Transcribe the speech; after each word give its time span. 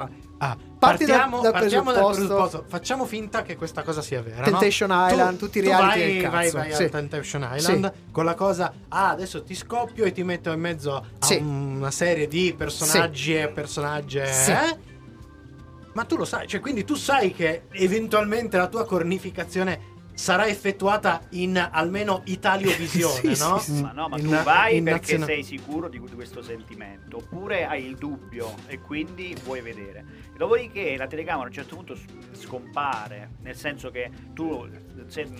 Ah, 0.00 0.56
Parti 0.78 1.04
da- 1.06 1.14
partiamo, 1.16 1.40
dal 1.42 1.50
partiamo 1.50 1.90
dal 1.90 2.04
presupposto- 2.04 2.26
presupposto. 2.36 2.64
Facciamo 2.68 3.04
finta 3.04 3.42
che 3.42 3.56
questa 3.56 3.82
cosa 3.82 4.00
sia 4.00 4.22
vera. 4.22 4.44
Temptation 4.44 4.90
no? 4.90 5.08
Island, 5.08 5.38
Tu- 5.38 5.44
tutti 5.46 5.58
i 5.58 5.60
reality 5.60 5.98
vai, 5.98 6.20
del 6.20 6.30
vai, 6.30 6.50
vai 6.52 6.72
Sì. 6.72 6.82
a 6.84 6.88
Temptation 6.88 7.48
Island 7.52 7.92
con 8.12 8.24
la 8.24 8.34
cosa. 8.36 8.72
Ah, 8.90 9.08
adesso 9.08 9.42
ti 9.42 9.56
scoppio 9.56 10.04
e 10.04 10.12
ti 10.12 10.22
metto 10.22 10.52
in 10.52 10.60
mezzo 10.60 10.94
a 10.94 11.02
Sì. 11.18 11.34
una 11.42 11.90
serie 11.90 12.28
di 12.28 12.54
personaggi 12.56 13.34
e 13.34 13.48
personaggi. 13.48 14.20
Sì. 14.24 14.52
eh? 14.52 14.78
Ma 15.94 16.04
tu 16.04 16.16
lo 16.16 16.24
sai, 16.24 16.46
cioè, 16.46 16.60
quindi 16.60 16.84
tu 16.84 16.94
sai 16.94 17.32
che 17.34 17.62
eventualmente 17.72 18.56
la 18.56 18.68
tua 18.68 18.84
cornificazione 18.84 19.96
sarà 20.18 20.48
effettuata 20.48 21.22
in 21.30 21.56
almeno 21.70 22.22
Italio-visione, 22.24 23.20
Sì, 23.36 23.40
no? 23.42 23.58
sì, 23.58 23.74
sì. 23.76 23.82
Ma 23.82 23.92
no, 23.92 24.08
ma 24.08 24.18
In 24.18 24.24
tu 24.24 24.42
vai 24.42 24.82
perché 24.82 24.90
naziona- 25.16 25.26
sei 25.26 25.42
sicuro 25.44 25.88
di 25.88 25.98
questo 25.98 26.42
sentimento, 26.42 27.18
oppure 27.18 27.66
hai 27.66 27.84
il 27.86 27.96
dubbio 27.96 28.52
e 28.66 28.80
quindi 28.80 29.36
vuoi 29.44 29.60
vedere. 29.60 30.04
Dopodiché 30.38 30.96
la 30.96 31.08
telecamera 31.08 31.44
a 31.44 31.48
un 31.48 31.52
certo 31.52 31.74
punto 31.74 31.96
scompare, 32.32 33.30
nel 33.42 33.56
senso 33.56 33.90
che 33.90 34.08
tu 34.32 34.66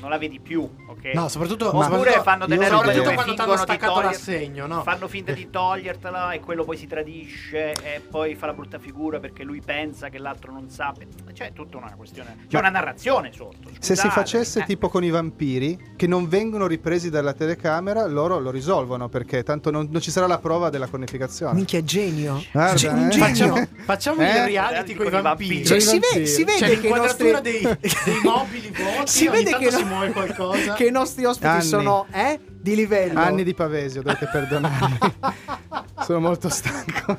non 0.00 0.10
la 0.10 0.18
vedi 0.18 0.40
più, 0.40 0.60
ok? 0.88 1.12
No, 1.14 1.28
soprattutto, 1.28 1.68
Oppure 1.68 1.84
soprattutto- 1.84 2.22
fanno 2.22 2.46
delle 2.46 2.68
robe 2.68 2.74
soprattutto 2.76 3.02
dove 3.04 3.14
quando 3.14 3.34
ti 3.34 3.40
hanno 3.40 3.56
staccato 3.56 4.00
l'assegno, 4.00 4.66
no? 4.66 4.82
Fanno 4.82 5.06
finta 5.08 5.32
di 5.32 5.48
togliertela 5.50 6.32
e 6.32 6.40
quello 6.40 6.64
poi 6.64 6.76
si 6.76 6.86
tradisce 6.86 7.72
e 7.74 8.00
poi 8.00 8.34
fa 8.34 8.46
la 8.46 8.52
brutta 8.54 8.78
figura 8.78 9.20
perché 9.20 9.44
lui 9.44 9.60
pensa 9.60 10.08
che 10.08 10.18
l'altro 10.18 10.52
non 10.52 10.68
sa. 10.68 10.92
C'è 11.32 11.52
tutta 11.52 11.76
una 11.76 11.92
questione, 11.96 12.36
c'è 12.48 12.54
Ma- 12.54 12.68
una 12.68 12.70
narrazione 12.70 13.32
sotto. 13.32 13.68
Se 13.78 13.94
si 13.94 14.00
scusate. 14.02 14.08
facesse 14.10 14.60
Eh. 14.60 14.64
tipo 14.64 14.88
con 14.88 15.04
i 15.04 15.10
vampiri, 15.10 15.92
che 15.96 16.06
non 16.08 16.28
vengono 16.28 16.66
ripresi 16.66 17.08
dalla 17.10 17.32
telecamera, 17.34 18.04
loro 18.06 18.38
lo 18.40 18.50
risolvono 18.50 19.08
perché 19.08 19.44
tanto 19.44 19.70
non, 19.70 19.86
non 19.90 20.00
ci 20.00 20.10
sarà 20.10 20.26
la 20.26 20.38
prova 20.38 20.70
della 20.70 20.88
cornificazione. 20.88 21.54
Minchia, 21.54 21.82
genio. 21.84 22.42
Guarda, 22.50 22.74
Ge- 22.74 22.88
un 22.88 23.06
eh. 23.06 23.08
genio. 23.10 23.26
Facciamo, 23.28 23.66
facciamo 23.84 24.22
Eh? 24.22 24.26
il 24.38 24.44
reality 24.44 24.87
Reality 24.88 24.94
con 24.94 25.06
i 25.06 25.10
vampiri. 25.10 25.22
vampiri. 25.22 25.64
Cioè, 25.66 25.80
si, 25.80 25.98
vede, 25.98 26.06
vampiri. 26.06 26.26
si 26.26 26.44
vede 26.44 26.58
C'è 26.58 26.80
che 26.80 26.86
i 26.86 26.90
nostri... 26.90 27.40
dei, 27.40 27.60
dei 27.60 28.20
mobili 28.22 28.70
vuoti, 28.70 29.06
si 29.10 29.28
vede 29.28 29.56
che, 29.56 29.70
si 29.70 29.82
no- 29.82 29.88
muove 29.88 30.10
qualcosa. 30.12 30.72
che 30.74 30.84
i 30.86 30.90
nostri 30.90 31.24
ospiti 31.24 31.46
Anni. 31.46 31.62
sono 31.62 32.06
eh, 32.12 32.40
di 32.48 32.74
livello. 32.74 33.18
Anni 33.18 33.44
di 33.44 33.54
Pavesio, 33.54 34.02
dovete 34.02 34.26
perdonarmi. 34.26 34.98
Sono 36.04 36.20
molto 36.20 36.48
stanco. 36.48 37.16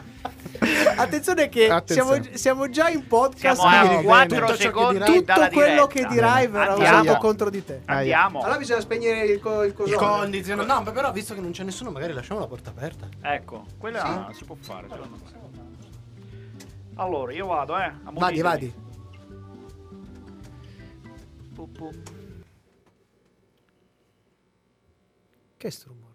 Attenzione 0.95 1.47
che 1.47 1.69
Attenzione. 1.69 2.21
Siamo, 2.23 2.37
siamo 2.37 2.69
già 2.69 2.89
in 2.89 3.07
podcast. 3.07 3.59
Siamo 3.61 3.75
a 3.75 3.79
quindi 3.79 3.95
no, 3.97 4.01
4 4.03 4.27
tutto 4.35 4.47
ciò 4.47 4.53
che 4.55 4.61
secondi 4.61 4.93
dirai- 4.93 5.13
tutto 5.13 5.33
dalla 5.33 5.49
quello 5.49 5.87
diretta. 5.87 5.87
che 5.87 6.13
dirai 6.13 6.47
verrà 6.47 6.73
usato 6.75 7.17
contro 7.17 7.49
di 7.49 7.63
te. 7.63 7.81
Andiamo. 7.85 8.39
Allora 8.41 8.57
bisogna 8.57 8.79
spegnere 8.81 9.25
il, 9.25 9.39
co- 9.39 9.63
il 9.63 9.73
il 9.85 9.93
condiziono. 9.95 10.63
No, 10.63 10.81
ma 10.81 10.91
però 10.91 11.11
visto 11.11 11.33
che 11.33 11.39
non 11.41 11.51
c'è 11.51 11.63
nessuno, 11.63 11.91
magari 11.91 12.13
lasciamo 12.13 12.39
la 12.39 12.47
porta 12.47 12.71
aperta. 12.71 13.07
Ecco, 13.21 13.65
quella 13.77 14.29
si 14.33 14.43
può 14.43 14.55
fare, 14.59 14.87
me. 14.89 14.97
Allora, 16.99 17.31
io 17.31 17.47
vado, 17.47 17.77
eh. 17.77 17.83
a 17.85 18.11
Vadi, 18.11 18.41
vadi. 18.41 18.73
Che 25.55 25.67
è 25.67 25.69
sto 25.69 25.87
rumore? 25.87 26.07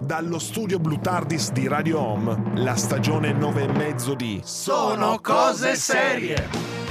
Dallo 0.00 0.38
studio 0.38 0.78
Blue 0.78 1.00
Tardis 1.00 1.52
di 1.52 1.66
Radio 1.66 2.00
Home, 2.00 2.52
la 2.56 2.76
stagione 2.76 3.32
9 3.32 3.62
e 3.62 3.72
mezzo 3.72 4.14
di 4.14 4.42
Sono 4.44 5.20
cose 5.20 5.74
serie. 5.76 6.81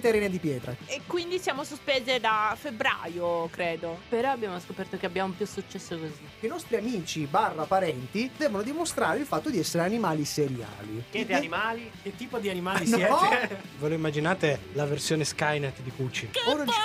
E 0.00 0.08
Irene 0.08 0.30
Di 0.30 0.38
Pietra. 0.38 0.74
E 0.86 1.00
quindi 1.06 1.38
siamo 1.38 1.64
sospese 1.64 2.18
da 2.20 2.56
febbraio, 2.58 3.48
credo. 3.50 3.98
Però 4.08 4.30
abbiamo 4.30 4.58
scoperto 4.60 4.96
che 4.96 5.06
abbiamo 5.06 5.32
più 5.36 5.46
successo 5.46 5.98
così. 5.98 6.20
I 6.40 6.46
nostri 6.46 6.76
amici 6.76 7.26
barra 7.26 7.64
parenti 7.64 8.30
devono 8.36 8.62
dimostrare 8.62 9.18
il 9.18 9.26
fatto 9.26 9.50
di 9.50 9.58
essere 9.58 9.82
animali 9.84 10.24
seriali. 10.24 11.02
Siete 11.10 11.34
animali? 11.34 11.90
Che 12.02 12.14
tipo 12.16 12.38
di 12.38 12.48
animali 12.48 12.88
No. 12.88 12.96
siete? 12.96 13.60
Ve 13.78 13.88
lo 13.88 13.94
immaginate 13.94 14.60
la 14.72 14.86
versione 14.86 15.24
Skynet 15.24 15.80
di 15.80 15.90
Cucci? 15.90 16.30
Ora- 16.46 16.64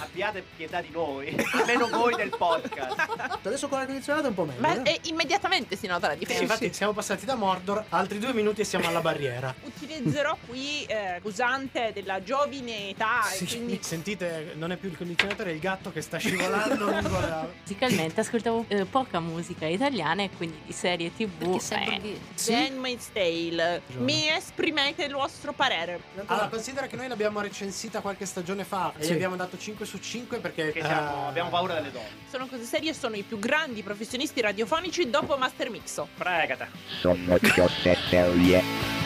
Abbiate 0.00 0.44
pietà 0.56 0.80
di 0.80 0.90
noi, 0.90 1.34
almeno 1.52 1.88
voi 1.88 2.14
del 2.14 2.28
podcast. 2.30 3.40
Adesso 3.42 3.66
con 3.68 3.78
l'aria 3.78 3.86
condizionata 3.92 4.26
è 4.26 4.28
un 4.28 4.34
po' 4.34 4.44
meglio. 4.44 4.60
Ma 4.60 4.82
eh? 4.82 5.00
immediatamente 5.04 5.76
si 5.76 5.86
nota 5.88 6.06
la 6.06 6.12
Sì, 6.12 6.20
differenza. 6.20 6.52
infatti 6.52 6.72
siamo 6.72 6.92
passati 6.92 7.24
da 7.24 7.34
Mordor, 7.34 7.84
altri 7.88 8.18
due 8.18 8.32
minuti 8.32 8.60
e 8.60 8.64
siamo 8.64 8.86
alla 8.86 9.00
barriera. 9.00 9.52
Utilizzerò 9.64 10.36
qui 10.46 10.84
eh, 10.84 11.18
usante 11.22 11.90
della 11.92 12.22
giovine 12.36 12.90
età 12.90 13.30
e 13.30 13.36
Sì, 13.36 13.46
quindi 13.46 13.78
Sentite, 13.82 14.52
non 14.56 14.72
è 14.72 14.76
più 14.76 14.88
il 14.88 14.96
condizionatore, 14.96 15.50
è 15.50 15.52
il 15.54 15.60
gatto 15.60 15.92
che 15.92 16.00
sta 16.00 16.18
scivolando 16.18 16.90
lungo 16.90 17.20
la... 17.20 17.48
Musicalmente 17.62 18.20
ascoltavo 18.20 18.64
eh, 18.68 18.84
poca 18.84 19.20
musica 19.20 19.66
italiana 19.66 20.22
e 20.22 20.30
quindi 20.36 20.60
di 20.64 20.72
serie 20.72 21.14
tv. 21.14 21.38
Perché 21.38 21.60
sempre 21.60 21.94
eh, 21.96 21.98
lì. 22.00 22.20
Sì? 22.34 22.54
Handmaid's 22.54 23.12
Tale. 23.12 23.82
Mi 23.98 24.28
esprimete 24.28 25.04
il 25.04 25.12
vostro 25.12 25.52
parere. 25.52 26.00
Allora, 26.26 26.48
considera 26.48 26.86
che 26.86 26.96
noi 26.96 27.08
l'abbiamo 27.08 27.40
recensita 27.40 28.00
qualche 28.00 28.26
stagione 28.26 28.64
fa 28.64 28.92
e 28.96 29.04
Sì. 29.04 29.10
gli 29.10 29.14
abbiamo 29.14 29.36
dato 29.36 29.56
5 29.58 29.86
su 29.86 29.98
5 29.98 30.38
perché... 30.38 30.72
Siamo- 30.72 31.24
eh, 31.24 31.28
abbiamo 31.28 31.50
paura 31.50 31.74
delle 31.74 31.90
donne. 31.90 32.08
Sono 32.30 32.46
cose 32.46 32.64
serie 32.64 32.90
e 32.90 32.94
sono 32.94 33.16
i 33.16 33.22
più 33.22 33.38
grandi 33.38 33.82
professionisti 33.82 34.40
radiofonici 34.40 35.08
dopo 35.08 35.36
Master 35.36 35.70
Mixo. 35.70 36.08
Pregate. 36.16 36.68
Sono 37.00 37.38
cose 37.54 37.96
serie. 38.08 39.05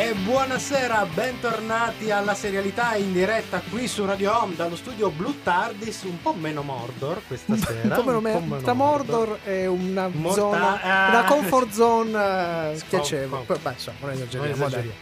E 0.00 0.14
buonasera, 0.14 1.06
bentornati 1.12 2.12
alla 2.12 2.32
serialità 2.34 2.94
in 2.94 3.12
diretta 3.12 3.60
qui 3.68 3.88
su 3.88 4.06
Radio 4.06 4.32
Home 4.40 4.54
dallo 4.54 4.76
studio 4.76 5.10
Blue 5.10 5.42
Tardis, 5.42 6.02
un 6.02 6.22
po' 6.22 6.34
meno 6.34 6.62
Mordor 6.62 7.20
questa 7.26 7.56
sera. 7.56 7.98
Un 7.98 8.04
po' 8.04 8.20
meno 8.20 8.40
me- 8.40 8.62
tra 8.62 8.74
Mordor 8.74 9.40
e 9.44 9.66
una 9.66 10.06
Morta- 10.06 10.40
zona, 10.40 10.80
ah. 10.82 11.08
una 11.08 11.24
comfort 11.24 11.70
zone 11.72 12.10
eh, 12.72 12.76
Scom- 12.78 12.88
piacevole. 12.90 13.44
Beh, 13.60 13.70
insomma, 13.72 13.96
non 14.02 14.28
Non 14.30 14.44
esageriamo. 14.46 14.92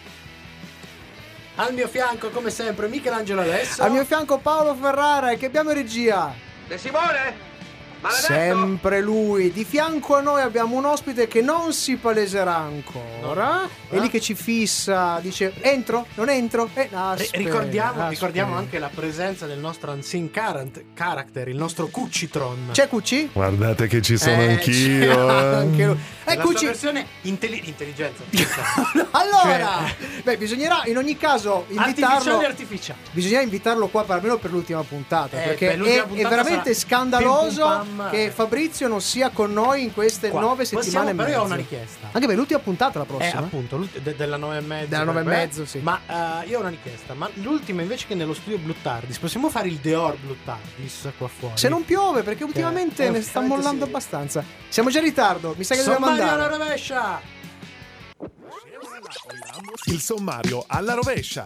Al 1.56 1.74
mio 1.74 1.88
fianco, 1.88 2.30
come 2.30 2.48
sempre, 2.48 2.88
Michelangelo 2.88 3.42
Alesso. 3.42 3.82
Al 3.82 3.90
mio 3.90 4.04
fianco 4.06 4.38
Paolo 4.38 4.74
Ferrara 4.74 5.30
e 5.30 5.36
che 5.36 5.44
abbiamo 5.46 5.70
in 5.70 5.76
regia. 5.76 6.32
De 6.66 6.78
Simone? 6.78 7.54
Maledetto! 8.00 8.26
Sempre 8.58 9.00
lui. 9.00 9.50
Di 9.52 9.64
fianco 9.64 10.16
a 10.16 10.20
noi 10.20 10.40
abbiamo 10.42 10.76
un 10.76 10.84
ospite 10.84 11.26
che 11.28 11.40
non 11.40 11.72
si 11.72 11.96
paleserà 11.96 12.56
ancora. 12.56 13.62
No. 13.62 13.68
È 13.88 13.98
lì 13.98 14.08
che 14.10 14.20
ci 14.20 14.34
fissa, 14.34 15.18
dice 15.20 15.52
entro, 15.60 16.06
non 16.14 16.28
entro. 16.28 16.68
Eh, 16.74 16.88
aspetta, 16.92 17.38
ricordiamo, 17.38 17.90
aspetta. 17.90 18.08
ricordiamo 18.08 18.56
anche 18.56 18.78
la 18.78 18.90
presenza 18.92 19.46
del 19.46 19.58
nostro 19.58 19.92
unseen 19.92 20.30
current- 20.32 20.84
character, 20.94 21.48
il 21.48 21.56
nostro 21.56 21.86
Cucitron. 21.88 22.68
C'è 22.72 22.88
Cucci? 22.88 23.30
Guardate 23.32 23.86
che 23.86 24.02
ci 24.02 24.16
sono 24.16 24.40
Eh, 24.42 24.50
anch'io. 24.52 25.14
c'è 25.14 25.20
anche 25.54 25.82
eh. 25.82 25.86
lui. 25.86 25.98
È 26.24 26.30
Eh, 26.32 26.34
la 26.36 26.42
sua 26.42 26.50
Cucci. 26.52 26.66
versione 26.66 27.06
intelli- 27.22 27.62
intelligenza. 27.66 28.22
allora, 29.12 29.84
Cioè- 29.98 30.22
beh, 30.22 30.36
bisognerà 30.36 30.82
in 30.86 30.96
ogni 30.96 31.16
caso 31.16 31.64
invitarlo. 31.68 32.14
Artificiale 32.16 32.46
artificiale. 32.46 32.98
Bisogna 33.12 33.40
invitarlo 33.40 33.86
qua 33.88 34.04
per 34.04 34.16
almeno 34.16 34.36
per 34.38 34.50
l'ultima 34.50 34.82
puntata. 34.82 35.40
Eh, 35.40 35.46
perché 35.46 35.66
per 35.68 35.78
l'ultima 35.78 35.96
è, 35.96 36.04
è 36.04 36.06
puntata 36.06 36.28
veramente 36.28 36.74
sarà 36.74 36.86
scandaloso 36.86 37.85
che 38.10 38.30
Fabrizio 38.30 38.88
non 38.88 39.00
sia 39.00 39.30
con 39.30 39.52
noi 39.52 39.82
in 39.84 39.92
queste 39.94 40.28
Qua. 40.30 40.40
nove 40.40 40.62
Possiamo- 40.64 40.82
settimane. 40.82 41.10
e 41.10 41.14
però 41.14 41.28
io 41.28 41.34
ho 41.36 41.42
mezzo. 41.42 41.52
una 41.54 41.56
richiesta. 41.62 42.08
Anche 42.12 42.26
per 42.26 42.36
l'ultima 42.36 42.58
puntata 42.60 42.98
la 42.98 43.04
Eh, 43.04 43.08
prossima. 43.08 43.38
appunto, 43.40 43.88
de- 44.02 44.14
della 44.16 44.36
9 44.36 44.56
e 44.56 44.60
mezzo. 44.60 44.86
Della 44.88 45.04
nove 45.04 45.20
e 45.20 45.24
mezzo, 45.24 45.64
sì. 45.66 45.78
Ma 45.78 46.00
eh, 46.42 46.48
io 46.48 46.56
ho 46.58 46.60
una 46.60 46.70
richiesta. 46.70 47.14
Ma 47.14 47.28
l'ultima 47.34 47.82
invece 47.82 48.06
che 48.06 48.14
nello 48.14 48.34
studio 48.34 48.58
Blue 48.58 48.74
Tardis, 48.82 49.18
possiamo 49.18 49.48
fare 49.50 49.68
il 49.68 49.76
Deor 49.76 50.16
Blue 50.16 50.36
Tardis 50.44 51.08
qua 51.18 51.28
fuori? 51.28 51.56
Se 51.56 51.68
non 51.68 51.84
piove, 51.84 52.22
perché 52.22 52.44
ultimamente 52.44 53.06
eh, 53.06 53.10
ne 53.10 53.22
sta 53.22 53.40
mollando 53.40 53.84
sì. 53.84 53.90
abbastanza. 53.90 54.44
Siamo 54.68 54.90
già 54.90 54.98
in 54.98 55.04
ritardo, 55.04 55.54
mi 55.56 55.64
sa 55.64 55.74
che 55.74 55.82
dobbiamo 55.82 56.06
Sommario 56.06 56.24
alla 56.32 56.44
andare. 56.44 56.56
rovescia! 56.64 57.20
Il 59.86 60.00
sommario 60.00 60.64
alla 60.66 60.94
rovescia. 60.94 61.42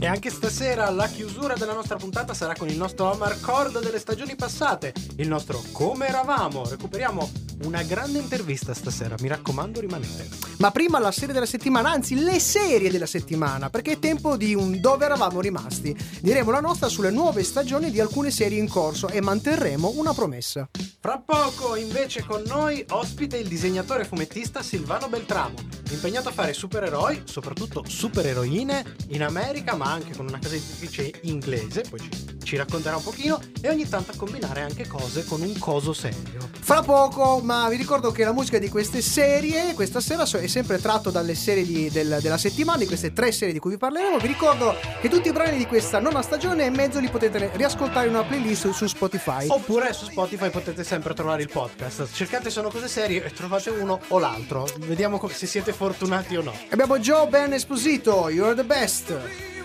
E 0.00 0.06
anche 0.06 0.30
stasera 0.30 0.90
la 0.90 1.08
chiusura 1.08 1.54
della 1.54 1.72
nostra 1.72 1.96
puntata 1.96 2.32
sarà 2.32 2.54
con 2.54 2.68
il 2.68 2.76
nostro 2.76 3.10
Amarcord 3.10 3.80
delle 3.82 3.98
stagioni 3.98 4.36
passate, 4.36 4.92
il 5.16 5.26
nostro 5.26 5.60
Come 5.72 6.06
eravamo. 6.06 6.68
Recuperiamo 6.68 7.28
una 7.64 7.82
grande 7.82 8.20
intervista 8.20 8.74
stasera. 8.74 9.16
Mi 9.18 9.26
raccomando, 9.26 9.80
rimanete. 9.80 10.28
Ma 10.58 10.70
prima 10.70 11.00
la 11.00 11.10
serie 11.10 11.34
della 11.34 11.46
settimana, 11.46 11.90
anzi 11.90 12.14
le 12.14 12.38
serie 12.38 12.92
della 12.92 13.06
settimana, 13.06 13.70
perché 13.70 13.92
è 13.92 13.98
tempo 13.98 14.36
di 14.36 14.54
un 14.54 14.80
dove 14.80 15.04
eravamo 15.04 15.40
rimasti. 15.40 15.96
Diremo 16.20 16.52
la 16.52 16.60
nostra 16.60 16.88
sulle 16.88 17.10
nuove 17.10 17.42
stagioni 17.42 17.90
di 17.90 17.98
alcune 17.98 18.30
serie 18.30 18.60
in 18.60 18.68
corso 18.68 19.08
e 19.08 19.20
manterremo 19.20 19.94
una 19.96 20.14
promessa. 20.14 20.68
Fra 21.00 21.22
poco, 21.24 21.74
invece, 21.74 22.24
con 22.24 22.42
noi 22.46 22.84
ospite 22.90 23.36
il 23.36 23.48
disegnatore 23.48 24.04
fumettista 24.04 24.62
Silvano 24.62 25.08
Beltramo, 25.08 25.56
impegnato 25.90 26.28
a 26.28 26.32
fare 26.32 26.52
supereroi, 26.52 27.22
soprattutto 27.24 27.84
supereroine, 27.86 28.94
in 29.08 29.22
America, 29.22 29.74
ma 29.74 29.87
anche 29.90 30.14
con 30.16 30.26
una 30.26 30.38
casa 30.38 30.54
editrice 30.54 31.12
inglese, 31.22 31.82
poi 31.88 32.00
ci, 32.00 32.10
ci 32.42 32.56
racconterà 32.56 32.96
un 32.96 33.02
pochino, 33.02 33.40
e 33.60 33.68
ogni 33.68 33.88
tanto 33.88 34.12
a 34.12 34.14
combinare 34.16 34.60
anche 34.62 34.86
cose 34.86 35.24
con 35.24 35.40
un 35.42 35.58
coso 35.58 35.92
serio. 35.92 36.48
Fra 36.60 36.82
poco, 36.82 37.40
ma 37.42 37.68
vi 37.68 37.76
ricordo 37.76 38.10
che 38.10 38.24
la 38.24 38.32
musica 38.32 38.58
di 38.58 38.68
queste 38.68 39.00
serie 39.00 39.74
questa 39.74 40.00
sera 40.00 40.24
è 40.24 40.46
sempre 40.46 40.78
tratto 40.80 41.10
dalle 41.10 41.34
serie 41.34 41.64
di- 41.64 41.88
del- 41.90 42.18
della 42.20 42.36
settimana, 42.38 42.78
di 42.78 42.86
queste 42.86 43.12
tre 43.12 43.32
serie 43.32 43.52
di 43.52 43.58
cui 43.58 43.70
vi 43.72 43.78
parleremo. 43.78 44.18
Vi 44.18 44.26
ricordo 44.26 44.74
che 45.00 45.08
tutti 45.08 45.28
i 45.28 45.32
brani 45.32 45.56
di 45.56 45.66
questa 45.66 45.98
nona 45.98 46.20
stagione 46.22 46.66
e 46.66 46.70
mezzo 46.70 46.98
li 47.00 47.08
potete 47.08 47.50
riascoltare 47.54 48.06
in 48.08 48.14
una 48.14 48.24
playlist 48.24 48.70
su 48.70 48.86
Spotify. 48.86 49.46
Oppure 49.48 49.92
su 49.92 50.04
Spotify 50.06 50.50
potete 50.50 50.84
sempre 50.84 51.14
trovare 51.14 51.42
il 51.42 51.48
podcast. 51.50 52.12
Cercate 52.12 52.50
Sono 52.50 52.70
Cose 52.70 52.88
Serie 52.88 53.24
e 53.24 53.30
trovate 53.32 53.70
uno 53.70 54.00
o 54.08 54.18
l'altro. 54.18 54.68
Vediamo 54.80 55.20
se 55.28 55.46
siete 55.46 55.72
fortunati 55.72 56.36
o 56.36 56.42
no. 56.42 56.52
Abbiamo 56.70 56.98
Joe 56.98 57.26
Ben 57.28 57.52
Esposito, 57.52 58.28
You're 58.28 58.54
the 58.54 58.64
best. 58.64 59.57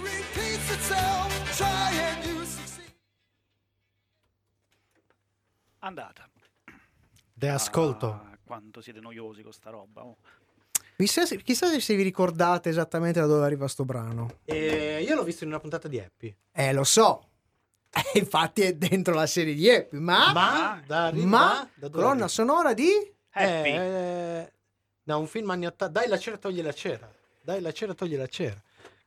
Andata. 5.80 6.30
De 7.34 7.50
ascolto. 7.50 8.08
Ah, 8.08 8.38
quanto 8.44 8.82
siete 8.82 9.00
noiosi 9.00 9.42
con 9.44 9.52
sta 9.52 9.70
roba. 9.70 10.04
oh. 10.04 10.18
Chissà 10.96 11.26
se, 11.26 11.42
chissà 11.42 11.68
se 11.80 11.96
vi 11.96 12.04
ricordate 12.04 12.70
esattamente 12.70 13.20
da 13.20 13.26
dove 13.26 13.44
arriva 13.44 13.68
sto 13.68 13.84
brano. 13.84 14.40
E 14.46 15.04
io 15.06 15.16
l'ho 15.16 15.24
visto 15.24 15.44
in 15.44 15.50
una 15.50 15.60
puntata 15.60 15.88
di 15.88 16.00
Happy. 16.00 16.34
Eh, 16.52 16.74
lo 16.74 16.84
so. 16.84 17.28
Eh, 18.14 18.18
Infatti 18.20 18.62
è 18.64 18.74
dentro 18.74 19.14
la 19.14 19.28
serie 19.28 19.54
di 19.54 19.70
Happy, 19.70 19.98
ma... 19.98 20.32
Ma, 20.34 20.82
da, 20.84 21.12
ma 21.14 21.70
da 21.76 21.90
colonna 21.92 22.10
arriva? 22.12 22.28
sonora 22.28 22.74
di... 22.74 22.90
Happy. 23.32 23.70
Eh, 23.70 24.52
da 25.04 25.18
un 25.18 25.28
film 25.28 25.52
anni 25.52 25.68
80. 25.68 25.88
Dai 25.90 26.08
la 26.08 26.18
cera, 26.18 26.38
togli 26.38 26.62
la 26.64 26.74
cera. 26.74 27.12
Dai 27.44 27.62
la 27.62 27.72
cera, 27.72 27.94
togli 27.94 28.16
la 28.16 28.26
cera. 28.26 28.60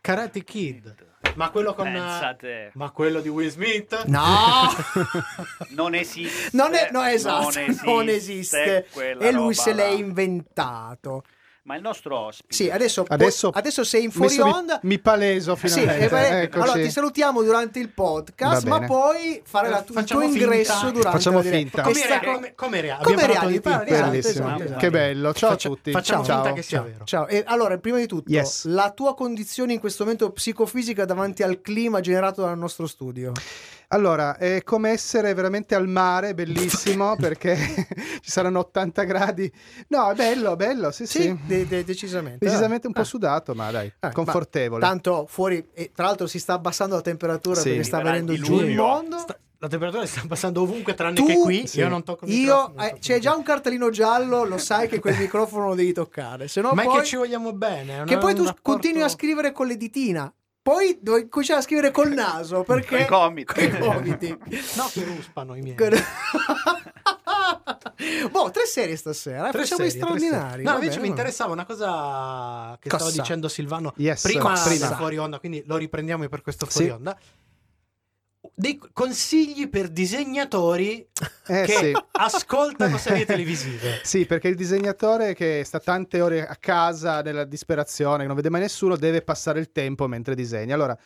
Karate 0.07 0.45
Kid. 0.45 0.95
Ma 1.35 1.51
quello 1.51 1.75
con. 1.75 1.91
Pensate. 1.91 2.71
Ma 2.75 2.91
quello 2.91 3.21
di 3.21 3.29
Will 3.29 3.49
Smith? 3.49 4.05
No! 4.05 4.71
Non 5.75 5.95
esiste. 5.97 6.51
non 6.57 6.75
è... 6.75 6.91
No, 6.93 7.03
esatto, 7.03 7.51
non 7.85 8.07
esiste. 8.09 8.87
quella 8.93 9.25
E 9.25 9.33
lui 9.33 9.41
roba 9.41 9.53
se 9.55 9.73
l'è 9.73 9.89
là. 9.91 9.99
inventato. 9.99 11.25
Ma 11.67 11.75
il 11.75 11.83
nostro 11.83 12.17
ospite. 12.17 12.55
Sì, 12.55 12.71
adesso, 12.71 13.05
Adesso, 13.09 13.51
adesso 13.53 13.83
sei 13.83 14.05
in 14.05 14.13
fuori 14.13 14.37
messo 14.37 14.47
mi- 14.47 14.53
onda. 14.53 14.79
Mi, 14.85 15.01
paleso 15.01 15.57
Sì, 15.57 15.67
finalmente. 15.69 16.05
e 16.05 16.09
beh, 16.09 16.41
Eccoci. 16.43 16.63
allora 16.63 16.83
ti 16.85 16.91
salutiamo 16.93 17.43
durante 17.43 17.79
il 17.81 17.89
podcast, 17.89 18.67
ma 18.67 18.81
poi 18.87 19.43
fare 19.45 19.69
la- 19.69 19.79
il 19.81 19.85
tuo 19.85 19.95
Facciamo 19.95 20.23
ingresso 20.23 20.73
finta. 20.75 20.91
durante 20.93 21.11
Facciamo 21.11 21.43
finta. 21.43 21.83
Come 21.83 21.93
Questa- 21.95 22.23
era? 22.23 22.33
Come, 22.35 22.55
come 22.55 22.79
era? 22.79 22.97
Come 23.03 23.15
Abbiamo 23.15 23.21
parlato 23.21 23.41
reali, 23.49 23.55
Pippo. 23.55 23.69
esatto, 23.69 24.11
Bellissimo. 24.11 24.47
esatto, 24.47 24.63
esatto. 24.63 24.79
Che 24.79 24.91
bello. 24.91 25.35
Ciao 25.35 25.51
Faccia- 25.51 25.67
a 25.69 25.71
tutti. 25.73 25.91
facciamo 25.91 26.25
ciao. 26.25 26.35
finta 26.37 26.53
che 26.55 26.63
sia 26.63 26.79
Ciao, 26.79 26.87
vero. 26.87 27.05
ciao. 27.05 27.27
E 27.27 27.43
allora, 27.47 27.79
prima 27.79 27.99
di 27.99 28.07
tutto, 28.07 28.31
Yes. 28.31 28.65
la 28.67 28.91
tua 28.93 29.15
condizione 29.17 29.73
in 29.73 29.81
questo 29.81 30.05
momento 30.05 30.31
psicofisica 30.31 31.05
davanti 31.05 31.43
al 31.43 31.61
clima 31.61 31.99
generato 32.01 32.43
dal 32.43 32.57
nostro 32.57 32.87
studio. 32.87 33.33
Allora, 33.89 34.37
è 34.37 34.63
come 34.65 34.91
essere 34.91 35.33
veramente 35.35 35.75
al 35.75 35.87
mare, 35.89 36.35
bellissimo, 36.35 37.15
perché 37.21 37.57
ci 38.21 38.31
saranno 38.31 38.59
80 38.61 39.03
gradi. 39.05 39.53
No, 39.89 40.11
è 40.11 40.15
bello, 40.15 40.57
bello, 40.57 40.91
sì, 40.91 41.07
sì. 41.07 41.21
Sì, 41.23 41.39
de- 41.47 41.67
de- 41.67 41.85
decisamente. 41.85 42.45
Decisamente 42.45 42.87
un 42.89 42.93
po' 42.93 43.01
Ah. 43.03 43.05
sudato, 43.05 43.55
ma 43.55 43.71
dai, 43.71 43.93
Ah, 44.01 44.11
confortevole. 44.13 44.81
ma 44.81 44.89
Tanto 44.89 45.27
fuori, 45.29 45.69
e 45.73 45.93
tra 45.95 46.07
l'altro 46.07 46.27
si 46.27 46.39
sta 46.39 46.55
abbassando 46.55 46.95
la 46.97 47.01
temperatura 47.03 47.61
Sì. 47.61 47.69
perché 47.69 47.85
sta 47.85 48.03
venendo 48.03 48.35
giù 48.35 48.59
il 48.61 48.75
mondo. 48.75 49.19
Sta- 49.19 49.39
la 49.59 49.69
temperatura 49.69 50.05
si 50.05 50.19
sta 50.19 50.27
passando 50.29 50.63
ovunque, 50.63 50.93
tranne 50.95 51.15
Tu- 51.15 51.27
che 51.27 51.35
qui. 51.37 51.67
Sì. 51.67 51.79
Io 51.79 51.89
non 51.89 52.03
tocco 52.05 52.27
il 52.27 52.33
Io, 52.33 52.41
microfono, 52.41 52.83
eh, 52.83 52.89
tocco 52.89 52.99
c'è 53.01 53.15
il 53.15 53.21
già 53.23 53.35
un 53.35 53.43
cartellino 53.43 53.91
giallo, 53.91 54.45
lo 54.45 54.59
sai 54.59 54.87
che 54.89 54.99
quel 55.01 55.17
microfono 55.17 55.69
lo 55.69 55.75
devi 55.75 55.93
toccare. 55.95 56.47
Se 56.49 56.61
no 56.61 56.73
Ma 56.73 56.83
è 56.83 56.85
poi, 56.85 56.99
che 56.99 57.05
ci 57.07 57.17
vogliamo 57.17 57.53
bene. 57.55 58.05
che 58.05 58.19
poi 58.19 58.33
è 58.33 58.35
tu 58.35 58.45
rapporto- 58.45 58.71
continui 58.71 59.03
a 59.03 59.09
scrivere 59.09 59.53
con 59.53 59.67
le 59.67 59.77
ditina. 59.79 60.31
Poi 60.67 60.99
devi 61.01 61.29
cominciare 61.29 61.61
a 61.61 61.63
scrivere 61.63 61.93
col 61.93 62.11
naso 62.13 62.65
perché... 62.65 63.05
Coi 63.05 63.07
gomiti. 63.07 63.55
coi 63.55 63.79
gomiti. 63.79 64.29
No, 64.75 64.91
che 64.93 65.05
ruspano 65.05 65.55
i 65.55 65.61
miei. 65.61 65.77
boh, 68.33 68.51
tre 68.51 68.67
serie 68.67 68.97
stasera. 68.97 69.47
eh, 69.47 69.53
Tre 69.53 69.61
facciamo 69.63 69.89
serie, 69.89 70.03
straordinari. 70.03 70.63
No, 70.65 70.73
invece 70.75 70.99
mi 70.99 71.07
interessava 71.07 71.53
una 71.53 71.65
cosa 71.65 72.77
che 72.81 72.89
Cosa? 72.89 73.05
stava 73.05 73.21
dicendo 73.23 73.47
Silvano 73.49 73.93
Yes, 73.97 74.23
prima 74.23 74.55
del 74.67 74.79
fuori 74.97 75.19
onda, 75.19 75.39
quindi 75.39 75.63
lo 75.67 75.77
riprendiamo 75.77 76.27
per 76.29 76.43
questo 76.43 76.67
fuori 76.67 76.87
Sì. 76.87 76.93
onda. 76.93 77.17
Dei 78.59 78.81
consigli 78.95 79.69
per 79.69 79.89
disegnatori 79.91 81.07
Eh, 81.49 81.63
che 81.65 81.73
sì. 81.73 81.93
ascoltano 82.13 82.97
serie 82.99 83.27
televisive. 83.27 84.01
Sì, 84.03 84.25
perché 84.25 84.49
il 84.49 84.55
disegnatore 84.57 85.35
che 85.35 85.63
sta 85.65 85.79
tante 85.79 86.23
ore 86.23 86.47
a 86.47 86.57
casa 86.57 87.21
nella 87.21 87.45
disperazione, 87.45 88.23
che 88.23 88.27
non 88.27 88.35
vede 88.35 88.49
mai 88.49 88.63
nessuno, 88.63 88.97
deve 88.97 89.21
passare 89.21 89.61
il 89.61 89.71
tempo 89.73 90.07
mentre 90.09 90.35
disegna. 90.35 90.75
Allora, 90.75 90.97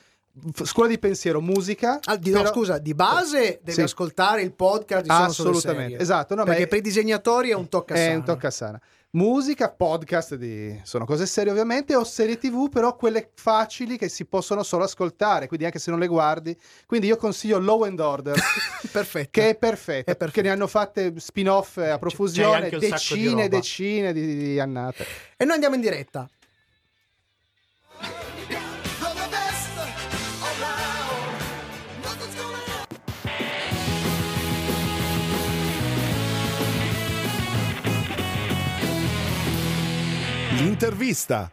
f- 0.53 0.63
scuola 0.65 0.89
di 0.89 0.99
pensiero, 1.01 1.41
musica. 1.41 1.99
Ah, 2.05 2.17
di- 2.17 2.31
no, 2.31 2.39
però- 2.43 2.53
scusa, 2.53 2.79
di 2.79 2.95
base 2.95 3.59
devi 3.63 3.73
Sì. 3.73 3.83
ascoltare 3.83 4.43
il 4.43 4.53
podcast 4.55 5.03
di 5.03 5.09
Assolutamente, 5.11 5.99
esatto. 6.01 6.35
No, 6.37 6.43
ma 6.43 6.49
perché 6.51 6.63
è- 6.63 6.69
per 6.69 6.79
i 6.79 6.83
disegnatori 6.83 7.51
è 7.51 7.55
un 7.55 7.69
tocca 7.69 7.95
È 7.95 8.15
un 8.15 8.25
tocca 8.25 8.51
sana. 8.53 8.81
Musica, 9.13 9.69
podcast 9.73 10.37
di... 10.37 10.81
sono 10.85 11.05
cose 11.05 11.27
serie 11.27 11.51
ovviamente, 11.51 11.97
o 11.97 12.05
serie 12.05 12.39
tv 12.39 12.69
però 12.69 12.95
quelle 12.95 13.31
facili 13.35 13.99
che 13.99 14.09
si 14.09 14.25
possono 14.25 14.63
solo 14.63 14.85
ascoltare, 14.85 15.49
quindi 15.49 15.65
anche 15.65 15.81
se 15.81 15.91
non 15.91 15.99
le 15.99 16.07
guardi. 16.07 16.57
Quindi 16.87 17.09
io 17.09 17.17
consiglio 17.17 17.59
Law 17.59 17.83
and 17.83 17.99
Order, 17.99 18.39
Perfetto. 18.93 19.31
che 19.33 19.49
è 19.49 19.57
perfetta, 19.57 20.15
perché 20.15 20.43
ne 20.43 20.51
hanno 20.51 20.69
fatte 20.69 21.13
spin-off 21.17 21.79
a 21.79 21.83
c'è 21.83 21.99
profusione, 21.99 22.69
di 22.69 22.79
decine 22.79 23.45
e 23.45 23.49
decine 23.49 24.13
di, 24.13 24.37
di 24.37 24.61
annate. 24.61 25.05
E 25.37 25.45
noi 25.45 25.55
andiamo 25.55 25.75
in 25.75 25.81
diretta. 25.81 26.31
L'intervista. 40.61 41.51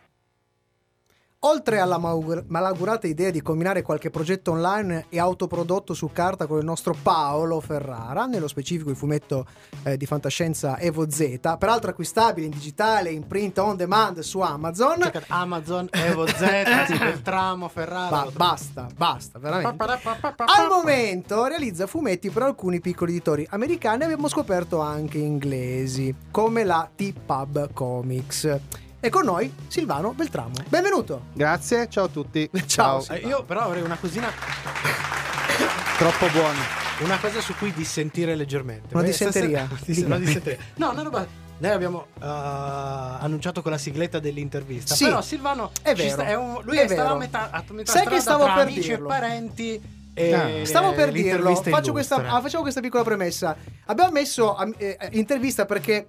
Oltre 1.42 1.80
alla 1.80 1.98
malaugurata 1.98 3.08
idea 3.08 3.30
di 3.30 3.42
combinare 3.42 3.82
qualche 3.82 4.10
progetto 4.10 4.52
online 4.52 5.06
e 5.08 5.18
autoprodotto 5.18 5.94
su 5.94 6.10
carta 6.12 6.46
con 6.46 6.58
il 6.58 6.66
nostro 6.66 6.94
Paolo 7.02 7.62
Ferrara, 7.62 8.26
nello 8.26 8.50
specifico 8.50 8.90
il 8.90 8.98
fumetto 8.98 9.46
eh, 9.84 9.96
di 9.96 10.06
fantascienza 10.06 10.78
Evo 10.78 11.10
Z, 11.10 11.40
peraltro 11.58 11.92
acquistabile 11.92 12.48
in 12.48 12.52
digitale, 12.52 13.12
in 13.12 13.26
print 13.26 13.60
on 13.60 13.78
demand 13.78 14.20
su 14.20 14.42
Amazon. 14.42 15.00
Cercate 15.04 15.26
Amazon, 15.30 15.88
Evo 15.90 16.28
Z, 16.28 16.40
Beltramo, 17.00 17.70
Ferrara. 17.70 18.24
Ba- 18.24 18.32
basta, 18.34 18.90
basta, 18.94 19.40
veramente. 19.40 19.86
Al 20.38 20.68
momento 20.68 21.46
realizza 21.46 21.88
fumetti 21.88 22.30
per 22.30 22.42
alcuni 22.42 22.82
piccoli 22.82 23.12
editori 23.12 23.48
americani, 23.52 24.04
abbiamo 24.04 24.28
scoperto 24.28 24.82
anche 24.82 25.18
inglesi, 25.18 26.14
come 26.30 26.66
la 26.66 26.90
T-Pub 26.94 27.72
Comics. 27.72 28.60
E 29.00 29.10
con 29.10 29.26
noi 29.26 29.54
Silvano 29.68 30.12
Beltramo. 30.14 30.54
Benvenuto! 30.68 31.26
Grazie, 31.34 31.88
ciao 31.90 32.06
a 32.06 32.08
tutti. 32.08 32.50
Ciao. 32.66 33.06
Eh, 33.10 33.18
io 33.20 33.44
però 33.44 33.62
avrei 33.62 33.84
una 33.84 33.96
cosina, 33.98 34.28
Troppo 35.98 36.28
buoni. 36.32 36.58
una 37.02 37.18
cosa 37.20 37.40
su 37.40 37.54
cui 37.56 37.72
dissentire 37.74 38.36
leggermente. 38.36 38.88
Una 38.94 39.04
Beh, 39.04 39.10
dissenteria? 39.10 39.68
stasera- 39.82 40.06
una 40.08 40.18
dissenteria. 40.18 40.60
No, 40.76 40.90
una 40.92 41.04
roba. 41.04 41.28
Noi 41.60 41.72
abbiamo 41.72 42.06
eh, 42.20 42.26
annunciato 42.26 43.62
con 43.62 43.72
la 43.72 43.78
sigletta 43.78 44.20
dell'intervista. 44.20 44.94
Sì, 44.96 45.06
però 45.06 45.22
Silvano 45.22 45.72
è 45.82 45.94
vero, 45.94 46.10
sta- 46.10 46.40
un- 46.40 46.62
lui 46.64 46.78
è 46.78 46.84
è 46.84 46.88
stava 46.88 47.10
a 47.12 47.16
metà, 47.16 47.50
a 47.52 47.64
metà 47.70 47.92
Sai 47.92 48.06
che 48.08 48.20
stavo 48.20 48.44
tra 48.46 48.54
per 48.56 48.64
amici 48.64 48.82
dirlo. 48.90 49.06
e 49.06 49.08
parenti. 49.10 49.82
E 50.14 50.34
Ah. 50.34 50.66
Stavo 50.66 50.94
per 50.94 51.12
dirlo, 51.12 51.54
faccio 51.56 51.92
questa, 51.92 52.16
ah, 52.16 52.42
facciamo 52.42 52.64
questa 52.64 52.82
piccola 52.82 53.04
premessa. 53.04 53.56
Abbiamo 53.86 54.12
messo 54.12 54.58
eh, 54.78 54.98
eh, 55.00 55.10
intervista 55.12 55.66
perché 55.66 56.08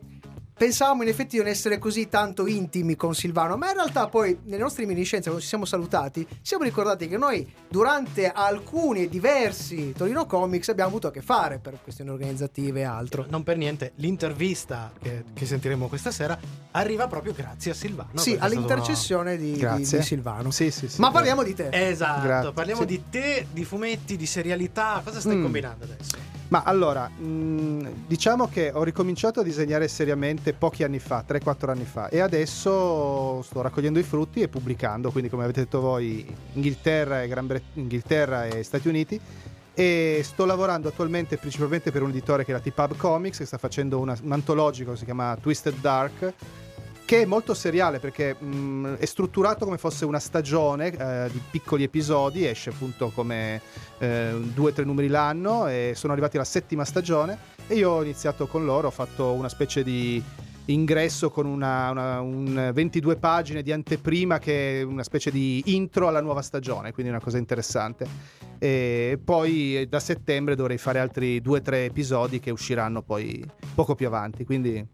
pensavamo 0.58 1.02
in 1.02 1.08
effetti 1.08 1.36
di 1.36 1.38
non 1.38 1.46
essere 1.46 1.78
così 1.78 2.08
tanto 2.08 2.46
intimi 2.46 2.96
con 2.96 3.14
Silvano, 3.14 3.56
ma 3.56 3.68
in 3.68 3.74
realtà 3.74 4.08
poi 4.08 4.36
nelle 4.44 4.60
nostre 4.62 4.82
reminiscenze, 4.82 5.24
quando 5.28 5.40
ci 5.40 5.48
siamo 5.48 5.64
salutati, 5.64 6.26
ci 6.28 6.36
siamo 6.42 6.64
ricordati 6.64 7.06
che 7.08 7.16
noi 7.16 7.50
durante 7.68 8.30
alcuni 8.30 9.04
e 9.04 9.08
diversi 9.08 9.92
Torino 9.96 10.26
Comics 10.26 10.68
abbiamo 10.68 10.90
avuto 10.90 11.06
a 11.06 11.10
che 11.12 11.22
fare 11.22 11.58
per 11.58 11.78
questioni 11.82 12.10
organizzative 12.10 12.80
e 12.80 12.84
altro. 12.84 13.24
Non 13.28 13.44
per 13.44 13.56
niente, 13.56 13.92
l'intervista 13.96 14.92
che, 15.00 15.24
che 15.32 15.46
sentiremo 15.46 15.86
questa 15.88 16.10
sera 16.10 16.36
arriva 16.72 17.06
proprio 17.06 17.32
grazie 17.32 17.70
a 17.70 17.74
Silvano. 17.74 18.18
sì, 18.18 18.36
all'intercessione 18.38 19.36
di, 19.36 19.52
di- 19.52 19.58
Grazie. 19.58 19.98
di 19.98 20.04
Silvano. 20.04 20.50
Sì, 20.50 20.70
sì, 20.72 20.88
sì. 20.88 21.00
Ma 21.00 21.10
parliamo 21.12 21.42
di 21.44 21.54
te. 21.54 21.68
Esatto, 21.70 22.22
Grazie. 22.26 22.52
parliamo 22.52 22.80
Sì. 22.80 22.86
di 22.88 23.02
te, 23.08 23.46
di 23.52 23.64
fumetti, 23.64 24.16
di 24.16 24.26
serialità. 24.26 25.00
Cosa 25.04 25.20
stai 25.20 25.36
Mm. 25.36 25.42
combinando 25.42 25.84
adesso? 25.84 26.37
Ma 26.48 26.62
allora, 26.62 27.08
mh, 27.08 28.06
diciamo 28.06 28.48
che 28.48 28.70
ho 28.72 28.82
ricominciato 28.82 29.40
a 29.40 29.42
disegnare 29.42 29.86
seriamente 29.86 30.54
pochi 30.54 30.82
anni 30.82 30.98
fa, 30.98 31.22
3-4 31.28 31.68
anni 31.70 31.84
fa, 31.84 32.08
e 32.08 32.20
adesso 32.20 33.42
sto 33.42 33.60
raccogliendo 33.60 33.98
i 33.98 34.02
frutti 34.02 34.40
e 34.40 34.48
pubblicando, 34.48 35.10
quindi 35.10 35.28
come 35.28 35.44
avete 35.44 35.60
detto 35.60 35.80
voi, 35.80 36.26
Inghilterra 36.54 37.22
e, 37.22 37.28
Bre- 37.28 37.62
Inghilterra 37.74 38.46
e 38.46 38.62
Stati 38.62 38.88
Uniti. 38.88 39.20
E 39.74 40.22
sto 40.24 40.44
lavorando 40.44 40.88
attualmente 40.88 41.36
principalmente 41.36 41.92
per 41.92 42.02
un 42.02 42.10
editore 42.10 42.44
che 42.44 42.50
è 42.50 42.54
la 42.54 42.60
T-Pub 42.60 42.96
Comics, 42.96 43.38
che 43.38 43.44
sta 43.44 43.58
facendo 43.58 43.98
una- 43.98 44.16
un 44.22 44.32
antologico 44.32 44.92
che 44.92 44.96
si 44.96 45.04
chiama 45.04 45.36
Twisted 45.40 45.78
Dark, 45.80 46.32
che 47.08 47.22
è 47.22 47.24
molto 47.24 47.54
seriale 47.54 48.00
perché 48.00 48.34
mh, 48.34 48.96
è 48.98 49.06
strutturato 49.06 49.64
come 49.64 49.78
fosse 49.78 50.04
una 50.04 50.18
stagione 50.18 50.88
eh, 50.88 51.30
di 51.32 51.40
piccoli 51.50 51.84
episodi, 51.84 52.44
esce 52.44 52.68
appunto 52.68 53.10
come 53.14 53.62
eh, 53.96 54.32
due 54.52 54.72
o 54.72 54.74
tre 54.74 54.84
numeri 54.84 55.08
l'anno 55.08 55.68
e 55.68 55.92
sono 55.94 56.12
arrivati 56.12 56.36
alla 56.36 56.44
settima 56.44 56.84
stagione 56.84 57.38
e 57.66 57.76
io 57.76 57.92
ho 57.92 58.02
iniziato 58.02 58.46
con 58.46 58.66
loro, 58.66 58.88
ho 58.88 58.90
fatto 58.90 59.32
una 59.32 59.48
specie 59.48 59.82
di 59.82 60.22
ingresso 60.66 61.30
con 61.30 61.46
una, 61.46 61.92
una- 61.92 62.20
un 62.20 62.72
22 62.74 63.16
pagine 63.16 63.62
di 63.62 63.72
anteprima 63.72 64.38
che 64.38 64.80
è 64.80 64.82
una 64.82 65.02
specie 65.02 65.30
di 65.30 65.62
intro 65.64 66.08
alla 66.08 66.20
nuova 66.20 66.42
stagione, 66.42 66.92
quindi 66.92 67.10
una 67.10 67.22
cosa 67.22 67.38
interessante. 67.38 68.06
E 68.58 69.18
poi 69.24 69.86
da 69.88 69.98
settembre 69.98 70.56
dovrei 70.56 70.76
fare 70.76 70.98
altri 70.98 71.40
due 71.40 71.60
o 71.60 71.62
tre 71.62 71.86
episodi 71.86 72.38
che 72.38 72.50
usciranno 72.50 73.00
poi 73.00 73.42
poco 73.74 73.94
più 73.94 74.06
avanti, 74.08 74.44
quindi 74.44 74.86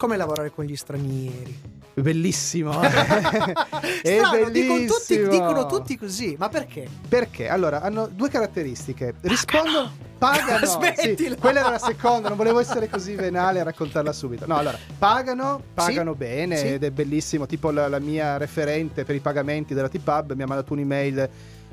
Come 0.00 0.16
lavorare 0.16 0.50
con 0.50 0.64
gli 0.64 0.76
stranieri? 0.76 1.60
bellissimo. 1.92 2.72
è 2.80 4.16
Strano, 4.16 4.48
dicono 4.48 4.78
tutti, 4.86 5.14
bellissimo. 5.14 5.28
dicono 5.28 5.66
tutti 5.66 5.98
così, 5.98 6.36
ma 6.38 6.48
perché? 6.48 6.88
Perché? 7.06 7.48
Allora, 7.48 7.82
hanno 7.82 8.06
due 8.06 8.30
caratteristiche. 8.30 9.16
Rispondono, 9.20 9.92
pagano. 10.16 10.64
Smettila. 10.64 11.34
Sì, 11.34 11.36
quella 11.38 11.60
era 11.60 11.68
la 11.68 11.78
seconda, 11.78 12.28
non 12.28 12.38
volevo 12.38 12.60
essere 12.60 12.88
così 12.88 13.14
venale 13.14 13.60
a 13.60 13.64
raccontarla 13.64 14.10
subito. 14.14 14.46
No, 14.46 14.56
allora, 14.56 14.78
pagano, 14.98 15.62
pagano 15.74 16.12
Sì, 16.12 16.16
bene 16.16 16.56
sì. 16.56 16.66
ed 16.68 16.84
è 16.84 16.90
bellissimo. 16.90 17.44
Tipo 17.44 17.70
la, 17.70 17.86
la 17.88 17.98
mia 17.98 18.38
referente 18.38 19.04
per 19.04 19.16
i 19.16 19.20
pagamenti 19.20 19.74
della 19.74 19.90
T-Pub 19.90 20.32
mi 20.32 20.42
ha 20.44 20.46
mandato 20.46 20.72
un'email 20.72 21.28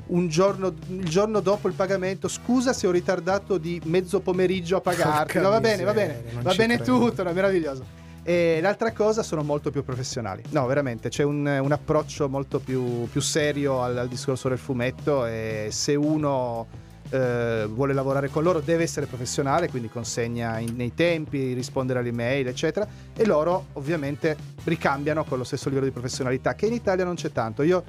un 0.08 0.28
giorno, 0.28 0.74
il 0.88 1.08
giorno 1.08 1.40
dopo 1.40 1.66
il 1.66 1.74
pagamento, 1.74 2.28
scusa 2.28 2.74
se 2.74 2.86
ho 2.86 2.90
ritardato 2.90 3.56
di 3.56 3.80
mezzo 3.84 4.20
pomeriggio 4.20 4.76
a 4.76 4.80
pagarti. 4.82 5.32
Porca 5.32 5.40
No, 5.40 5.48
va 5.48 5.60
bene, 5.60 5.82
va 5.82 5.94
bene, 5.94 6.24
va 6.42 6.52
bene 6.54 6.76
credo. 6.76 6.98
tutto, 6.98 7.22
no, 7.22 7.30
è 7.30 7.32
meraviglioso. 7.32 8.07
E 8.28 8.60
l'altra 8.60 8.92
cosa 8.92 9.22
sono 9.22 9.42
molto 9.42 9.70
più 9.70 9.82
professionali. 9.82 10.42
No, 10.50 10.66
veramente, 10.66 11.08
c'è 11.08 11.22
un, 11.22 11.46
un 11.46 11.72
approccio 11.72 12.28
molto 12.28 12.58
più, 12.58 13.08
più 13.08 13.22
serio 13.22 13.82
al, 13.82 13.96
al 13.96 14.06
discorso 14.06 14.50
del 14.50 14.58
fumetto 14.58 15.24
e 15.24 15.68
se 15.70 15.94
uno 15.94 16.66
eh, 17.08 17.66
vuole 17.70 17.94
lavorare 17.94 18.28
con 18.28 18.42
loro 18.42 18.60
deve 18.60 18.82
essere 18.82 19.06
professionale, 19.06 19.70
quindi 19.70 19.88
consegna 19.88 20.58
in- 20.58 20.76
nei 20.76 20.92
tempi, 20.92 21.54
rispondere 21.54 22.00
alle 22.00 22.10
email, 22.10 22.48
eccetera. 22.48 22.86
E 23.16 23.24
loro 23.24 23.68
ovviamente 23.72 24.36
ricambiano 24.64 25.24
con 25.24 25.38
lo 25.38 25.44
stesso 25.44 25.70
livello 25.70 25.86
di 25.86 25.92
professionalità 25.92 26.54
che 26.54 26.66
in 26.66 26.74
Italia 26.74 27.06
non 27.06 27.14
c'è 27.14 27.32
tanto. 27.32 27.62
Io 27.62 27.82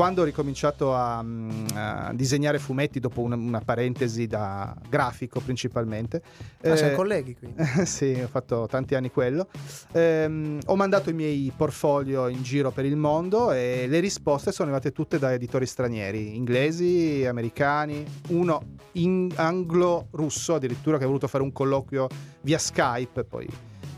quando 0.00 0.22
ho 0.22 0.24
ricominciato 0.24 0.94
a, 0.94 1.22
mm, 1.22 1.66
a 1.74 2.12
disegnare 2.14 2.58
fumetti 2.58 3.00
dopo 3.00 3.20
una, 3.20 3.36
una 3.36 3.60
parentesi 3.60 4.26
da 4.26 4.74
grafico 4.88 5.40
principalmente, 5.40 6.22
Ah, 6.62 6.74
siamo 6.74 6.92
eh, 6.92 6.96
colleghi 6.96 7.36
quindi. 7.36 7.62
sì, 7.84 8.18
ho 8.18 8.26
fatto 8.26 8.66
tanti 8.66 8.94
anni 8.94 9.10
quello. 9.10 9.48
Ehm, 9.92 10.58
ho 10.64 10.74
mandato 10.74 11.10
i 11.10 11.12
miei 11.12 11.52
portfolio 11.54 12.28
in 12.28 12.42
giro 12.42 12.70
per 12.70 12.86
il 12.86 12.96
mondo 12.96 13.52
e 13.52 13.84
le 13.88 14.00
risposte 14.00 14.52
sono 14.52 14.70
arrivate 14.70 14.90
tutte 14.90 15.18
da 15.18 15.34
editori 15.34 15.66
stranieri, 15.66 16.34
inglesi, 16.34 17.26
americani, 17.26 18.02
uno 18.28 18.76
in 18.92 19.30
anglo-russo 19.34 20.54
addirittura 20.54 20.96
che 20.96 21.04
ha 21.04 21.08
voluto 21.08 21.28
fare 21.28 21.44
un 21.44 21.52
colloquio 21.52 22.08
via 22.40 22.56
Skype, 22.58 23.24
poi 23.24 23.46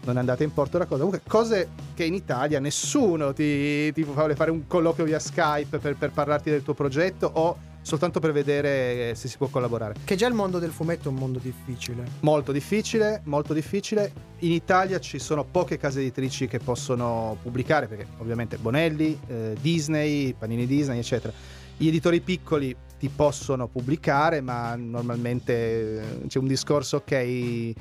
non 0.05 0.17
è 0.17 0.21
andata 0.21 0.43
in 0.43 0.53
porto 0.53 0.79
la 0.79 0.87
cosa. 0.87 1.03
Comunque, 1.03 1.23
cose 1.29 1.69
che 1.95 2.05
in 2.05 2.15
Italia 2.15 2.61
nessuno 2.61 3.33
ti, 3.33 3.93
ti 3.93 4.03
vuole 4.03 4.35
fare 4.35 4.51
un 4.51 4.67
colloquio 4.67 5.05
via 5.05 5.19
Skype 5.19 5.79
per, 5.79 5.97
per 5.97 6.11
parlarti 6.11 6.51
del 6.51 6.63
tuo 6.63 6.75
progetto 6.75 7.31
o 7.33 7.57
soltanto 7.83 8.21
per 8.21 8.33
vedere 8.33 9.15
se 9.15 9.29
si 9.29 9.37
può 9.37 9.49
collaborare. 9.49 9.95
Che 10.05 10.17
già 10.17 10.29
il 10.29 10.35
mondo 10.35 10.59
del 10.59 10.71
fumetto 10.71 11.09
è 11.09 11.13
un 11.13 11.19
mondo 11.19 11.39
difficile. 11.39 12.05
Molto 12.21 12.53
difficile, 12.53 13.21
molto 13.25 13.53
difficile. 13.53 14.13
In 14.39 14.53
Italia 14.53 14.99
ci 15.01 15.19
sono 15.19 15.45
poche 15.45 15.79
case 15.79 16.01
editrici 16.01 16.47
che 16.47 16.59
possono 16.59 17.37
pubblicare, 17.43 17.87
perché 17.87 18.07
ovviamente 18.19 18.57
Bonelli, 18.57 19.19
eh, 19.27 19.57
Disney, 19.61 20.33
Panini 20.33 20.67
Disney, 20.67 20.99
eccetera. 20.99 21.33
Gli 21.77 21.89
editori 21.89 22.21
piccoli 22.21 22.77
ti 22.99 23.09
possono 23.09 23.67
pubblicare, 23.67 24.41
ma 24.41 24.77
normalmente 24.77 26.23
eh, 26.23 26.27
c'è 26.29 26.39
un 26.39 26.47
discorso, 26.47 26.99
ok, 26.99 27.11
eh, 27.11 27.75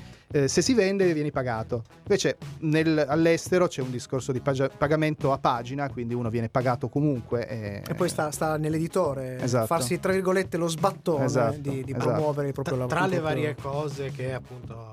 se 0.48 0.62
si 0.62 0.74
vende 0.74 1.12
vieni 1.12 1.30
pagato. 1.30 1.84
Invece 1.98 2.36
nel- 2.60 3.04
all'estero 3.06 3.68
c'è 3.68 3.82
un 3.82 3.92
discorso 3.92 4.32
di 4.32 4.40
pagia- 4.40 4.68
pagamento 4.68 5.30
a 5.30 5.38
pagina, 5.38 5.88
quindi 5.90 6.14
uno 6.14 6.28
viene 6.28 6.48
pagato 6.48 6.88
comunque. 6.88 7.46
E, 7.46 7.82
E 7.88 7.94
poi 7.94 8.08
sta, 8.08 8.32
sta 8.32 8.56
nell'editore 8.56 9.38
Esatto. 9.40 9.66
farsi, 9.66 10.00
tra 10.00 10.10
virgolette, 10.10 10.56
lo 10.56 10.66
sbattone 10.66 11.24
Esatto, 11.26 11.58
di, 11.60 11.84
di 11.84 11.92
esatto. 11.92 12.04
promuovere 12.10 12.48
il 12.48 12.52
proprio 12.54 12.76
lavoro. 12.78 12.96
tra 12.96 13.06
le 13.06 13.20
varie 13.20 13.54
cose 13.54 14.10
che 14.10 14.32
appunto 14.34 14.92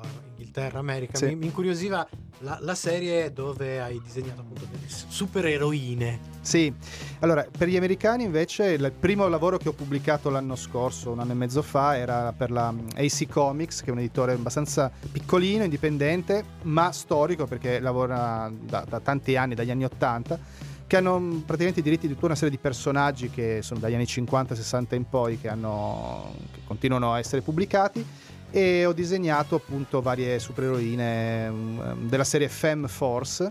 Inghilterra, 0.59 0.79
America, 0.79 1.17
Sì. 1.17 1.25
mi, 1.27 1.35
mi 1.35 1.45
incuriosiva 1.45 2.07
la, 2.39 2.57
la 2.61 2.75
serie 2.75 3.31
dove 3.31 3.81
hai 3.81 4.01
disegnato 4.03 4.41
appunto 4.41 4.65
delle 4.69 4.85
supereroine. 4.87 6.19
Sì, 6.41 6.73
allora 7.19 7.45
per 7.55 7.67
gli 7.67 7.77
americani 7.77 8.23
invece 8.23 8.71
il 8.71 8.91
primo 8.97 9.27
lavoro 9.27 9.57
che 9.57 9.69
ho 9.69 9.73
pubblicato 9.73 10.29
l'anno 10.29 10.55
scorso, 10.55 11.11
un 11.11 11.19
anno 11.19 11.31
e 11.31 11.35
mezzo 11.35 11.61
fa, 11.61 11.97
era 11.97 12.33
per 12.33 12.51
la 12.51 12.73
AC 12.95 13.27
Comics, 13.27 13.81
che 13.81 13.89
è 13.89 13.91
un 13.91 13.99
editore 13.99 14.33
abbastanza 14.33 14.91
piccolino, 15.11 15.63
indipendente, 15.63 16.43
ma 16.63 16.91
storico 16.91 17.45
perché 17.45 17.79
lavora 17.79 18.51
da, 18.59 18.85
da 18.87 18.99
tanti 18.99 19.35
anni, 19.35 19.55
dagli 19.55 19.71
anni 19.71 19.85
80, 19.85 20.67
che 20.87 20.97
hanno 20.97 21.19
praticamente 21.45 21.81
i 21.81 21.83
diritti 21.83 22.07
di 22.07 22.13
tutta 22.13 22.25
una 22.27 22.35
serie 22.35 22.49
di 22.49 22.57
personaggi 22.57 23.29
che 23.29 23.59
sono 23.61 23.79
dagli 23.79 23.93
anni 23.93 24.05
50-60 24.05 24.95
in 24.95 25.07
poi, 25.07 25.39
che, 25.39 25.47
hanno, 25.49 26.33
che 26.51 26.61
continuano 26.65 27.13
a 27.13 27.19
essere 27.19 27.41
pubblicati 27.41 28.03
e 28.51 28.85
ho 28.85 28.93
disegnato 28.93 29.55
appunto 29.55 30.01
varie 30.01 30.39
supereroine 30.39 31.49
mm, 31.49 32.07
della 32.07 32.23
serie 32.23 32.49
Femme 32.49 32.87
Force, 32.87 33.49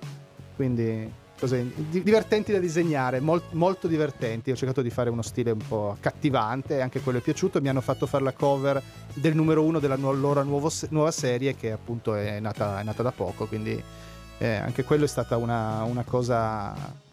quindi 0.56 1.26
cose 1.38 1.70
di- 1.76 2.02
divertenti 2.02 2.52
da 2.52 2.58
disegnare, 2.58 3.20
mol- 3.20 3.42
molto 3.52 3.86
divertenti. 3.86 4.50
Ho 4.50 4.56
cercato 4.56 4.82
di 4.82 4.90
fare 4.90 5.08
uno 5.10 5.22
stile 5.22 5.52
un 5.52 5.66
po' 5.66 5.90
accattivante, 5.90 6.80
anche 6.80 7.00
quello 7.00 7.18
è 7.18 7.22
piaciuto. 7.22 7.60
Mi 7.60 7.68
hanno 7.68 7.80
fatto 7.80 8.06
fare 8.06 8.24
la 8.24 8.32
cover 8.32 8.82
del 9.14 9.34
numero 9.34 9.62
uno 9.62 9.78
della 9.78 9.96
nu- 9.96 10.14
loro 10.14 10.42
nuovo 10.42 10.70
nuova 10.90 11.10
serie 11.10 11.54
che 11.54 11.72
appunto 11.72 12.14
è 12.14 12.40
nata, 12.40 12.80
è 12.80 12.82
nata 12.82 13.02
da 13.02 13.12
poco, 13.12 13.46
quindi 13.46 13.82
eh, 14.38 14.54
anche 14.54 14.84
quello 14.84 15.04
è 15.04 15.08
stata 15.08 15.36
una, 15.36 15.82
una 15.84 16.02
cosa... 16.02 17.06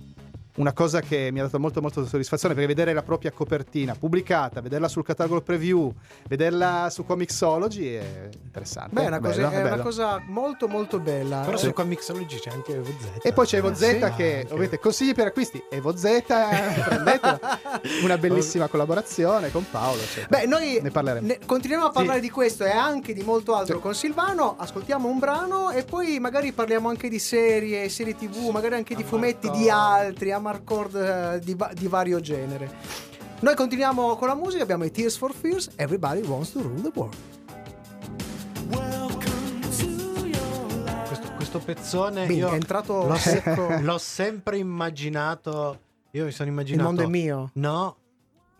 Una 0.56 0.72
cosa 0.72 1.02
che 1.02 1.30
mi 1.34 1.40
ha 1.42 1.44
dato 1.44 1.60
molto 1.60 1.82
molto 1.82 2.06
soddisfazione 2.06 2.54
perché 2.54 2.68
vedere 2.70 2.94
la 2.94 3.04
propria 3.04 3.30
copertina 3.32 3.94
pubblicata, 3.94 4.62
vederla 4.62 4.88
sul 4.88 5.04
catalogo 5.04 5.42
preview, 5.42 5.92
vederla 6.30 6.88
su 6.90 7.06
Comixology 7.06 7.94
è 7.94 8.30
interessante. 8.42 8.92
Beh, 8.96 9.04
è 9.04 9.08
una, 9.08 9.20
cosa, 9.20 9.48
bello, 9.50 9.68
è 9.68 9.72
una 9.74 9.84
cosa 9.84 10.24
molto 10.28 10.68
molto 10.70 11.00
bella. 11.00 11.42
Però 11.42 11.58
Eh, 11.58 11.60
su 11.60 11.74
Comixology 11.74 12.40
c'è 12.40 12.52
anche 12.52 12.74
Evo 12.76 12.86
Z. 12.86 13.26
E 13.26 13.34
poi 13.34 13.46
c'è 13.46 13.58
Evo 13.58 13.68
Ah, 13.68 13.76
Z 13.76 13.80
sì? 13.84 13.98
che 13.98 14.04
Anche. 14.06 14.42
ovviamente 14.46 14.80
consigli 14.80 15.14
per 15.14 15.28
acquisti. 15.28 15.62
Evo 15.70 15.94
Z, 15.98 16.24
prendetela. 16.86 17.40
Una 18.04 18.18
bellissima 18.18 18.68
collaborazione 18.68 19.52
con 19.52 19.66
Paolo. 19.70 20.02
eccetera. 20.02 20.28
Beh, 20.40 20.46
noi 20.46 20.80
ne 20.82 20.90
parleremo. 20.90 21.28
ne- 21.28 21.40
continuiamo 21.46 21.88
a 21.88 21.92
parlare 21.92 22.20
Sì. 22.20 22.26
di 22.28 22.30
questo 22.32 22.64
e 22.64 22.72
anche 22.72 23.14
di 23.14 23.24
molto 23.24 23.56
altro 23.56 23.76
Sì. 23.76 23.82
con 23.82 23.94
Silvano. 23.94 24.56
Ascoltiamo 24.58 25.10
un 25.10 25.20
brano 25.20 25.72
e 25.72 25.84
poi 25.84 26.18
magari 26.20 26.54
parliamo 26.54 26.88
anche 26.88 27.10
di 27.10 27.20
serie, 27.20 27.90
serie 27.90 28.16
TV, 28.16 28.52
magari 28.52 28.76
anche 28.76 28.96
di 28.96 29.04
fumetti 29.04 29.50
di 29.52 29.70
altri, 29.70 30.32
Amarcord 30.50 30.96
eh, 30.96 31.40
di, 31.44 31.58
di 31.74 31.88
vario 31.88 32.20
genere. 32.20 32.70
Noi 33.40 33.56
continuiamo 33.56 34.16
con 34.16 34.28
la 34.28 34.36
musica, 34.36 34.62
abbiamo 34.62 34.84
i 34.86 34.92
Tears 34.92 35.18
for 35.18 35.34
Fears, 35.34 35.72
Everybody 35.76 36.22
Wants 36.22 36.52
to 36.52 36.62
Rule 36.62 36.82
the 36.82 36.92
World. 36.94 37.16
questo, 41.08 41.32
questo 41.36 41.60
pezzone 41.60 42.26
Bing, 42.26 42.44
è 42.46 42.54
entrato 42.54 43.06
l'ho, 43.08 43.16
se- 43.16 43.42
secco. 43.44 43.68
l'ho 43.82 43.98
sempre 43.98 44.58
immaginato. 44.58 45.80
Io 46.12 46.26
mi 46.26 46.32
sono 46.32 46.48
Il 46.48 46.54
immaginato. 46.54 46.84
mondo 46.88 47.02
è 47.04 47.08
mio. 47.08 47.50
No, 47.54 47.96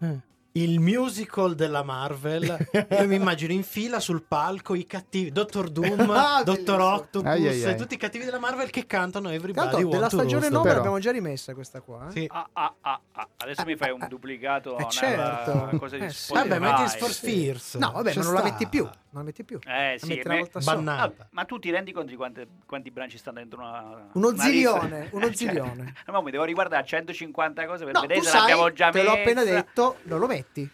Eh. 0.02 0.20
Il 0.58 0.80
musical 0.80 1.54
della 1.54 1.84
Marvel. 1.84 2.44
Io 2.92 3.08
mi 3.08 3.16
immagino 3.16 3.52
in 3.52 3.64
fila 3.64 4.00
sul 4.00 4.24
palco 4.24 4.74
i 4.74 4.86
cattivi, 4.86 5.32
Dottor 5.32 5.70
Doom, 5.70 6.10
Ah, 6.12 6.44
Dottor. 6.44 6.80
Octopus, 6.80 7.30
Ai, 7.30 7.48
ai, 7.48 7.64
ai. 7.64 7.72
e 7.72 7.76
tutti 7.76 7.96
i 7.96 7.98
cattivi 7.98 8.24
della 8.24 8.40
Marvel 8.40 8.70
che 8.70 8.86
cantano 8.86 9.30
Everybody 9.30 9.70
Tanto 9.72 9.88
della 9.90 10.08
stagione 10.10 10.46
Rule. 10.48 10.50
9 10.50 10.64
Però- 10.64 10.76
l'abbiamo 10.76 11.00
già 11.00 11.12
rimessa 11.12 11.54
questa 11.54 11.82
qua. 11.82 12.08
eh? 12.08 12.12
Sì. 12.12 12.28
Ah, 12.32 12.48
ah, 12.54 12.74
ah, 12.82 13.00
ah. 13.14 13.28
Adesso 13.38 13.64
mi 13.66 13.76
fai 13.76 13.92
un 13.92 14.06
duplicato. 14.08 14.72
eh, 14.78 14.82
una- 14.82 14.90
certo. 14.90 15.52
una 15.52 15.78
cosa 15.78 15.98
di 15.98 16.06
Eh, 16.06 16.10
sì. 16.12 16.34
Vabbè, 16.34 16.60
ma 16.60 16.74
è 16.74 16.76
Tears 16.78 16.96
for 16.98 17.12
Sì. 17.12 17.78
No, 17.78 17.92
vabbè, 17.92 18.14
non 18.16 18.34
la 18.34 18.44
metti 18.44 18.68
più. 18.68 18.84
Non 18.84 19.24
la 19.24 19.30
metti 19.30 19.44
più. 19.44 19.60
Eh 19.66 19.92
La 19.94 19.98
sì, 19.98 20.08
metti 20.08 20.28
me-. 20.28 20.92
Ah, 20.92 21.12
ma 21.32 21.44
tu 21.46 21.60
ti 21.60 21.70
rendi 21.72 21.92
conto 21.92 22.10
di 22.10 22.16
quante- 22.16 22.48
quanti 22.66 22.92
branci 22.92 23.18
stanno 23.18 23.40
dentro 23.40 23.60
una 23.60 24.08
Uno 24.14 24.28
una 24.30 24.42
zilione, 24.44 25.00
lista? 25.02 25.16
uno 25.16 25.26
Cioè, 25.28 25.36
zilione. 25.36 25.94
no, 26.06 26.14
ma 26.14 26.22
mi 26.22 26.32
devo 26.32 26.44
riguardare 26.44 26.86
150 26.86 27.66
cose 27.66 27.84
per 27.86 27.94
No, 27.94 28.02
vedere 28.02 28.22
se 28.22 28.38
l'abbiamo 28.38 28.72
già 28.74 28.90
te 28.90 29.04
l'ho 29.04 29.12
appena 29.12 29.44
detto, 29.44 29.98
non 30.04 30.20
lo 30.20 30.28
metti. 30.28 30.45
Te 30.54 30.70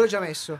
l'ho 0.00 0.06
già 0.06 0.20
messo. 0.20 0.58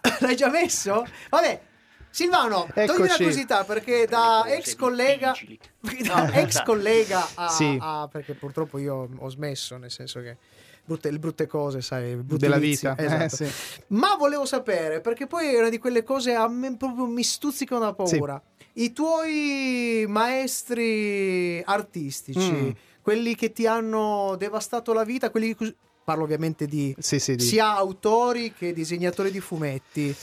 L'hai 0.20 0.36
già 0.36 0.48
messo? 0.50 1.06
Vabbè. 1.30 1.62
Silvano, 2.10 2.66
togli 2.74 3.00
una 3.02 3.14
curiosità 3.14 3.64
perché 3.64 4.06
da 4.06 4.44
ex 4.46 4.74
collega, 4.76 5.34
da 6.06 6.32
ex 6.32 6.62
collega 6.62 7.26
a, 7.34 7.48
Sì. 7.48 7.76
a- 7.80 8.08
perché 8.10 8.32
purtroppo 8.34 8.78
io 8.78 9.08
ho 9.14 9.28
smesso, 9.28 9.76
nel 9.76 9.90
senso 9.90 10.20
che 10.20 10.36
brutte, 10.84 11.10
le 11.10 11.18
brutte 11.18 11.46
cose, 11.46 11.82
sai, 11.82 12.14
brutti 12.16 12.38
Della 12.44 12.56
vizi, 12.56 12.88
vita. 12.88 13.02
esatto. 13.02 13.44
Eh, 13.44 13.48
sì. 13.48 13.82
Ma 13.88 14.16
volevo 14.16 14.46
sapere, 14.46 15.00
perché 15.02 15.26
poi 15.26 15.54
è 15.54 15.58
una 15.58 15.68
di 15.68 15.78
quelle 15.78 16.02
cose 16.02 16.34
a 16.34 16.48
me 16.48 16.74
proprio 16.78 17.04
mi 17.06 17.22
stuzzicano 17.22 17.80
da 17.82 17.92
paura. 17.92 18.42
I 18.72 18.92
tuoi 18.94 20.06
maestri 20.08 21.62
artistici, 21.64 22.50
Mm. 22.50 22.70
quelli 23.02 23.34
che 23.34 23.52
ti 23.52 23.66
hanno 23.66 24.34
devastato 24.38 24.92
la 24.94 25.04
vita, 25.04 25.30
quelli 25.30 25.54
che 25.54 25.76
parlo 26.08 26.22
ovviamente 26.24 26.64
di 26.66 26.94
Sì, 26.98 27.18
sì, 27.20 27.34
di- 27.36 27.42
sia 27.44 27.74
autori 27.76 28.54
che 28.54 28.72
disegnatori 28.72 29.30
di 29.30 29.40
fumetti. 29.40 30.08
eh, 30.08 30.16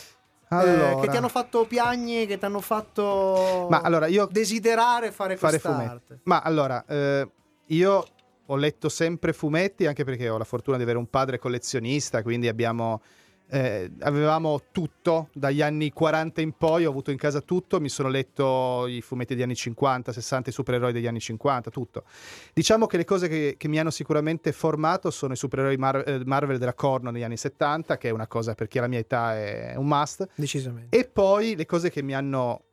Allora. 0.48 1.02
che 1.02 1.10
ti 1.10 1.18
hanno 1.18 1.28
fatto 1.30 1.66
piagne, 1.66 2.26
che 2.26 2.40
ti 2.40 2.46
hanno 2.46 2.62
fatto 2.62 3.68
Ma 3.70 3.82
allora, 3.82 4.08
io 4.08 4.28
desiderare 4.32 5.12
fare, 5.12 5.38
fare 5.38 5.60
quest'arte. 5.60 6.04
fumetti. 6.06 6.22
Ma 6.24 6.40
allora, 6.42 6.84
eh, 6.88 7.30
io 7.68 8.06
ho 8.48 8.56
letto 8.56 8.90
sempre 8.90 9.32
fumetti 9.34 9.86
anche 9.86 10.04
perché 10.04 10.28
ho 10.30 10.38
la 10.40 10.44
fortuna 10.44 10.78
di 10.78 10.84
avere 10.84 10.98
un 10.98 11.08
padre 11.10 11.38
collezionista, 11.38 12.22
quindi 12.24 12.48
abbiamo 12.48 13.02
eh, 13.50 13.92
avevamo 14.00 14.64
tutto 14.72 15.30
dagli 15.34 15.62
anni 15.62 15.92
40 15.92 16.42
in 16.42 16.54
poi, 16.54 16.86
ho 16.86 16.90
avuto 16.90 17.12
in 17.12 17.18
casa 17.18 17.42
tutto, 17.42 17.80
mi 17.80 17.90
sono 17.90 18.10
letto 18.10 18.88
i 18.88 19.02
fumetti 19.02 19.34
degli 19.34 19.44
anni 19.44 19.56
50, 19.56 20.12
60, 20.12 20.50
i 20.50 20.54
supereroi 20.54 20.92
degli 20.92 21.08
anni 21.08 21.20
50, 21.20 21.70
tutto. 21.70 22.04
Diciamo 22.54 22.88
che 22.88 22.98
le 22.98 23.06
cose 23.06 23.28
che, 23.28 23.56
che 23.58 23.68
mi 23.68 23.80
hanno 23.80 23.92
sicuramente 23.92 24.52
formato 24.52 25.12
sono 25.12 25.34
i 25.34 25.38
supereroi 25.38 25.78
Mar- 25.78 26.04
eh, 26.08 26.22
Marvel 26.26 26.58
della 26.58 26.74
Corno 26.74 27.12
negli 27.12 27.24
anni 27.24 27.38
70, 27.38 27.98
che 27.98 28.10
è 28.10 28.12
una 28.12 28.28
cosa 28.28 28.56
per 28.56 28.68
chi 28.68 28.78
ha 28.78 28.82
la 28.82 28.88
mia 28.88 29.00
età 29.00 29.36
è 29.36 29.76
un 29.76 29.88
must. 29.88 30.28
Decisamente. 30.36 30.98
E 30.98 31.06
poi 31.06 31.56
le 31.56 31.66
cose 31.66 31.90
che 31.90 32.02
mi 32.02 32.14
hanno 32.14 32.64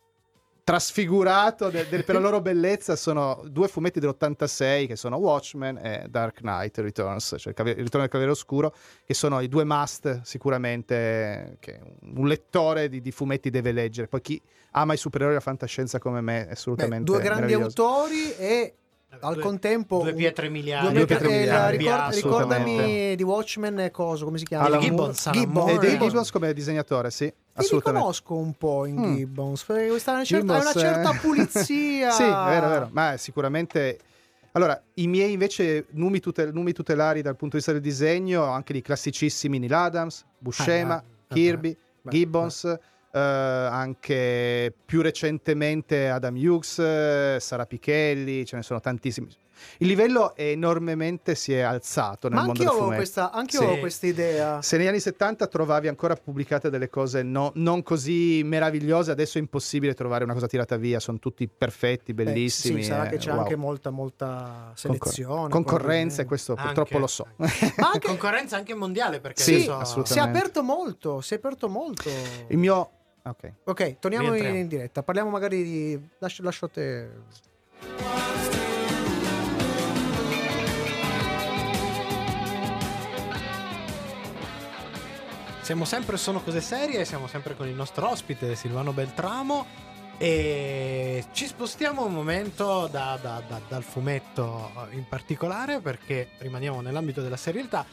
trasfigurato 0.64 1.70
de- 1.70 1.88
de- 1.88 2.02
per 2.04 2.14
la 2.14 2.20
loro 2.20 2.40
bellezza 2.40 2.94
sono 2.96 3.42
due 3.46 3.68
fumetti 3.68 3.98
dell'86 4.00 4.86
che 4.86 4.96
sono 4.96 5.16
Watchmen 5.16 5.76
e 5.78 6.06
Dark 6.08 6.38
Knight 6.40 6.78
Returns, 6.78 7.34
cioè 7.38 7.48
il, 7.48 7.54
cavaliere- 7.54 7.78
il 7.80 7.84
ritorno 7.86 8.00
del 8.06 8.08
Cavaliere 8.08 8.30
Oscuro, 8.32 8.74
che 9.04 9.14
sono 9.14 9.40
i 9.40 9.48
due 9.48 9.64
must 9.64 10.20
sicuramente 10.22 11.56
che 11.60 11.80
un 12.16 12.26
lettore 12.26 12.88
di, 12.88 13.00
di 13.00 13.10
fumetti 13.10 13.50
deve 13.50 13.72
leggere. 13.72 14.08
Poi 14.08 14.20
chi 14.20 14.40
ama 14.72 14.92
i 14.94 14.96
supereroi 14.96 15.32
e 15.32 15.36
la 15.36 15.42
fantascienza 15.42 15.98
come 15.98 16.20
me 16.20 16.42
è 16.42 16.46
Beh, 16.46 16.52
assolutamente 16.52 17.04
due 17.04 17.20
grandi 17.20 17.52
autori 17.54 18.34
e 18.36 18.74
al 19.20 19.34
Due- 19.34 19.42
contempo 19.42 19.98
Due 20.02 20.14
pietre 20.14 20.48
miliari. 20.48 20.90
due 20.94 21.04
pietre- 21.04 21.28
eh, 21.28 21.38
miliari, 21.40 21.76
ricord- 21.76 22.14
ricordami 22.14 23.14
di 23.14 23.22
Watchmen 23.22 23.78
e 23.80 23.90
cosa, 23.90 24.24
come 24.24 24.38
si 24.38 24.44
chiama? 24.44 24.64
Alan 24.66 24.80
Gibbons, 24.80 25.26
Alan 25.26 25.40
Gibbons. 25.40 25.68
E 25.70 25.78
Gibbons. 25.78 26.08
Gibbons 26.08 26.30
come 26.30 26.52
disegnatore, 26.54 27.10
sì, 27.10 27.30
Ti 27.54 27.68
riconosco 27.70 28.34
un 28.34 28.54
po' 28.54 28.86
in 28.86 28.98
Mm. 28.98 29.14
Gibbons, 29.14 29.64
perché 29.64 29.88
questa 29.88 30.12
è 30.12 30.14
una 30.14 30.24
certa, 30.24 30.44
Gibbons, 30.58 30.64
è 30.74 30.78
una 30.78 30.88
certa 30.88 31.12
eh. 31.14 31.18
pulizia. 31.18 32.10
sì, 32.12 32.22
è 32.22 32.26
vero, 32.26 32.66
è 32.66 32.68
vero. 32.70 32.88
Ma 32.92 33.16
sicuramente. 33.16 33.98
Allora, 34.52 34.82
i 34.94 35.06
miei 35.06 35.32
invece 35.32 35.86
numi, 35.90 36.20
tutel- 36.20 36.52
numi 36.52 36.72
tutelari 36.72 37.22
dal 37.22 37.36
punto 37.36 37.56
di 37.56 37.62
vista 37.62 37.72
del 37.72 37.80
disegno, 37.80 38.44
anche 38.44 38.72
di 38.74 38.82
classicissimi 38.82 39.58
Neil 39.58 39.72
Adams, 39.72 40.24
Buscema, 40.38 40.96
Ah, 40.96 41.04
beh, 41.28 41.34
Kirby, 41.34 41.76
beh, 42.02 42.10
Gibbons, 42.10 42.64
eh, 42.64 43.18
anche 43.18 44.74
più 44.84 45.00
recentemente 45.00 46.08
Adam 46.08 46.36
Hughes, 46.36 46.78
eh, 46.78 47.38
Sara 47.40 47.64
Pichelli, 47.66 48.44
ce 48.44 48.56
ne 48.56 48.62
sono 48.62 48.80
tantissimi. 48.80 49.28
Il 49.78 49.86
livello 49.86 50.34
è 50.34 50.42
enormemente 50.50 51.34
si 51.34 51.52
è 51.52 51.60
alzato 51.60 52.28
nel 52.28 52.38
Ma 52.38 52.44
mondo 52.46 52.60
anche 52.60 52.64
del 52.64 52.80
fumetto. 52.80 52.96
questa, 52.96 53.30
anche 53.32 53.54
io 53.54 53.60
Sì. 53.60 53.64
avevo 53.66 53.80
questa 53.80 54.06
idea. 54.06 54.62
Se 54.62 54.76
negli 54.76 54.86
anni 54.86 55.00
70 55.00 55.46
trovavi 55.46 55.88
ancora 55.88 56.14
pubblicate 56.14 56.70
delle 56.70 56.88
cose 56.88 57.22
no- 57.22 57.52
non 57.54 57.82
così 57.82 58.42
meravigliose, 58.44 59.10
adesso 59.10 59.38
è 59.38 59.40
impossibile 59.40 59.94
trovare 59.94 60.24
una 60.24 60.34
cosa 60.34 60.46
tirata 60.46 60.76
via, 60.76 61.00
sono 61.00 61.18
tutti 61.18 61.48
perfetti, 61.48 62.12
Beh, 62.14 62.24
bellissimi. 62.24 62.82
sì, 62.82 62.88
sarà 62.88 63.06
eh, 63.06 63.10
che 63.10 63.16
c'è 63.18 63.30
wow. 63.30 63.40
anche 63.40 63.56
molta, 63.56 63.90
molta 63.90 64.72
selezione. 64.74 65.48
Concorrenza, 65.48 66.22
e 66.22 66.24
questo 66.24 66.52
Anche. 66.52 66.64
purtroppo 66.64 66.98
lo 66.98 67.06
so. 67.06 67.26
Ma 67.36 67.46
anche 67.92 68.06
Concorrenza 68.08 68.56
anche 68.56 68.74
mondiale 68.74 69.20
perché 69.20 69.42
Sì, 69.42 69.54
adesso- 69.54 69.76
assolutamente. 69.78 70.12
si 70.12 70.18
è 70.18 70.22
aperto 70.22 70.62
molto, 70.62 71.20
si 71.20 71.34
è 71.34 71.36
aperto 71.38 71.68
molto. 71.68 72.08
Il 72.48 72.58
mio... 72.58 72.90
Ok. 73.24 73.52
Ok, 73.64 73.98
torniamo 74.00 74.34
in, 74.34 74.54
in 74.56 74.66
diretta. 74.66 75.04
Parliamo 75.04 75.30
magari 75.30 75.62
di. 75.62 76.08
Lascio, 76.18 76.42
lascio 76.42 76.68
te. 76.68 77.08
Siamo 85.72 85.86
sempre 85.86 86.18
Sono 86.18 86.42
Cose 86.42 86.60
Serie, 86.60 87.06
siamo 87.06 87.26
sempre 87.26 87.56
con 87.56 87.66
il 87.66 87.72
nostro 87.74 88.06
ospite 88.10 88.54
Silvano 88.56 88.92
Beltramo 88.92 89.64
e 90.18 91.24
ci 91.32 91.46
spostiamo 91.46 92.04
un 92.04 92.12
momento 92.12 92.88
da- 92.88 93.18
da- 93.18 93.42
da- 93.48 93.58
dal 93.66 93.82
fumetto 93.82 94.70
in 94.90 95.06
particolare 95.08 95.80
perché 95.80 96.32
rimaniamo 96.40 96.82
nell'ambito 96.82 97.22
della 97.22 97.38
serialità. 97.38 97.86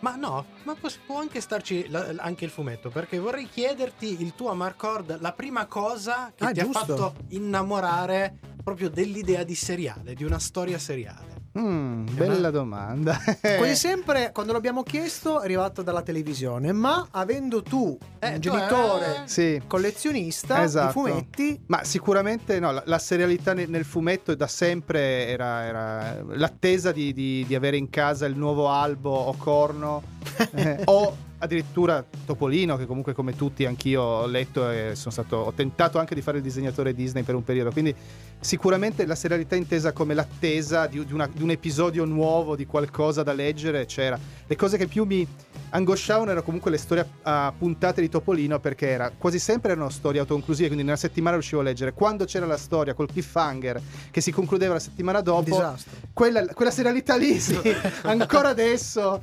Ma 0.00 0.16
no, 0.16 0.44
ma 0.64 0.74
può, 1.06 1.18
anche 1.18 1.40
starci 1.40 1.88
la- 1.88 2.12
anche 2.18 2.44
il 2.44 2.50
fumetto 2.50 2.90
perché 2.90 3.18
vorrei 3.18 3.48
chiederti 3.48 4.20
il 4.20 4.34
tuo 4.34 4.50
Amarcord, 4.50 5.18
la 5.22 5.32
prima 5.32 5.64
cosa 5.64 6.30
che 6.36 6.44
Ah, 6.44 6.52
ti 6.52 6.60
giusto. 6.60 6.78
ha 6.78 6.84
fatto 6.84 7.14
innamorare 7.28 8.38
proprio 8.62 8.90
dell'idea 8.90 9.44
di 9.44 9.54
seriale, 9.54 10.12
di 10.12 10.24
una 10.24 10.38
storia 10.38 10.78
seriale. 10.78 11.36
Mm, 11.56 12.06
bella 12.14 12.50
domanda. 12.50 13.16
Quasi 13.56 13.74
sempre, 13.88 14.30
quando 14.32 14.52
l'abbiamo 14.52 14.82
chiesto, 14.82 15.40
è 15.40 15.44
arrivato 15.44 15.82
dalla 15.82 16.02
televisione. 16.02 16.72
Ma 16.72 17.06
avendo 17.12 17.62
tu 17.62 17.96
Eh, 18.18 18.34
un 18.34 18.40
genitore 18.40 19.24
eh, 19.34 19.62
collezionista 19.66 20.62
Esatto. 20.62 20.86
di 20.86 20.92
fumetti, 21.10 21.60
Ma 21.66 21.84
sicuramente 21.84 22.58
no, 22.60 22.72
la, 22.72 22.82
la 22.86 22.98
serialità 22.98 23.54
nel, 23.54 23.68
nel 23.70 23.84
fumetto 23.84 24.34
da 24.34 24.46
sempre 24.46 25.26
era, 25.28 25.64
era 25.64 26.22
l'attesa 26.30 26.92
di, 26.92 27.12
di- 27.12 27.44
di 27.46 27.54
avere 27.54 27.76
in 27.76 27.88
casa 27.90 28.26
il 28.26 28.36
nuovo 28.36 28.68
albo 28.68 29.10
o 29.10 29.34
corno 29.36 30.02
eh, 30.54 30.80
o 30.84 31.16
addirittura 31.40 32.04
Topolino 32.26 32.76
che 32.76 32.84
comunque 32.84 33.12
come 33.12 33.36
tutti 33.36 33.64
anch'io 33.64 34.02
ho 34.02 34.26
letto 34.26 34.68
e 34.70 34.96
sono 34.96 35.12
stato, 35.12 35.36
ho 35.36 35.52
tentato 35.52 36.00
anche 36.00 36.16
di 36.16 36.20
fare 36.20 36.38
il 36.38 36.42
disegnatore 36.42 36.92
Disney 36.94 37.22
per 37.22 37.36
un 37.36 37.44
periodo, 37.44 37.70
quindi 37.70 37.94
sicuramente 38.40 39.06
la 39.06 39.14
serialità 39.14 39.54
intesa 39.54 39.92
come 39.92 40.14
l'attesa 40.14 40.88
di, 40.88 41.04
di 41.04 41.12
una- 41.12 41.28
di 41.38 41.44
un 41.44 41.50
episodio 41.50 42.04
nuovo, 42.04 42.56
di 42.56 42.66
qualcosa 42.66 43.22
da 43.22 43.32
leggere 43.32 43.86
c'era. 43.86 44.18
Le 44.46 44.56
cose 44.56 44.76
che 44.76 44.88
più 44.88 45.04
mi 45.04 45.26
angosciavano 45.70 46.30
erano 46.30 46.42
comunque 46.42 46.70
le 46.70 46.78
storie 46.78 47.08
a 47.22 47.52
puntate 47.56 48.00
di 48.00 48.08
Topolino 48.08 48.58
perché 48.58 48.88
era, 48.88 49.12
quasi 49.16 49.38
sempre 49.38 49.72
erano 49.72 49.88
storie 49.88 50.20
autoconclusive, 50.20 50.66
quindi 50.66 50.84
nella 50.84 50.96
settimana 50.96 51.36
riuscivo 51.36 51.60
a 51.60 51.64
leggere. 51.64 51.92
Quando 51.92 52.24
c'era 52.24 52.44
la 52.44 52.56
storia 52.56 52.94
col 52.94 53.08
cliffhanger 53.08 53.80
che 54.10 54.20
si 54.20 54.32
concludeva 54.32 54.74
la 54.74 54.80
settimana 54.80 55.20
dopo, 55.20 55.74
quella, 56.12 56.44
quella 56.46 56.70
serialità 56.70 57.16
lì, 57.16 57.38
sì, 57.38 57.56
ancora 58.02 58.48
adesso, 58.48 59.20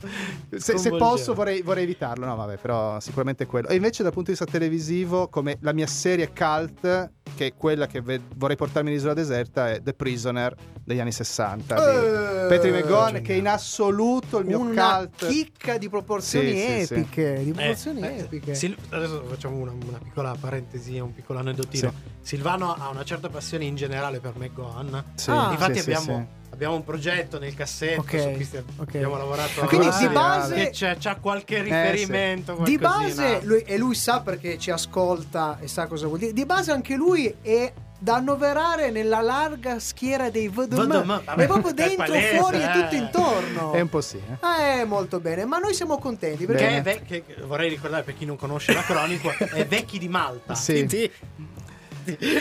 se, 0.56 0.78
se 0.78 0.90
posso 0.92 1.34
vorrei, 1.34 1.62
vorrei 1.62 1.84
evitarlo, 1.84 2.26
no 2.26 2.36
vabbè, 2.36 2.58
però 2.58 3.00
sicuramente 3.02 3.44
è 3.44 3.48
quello. 3.48 3.68
E 3.68 3.76
invece 3.76 4.04
dal 4.04 4.14
punto 4.14 4.32
di 4.32 4.38
vista 4.38 4.50
televisivo, 4.50 5.28
come 5.28 5.58
la 5.62 5.74
mia 5.74 5.88
serie 5.88 6.32
cult, 6.32 7.12
che 7.36 7.48
è 7.48 7.54
quella 7.56 7.88
che 7.88 8.02
ve- 8.02 8.22
vorrei 8.36 8.56
portarmi 8.56 8.90
in 8.90 8.96
isola 8.96 9.14
deserta, 9.14 9.70
è 9.72 9.82
The 9.82 9.94
Prisoner 9.94 10.56
degli 10.84 11.00
anni 11.00 11.12
60 11.12 11.76
di 11.76 11.82
Eh, 11.82 12.05
Patrick 12.10 12.76
McGowan, 12.76 13.06
geniale. 13.08 13.22
che 13.22 13.34
è 13.34 13.38
in 13.38 13.48
assoluto 13.48 14.40
il 14.40 14.46
mio 14.46 14.60
una 14.60 14.98
cult. 15.00 15.28
chicca 15.32 15.78
di 15.78 15.90
proporzioni 15.90 16.52
Sì, 16.52 16.60
sì, 16.80 16.86
sì. 16.86 16.94
epiche. 16.94 17.44
Di 17.44 17.50
Eh, 17.50 17.54
proporzioni 17.54 18.02
eh, 18.02 18.18
epiche. 18.20 18.54
Sil- 18.58 18.78
adesso 18.90 19.24
facciamo 19.28 19.58
una, 19.58 19.72
una 19.72 19.98
piccola 20.02 20.36
parentesi, 20.40 20.98
un 21.00 21.14
piccolo 21.14 21.40
aneddotino. 21.40 21.94
Silvano 22.22 22.74
ha 22.74 22.90
una 22.90 23.04
certa 23.04 23.30
passione 23.30 23.66
in 23.66 23.76
generale 23.76 24.20
per 24.20 24.34
McGowan. 24.36 25.04
Sì, 25.16 25.30
Ah. 25.30 25.52
Infatti 25.52 25.76
sì, 25.78 25.84
sì, 25.84 25.92
abbiamo, 25.94 26.28
sì. 26.48 26.54
abbiamo 26.54 26.76
un 26.76 26.84
progetto 26.84 27.38
nel 27.40 27.54
cassetto 27.54 28.02
Ok, 28.02 28.20
su 28.20 28.30
cui 28.32 28.44
stiamo- 28.44 28.68
ok. 28.78 28.88
abbiamo 28.96 29.18
lavorato. 29.18 29.62
Quindi 29.66 29.90
di 30.00 30.08
base- 30.10 30.70
c'è, 30.72 30.98
c'ha 31.00 31.16
qualche 31.18 31.62
riferimento. 31.62 32.58
Di 32.64 32.78
qualcosina. 32.78 33.24
base, 33.24 33.46
lui, 33.46 33.62
e 33.62 33.78
lui 33.78 33.96
sa 33.96 34.22
perché 34.22 34.58
ci 34.58 34.72
ascolta 34.72 35.58
e 35.60 35.68
sa 35.68 35.86
cosa 35.88 36.08
vuol 36.08 36.20
dire. 36.20 36.34
Di 36.34 36.46
base, 36.46 36.72
anche 36.72 36.96
lui 36.96 37.34
è 37.42 37.72
da 38.06 38.18
annoverare 38.18 38.92
nella 38.92 39.20
larga 39.22 39.80
schiera 39.80 40.30
dei 40.30 40.48
VDM. 40.48 41.24
È 41.26 41.46
proprio 41.48 41.72
è 41.72 41.74
dentro, 41.74 42.06
palese, 42.06 42.38
fuori 42.38 42.62
e 42.62 42.64
eh. 42.64 42.72
tutto 42.72 42.96
intorno. 42.96 43.72
È 43.74 43.82
un 43.82 43.90
po' 43.90 44.02
sì. 44.02 44.18
eh. 44.18 44.82
Eh, 44.82 44.86
molto 44.86 45.20
bene, 45.20 45.46
ma 45.46 45.58
noi 45.58 45.74
siamo 45.74 45.98
contenti 45.98 46.46
perché 46.46 46.78
è 46.78 46.82
vec- 46.84 47.04
che- 47.04 47.24
vorrei 47.46 47.68
ricordare 47.68 48.04
per 48.04 48.16
chi 48.16 48.26
non 48.26 48.36
conosce 48.36 48.74
la 48.74 48.84
cronica, 48.84 49.36
è 49.36 49.66
Vecchi 49.66 49.98
di 49.98 50.08
Malta. 50.08 50.54
Sì. 50.54 50.74
Quindi- 50.74 51.12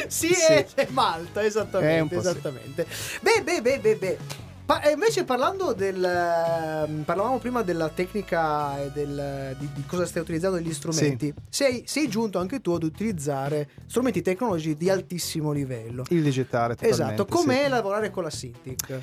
sì, 0.09 0.35
Sì. 0.35 0.53
È, 0.53 0.67
è 0.75 0.87
Malta, 0.91 1.41
È 1.41 1.45
un 1.45 1.49
esattamente, 1.49 2.21
sì. 2.21 2.29
esattamente. 2.29 2.87
Beh, 3.23 3.43
beh, 3.43 3.63
beh, 3.63 3.79
beh, 3.79 3.97
beh. 3.97 4.19
Pa- 4.67 4.81
e 4.81 4.93
invece 4.93 5.25
parlando 5.25 5.75
del 5.75 6.03
ehm, 6.03 7.03
parlavamo 7.03 7.39
prima 7.39 7.63
della 7.63 7.91
tecnica 7.91 8.83
e 8.83 8.91
del, 8.93 9.55
di, 9.59 9.69
di 9.75 9.85
cosa 9.87 10.07
stai 10.07 10.23
utilizzando 10.23 10.57
degli 10.57 10.73
strumenti. 10.73 11.35
Sei, 11.51 11.83
sei 11.87 12.09
giunto 12.09 12.39
anche 12.39 12.63
tu 12.63 12.73
ad 12.73 12.83
utilizzare 12.83 13.69
strumenti 13.87 14.23
tecnologici 14.23 14.75
di 14.75 14.89
altissimo 14.89 15.53
livello. 15.53 16.05
Il 16.09 16.23
digitale, 16.23 16.77
totalmente. 16.77 17.13
Esatto, 17.13 17.27
com'è 17.27 17.65
sì. 17.65 17.69
lavorare 17.69 18.11
con 18.11 18.23
la 18.23 18.31
Cintiq? 18.31 19.01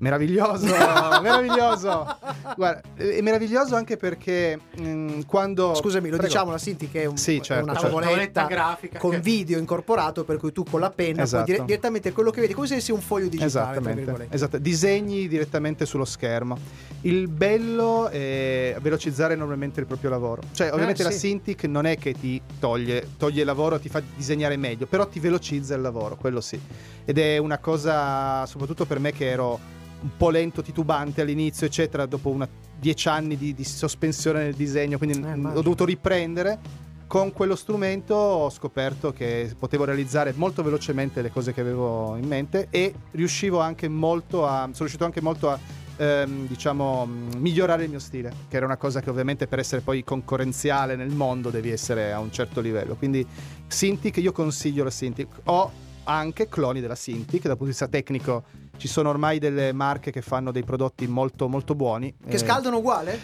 Meraviglioso, 0.00 0.64
meraviglioso. 1.20 2.06
Guarda, 2.56 2.80
è 2.96 3.20
meraviglioso 3.20 3.74
anche 3.76 3.98
perché 3.98 4.58
mh, 4.78 5.20
quando. 5.26 5.74
Scusami, 5.74 6.08
lo 6.08 6.16
Prego. 6.16 6.32
diciamo, 6.32 6.50
la 6.50 6.58
Cintiq 6.58 6.94
è, 6.94 7.04
un- 7.04 7.18
Sì, 7.18 7.42
certo, 7.42 7.64
una 7.64 7.74
certo. 7.78 7.98
tavoletta 7.98 8.46
grafica 8.46 8.98
con 8.98 9.10
che- 9.10 9.20
video 9.20 9.58
incorporato, 9.58 10.24
per 10.24 10.38
cui 10.38 10.52
tu 10.52 10.64
con 10.64 10.80
la 10.80 10.88
penna 10.90 11.22
Esatto. 11.22 11.44
puoi 11.44 11.54
dire- 11.54 11.66
direttamente 11.66 12.12
quello 12.12 12.30
che 12.30 12.40
vedi, 12.40 12.54
come 12.54 12.66
se 12.66 12.72
avessi 12.74 12.92
un 12.92 13.00
foglio 13.02 13.28
digitale. 13.28 13.46
Esattamente, 13.48 14.26
esatto, 14.30 14.56
disegni 14.58 15.28
direttamente 15.28 15.84
sullo 15.84 16.06
schermo. 16.06 16.56
Il 17.02 17.28
bello 17.28 18.08
è 18.08 18.76
velocizzare 18.80 19.34
enormemente 19.34 19.80
il 19.80 19.86
proprio 19.86 20.08
lavoro. 20.08 20.40
Cioè, 20.52 20.72
ovviamente 20.72 21.02
la 21.02 21.10
sì. 21.10 21.28
Cintiq 21.28 21.64
non 21.64 21.84
è 21.84 21.98
che 21.98 22.14
ti 22.14 22.40
toglie, 22.58 23.06
toglie 23.18 23.40
il 23.40 23.46
lavoro, 23.46 23.78
ti 23.78 23.90
fa 23.90 24.00
disegnare 24.16 24.56
meglio, 24.56 24.86
però 24.86 25.06
ti 25.06 25.20
velocizza 25.20 25.74
il 25.74 25.82
lavoro, 25.82 26.16
quello 26.16 26.40
sì. 26.40 26.58
Ed 27.04 27.18
è 27.18 27.36
una 27.36 27.58
cosa, 27.58 28.46
soprattutto 28.46 28.86
per 28.86 28.98
me 28.98 29.12
che 29.12 29.28
ero 29.28 29.58
un 30.00 30.16
po' 30.16 30.30
lento, 30.30 30.62
titubante 30.62 31.20
all'inizio, 31.20 31.66
eccetera, 31.66 32.06
dopo 32.06 32.30
una, 32.30 32.48
dieci 32.78 33.08
anni 33.08 33.36
di, 33.36 33.54
di 33.54 33.64
sospensione 33.64 34.42
nel 34.44 34.54
disegno, 34.54 34.98
quindi 34.98 35.18
Eh, 35.18 35.32
ho 35.32 35.62
dovuto 35.62 35.84
riprendere. 35.84 36.58
Con 37.06 37.32
quello 37.32 37.56
strumento 37.56 38.14
ho 38.14 38.50
scoperto 38.50 39.12
che 39.12 39.52
potevo 39.58 39.84
realizzare 39.84 40.32
molto 40.36 40.62
velocemente 40.62 41.22
le 41.22 41.32
cose 41.32 41.52
che 41.52 41.60
avevo 41.60 42.14
in 42.16 42.26
mente 42.28 42.68
e 42.70 42.94
riuscivo 43.10 43.58
anche 43.58 43.88
molto 43.88 44.46
a. 44.46 44.60
sono 44.60 44.74
riuscito 44.78 45.04
anche 45.04 45.20
molto 45.20 45.50
a. 45.50 45.58
ehm, 45.96 46.46
diciamo 46.46 47.06
mh, 47.06 47.36
migliorare 47.38 47.82
il 47.82 47.90
mio 47.90 47.98
stile 47.98 48.32
che 48.48 48.56
era 48.56 48.64
una 48.64 48.76
cosa 48.76 49.00
che 49.00 49.10
ovviamente 49.10 49.48
per 49.48 49.58
essere 49.58 49.82
poi 49.82 50.04
concorrenziale 50.04 50.94
nel 50.94 51.10
mondo 51.10 51.50
devi 51.50 51.70
essere 51.70 52.12
a 52.12 52.20
un 52.20 52.30
certo 52.30 52.60
livello 52.60 52.94
quindi 52.94 53.26
Cintiq 53.68 54.16
io 54.18 54.30
consiglio 54.32 54.84
la 54.84 54.90
Cintiq 54.90 55.40
ho 55.44 55.70
anche 56.04 56.48
cloni 56.48 56.80
della 56.80 56.94
Cintiq 56.94 57.42
dal 57.42 57.56
punto 57.56 57.64
di 57.64 57.70
vista 57.70 57.88
tecnico 57.88 58.44
ci 58.80 58.88
sono 58.88 59.10
ormai 59.10 59.38
delle 59.38 59.72
marche 59.72 60.10
che 60.10 60.22
fanno 60.22 60.50
dei 60.50 60.64
prodotti 60.64 61.06
molto 61.06 61.48
molto 61.48 61.74
buoni 61.74 62.12
Che 62.26 62.34
Eh, 62.34 62.38
scaldano 62.38 62.78
uguale? 62.78 63.18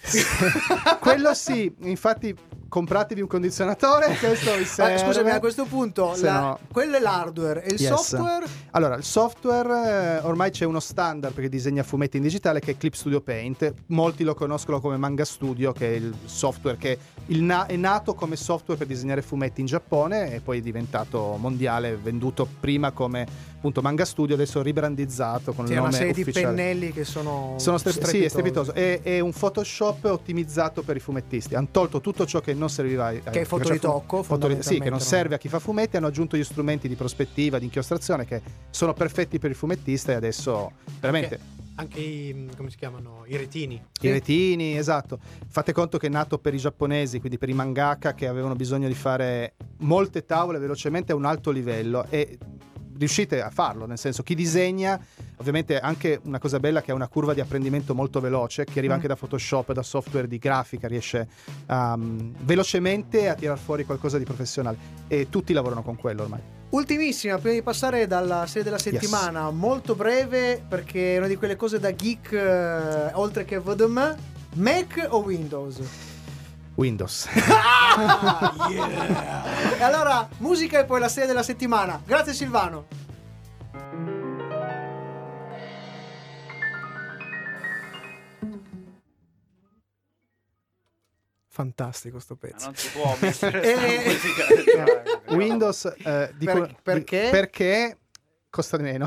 quello 1.00 1.34
sì, 1.34 1.72
infatti 1.80 2.34
compratevi 2.68 3.20
un 3.20 3.26
condizionatore, 3.26 4.14
questo 4.22 4.54
vi 4.54 4.62
Ah, 4.62 4.66
serve. 4.66 4.98
scusami, 4.98 5.30
a 5.30 5.40
questo 5.40 5.64
punto, 5.64 6.14
la- 6.20 6.38
no- 6.40 6.58
quello 6.70 6.96
è 6.96 7.00
l'hardware 7.00 7.64
e 7.64 7.72
il 7.74 7.80
Yes. 7.80 7.92
software? 7.94 8.46
Allora, 8.70 8.94
il 8.94 9.02
software 9.02 10.18
eh, 10.22 10.24
ormai 10.24 10.50
c'è 10.52 10.64
uno 10.66 10.78
standard 10.78 11.34
perché 11.34 11.48
disegna 11.48 11.82
fumetti 11.82 12.18
in 12.18 12.22
digitale 12.22 12.60
che 12.60 12.70
è 12.72 12.76
Clip 12.76 12.94
Studio 12.94 13.20
Paint. 13.20 13.74
Molti 13.86 14.22
lo 14.22 14.34
conoscono 14.34 14.80
come 14.80 14.96
Manga 14.96 15.24
Studio, 15.24 15.72
che 15.72 15.88
è 15.88 15.96
il 15.96 16.14
software 16.26 16.76
che 16.76 16.96
il 17.26 17.42
na- 17.42 17.66
è 17.66 17.74
nato 17.74 18.14
come 18.14 18.36
software 18.36 18.78
per 18.78 18.86
disegnare 18.86 19.22
fumetti 19.22 19.60
in 19.60 19.66
Giappone 19.66 20.32
e 20.32 20.40
poi 20.40 20.58
è 20.58 20.62
diventato 20.62 21.36
mondiale, 21.40 21.96
venduto 21.96 22.46
prima 22.60 22.92
come 22.92 23.26
appunto 23.60 23.82
Manga 23.82 24.06
Studio, 24.06 24.34
adesso 24.34 24.62
ribrandizzato 24.62 25.52
con 25.52 25.66
C'è 25.66 25.72
il 25.72 25.76
una 25.80 25.86
nome 25.88 25.98
serie 25.98 26.12
di 26.14 26.22
ufficiale. 26.22 26.46
pennelli 26.54 26.92
che 26.92 27.04
sono, 27.04 27.56
Sono 27.58 27.76
stre- 27.76 27.92
sì, 27.92 27.98
è 27.98 28.28
strepitosi. 28.28 28.70
strepitoso. 28.70 28.72
È, 28.72 29.02
è 29.02 29.20
un 29.20 29.32
Photoshop 29.32 30.04
ottimizzato 30.06 30.80
per 30.82 30.96
i 30.96 31.00
fumettisti. 31.00 31.54
Hanno 31.54 31.68
tolto 31.70 32.00
tutto 32.00 32.24
ciò 32.24 32.40
che 32.40 32.54
non 32.54 32.70
serviva 32.70 33.06
ai, 33.06 33.22
Che 33.22 33.42
è 33.42 33.44
fotoritocco, 33.44 34.22
foto- 34.22 34.62
Sì, 34.62 34.78
che 34.78 34.88
non 34.88 34.98
no? 34.98 35.04
serve 35.04 35.34
a 35.34 35.38
chi 35.38 35.48
fa 35.48 35.58
fumetti. 35.58 35.98
Hanno 35.98 36.06
aggiunto 36.06 36.38
gli 36.38 36.42
strumenti 36.44 36.88
di 36.88 36.94
prospettiva, 36.94 37.58
di 37.58 37.66
inchiostrazione 37.66 38.24
che 38.24 38.40
sono 38.70 38.94
perfetti 38.94 39.38
per 39.38 39.50
il 39.50 39.56
fumettista 39.56 40.12
e 40.12 40.14
adesso 40.14 40.72
veramente. 40.98 41.58
Anche 41.74 42.00
i, 42.00 42.48
come 42.56 42.70
si 42.70 42.76
chiamano? 42.78 43.24
I 43.26 43.36
retini. 43.36 43.82
I 44.00 44.10
retini, 44.10 44.76
esatto. 44.76 45.18
Fate 45.48 45.72
conto 45.72 45.98
che 45.98 46.06
è 46.06 46.10
nato 46.10 46.38
per 46.38 46.54
i 46.54 46.58
giapponesi, 46.58 47.20
quindi 47.20 47.36
per 47.36 47.48
i 47.50 47.54
mangaka 47.54 48.14
che 48.14 48.26
avevano 48.26 48.54
bisogno 48.54 48.88
di 48.88 48.94
fare 48.94 49.54
molte 49.78 50.24
tavole 50.24 50.58
velocemente 50.58 51.12
a 51.12 51.14
un 51.14 51.24
alto 51.26 51.50
livello 51.50 52.06
e 52.10 52.38
riuscite 53.00 53.42
a 53.42 53.50
farlo, 53.50 53.86
nel 53.86 53.98
senso 53.98 54.22
chi 54.22 54.36
disegna, 54.36 55.00
ovviamente 55.38 55.80
anche 55.80 56.20
una 56.24 56.38
cosa 56.38 56.60
bella 56.60 56.82
che 56.82 56.92
ha 56.92 56.94
una 56.94 57.08
curva 57.08 57.34
di 57.34 57.40
apprendimento 57.40 57.94
molto 57.94 58.20
veloce, 58.20 58.64
che 58.64 58.78
arriva 58.78 58.92
Mm. 58.92 58.96
anche 58.96 59.08
da 59.08 59.16
Photoshop, 59.16 59.72
da 59.72 59.82
software 59.82 60.28
di 60.28 60.38
grafica, 60.38 60.86
riesce 60.86 61.26
um, 61.66 62.32
velocemente 62.42 63.28
a 63.28 63.34
tirar 63.34 63.58
fuori 63.58 63.84
qualcosa 63.84 64.18
di 64.18 64.24
professionale 64.24 64.76
e 65.08 65.28
tutti 65.28 65.52
lavorano 65.52 65.82
con 65.82 65.96
quello 65.96 66.22
ormai. 66.22 66.40
Ultimissima, 66.70 67.36
prima 67.38 67.54
di 67.54 67.62
passare 67.62 68.06
dalla 68.06 68.46
serie 68.46 68.62
della 68.62 68.78
settimana, 68.78 69.50
molto 69.50 69.96
breve 69.96 70.62
perché 70.68 71.14
è 71.14 71.18
una 71.18 71.26
di 71.26 71.34
quelle 71.36 71.56
cose 71.56 71.80
da 71.80 71.92
geek 71.92 72.32
eh, 72.32 73.10
oltre 73.14 73.44
che 73.44 73.58
VDM. 73.58 74.16
Mac 74.54 75.06
o 75.10 75.18
Windows? 75.18 75.80
Windows. 76.84 77.28
E 79.80 79.82
allora, 79.82 80.28
musica 80.38 80.78
e 80.78 80.84
poi 80.84 81.00
la 81.00 81.08
serie 81.08 81.26
della 81.26 81.42
settimana. 81.42 82.00
Grazie 82.04 82.32
Silvano. 82.34 82.86
Fantastico 91.52 92.20
sto 92.20 92.38
Ma 92.40 92.48
pezzo. 92.48 92.64
non 92.66 92.74
si 92.76 92.88
può 92.90 93.16
mettere 93.20 93.62
Eh. 93.62 94.04
musica. 94.06 95.02
Windows 95.34 95.84
eh, 96.04 96.32
dico- 96.36 96.52
Per- 96.52 96.76
perché? 96.82 97.28
perché 97.30 97.98
costa 98.48 98.78
meno. 98.78 99.06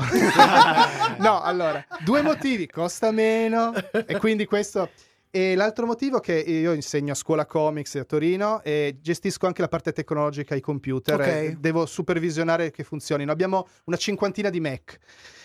no, 1.18 1.40
allora, 1.42 1.84
due 2.04 2.22
motivi, 2.22 2.66
costa 2.68 3.10
meno 3.12 3.72
e 3.92 4.18
quindi 4.18 4.44
questo 4.46 4.90
e 5.36 5.56
l'altro 5.56 5.84
motivo 5.84 6.18
è 6.18 6.20
che 6.20 6.34
io 6.38 6.72
insegno 6.74 7.10
a 7.10 7.16
scuola 7.16 7.44
comics 7.44 7.96
a 7.96 8.04
Torino 8.04 8.62
e 8.62 8.98
gestisco 9.00 9.46
anche 9.48 9.62
la 9.62 9.68
parte 9.68 9.92
tecnologica 9.92 10.54
ai 10.54 10.60
computer, 10.60 11.14
Ok. 11.18 11.26
e 11.26 11.56
devo 11.58 11.86
supervisionare 11.86 12.70
che 12.70 12.84
funzionino. 12.84 13.32
Abbiamo 13.32 13.66
una 13.86 13.96
cinquantina 13.96 14.48
di 14.48 14.60
Mac. 14.60 14.98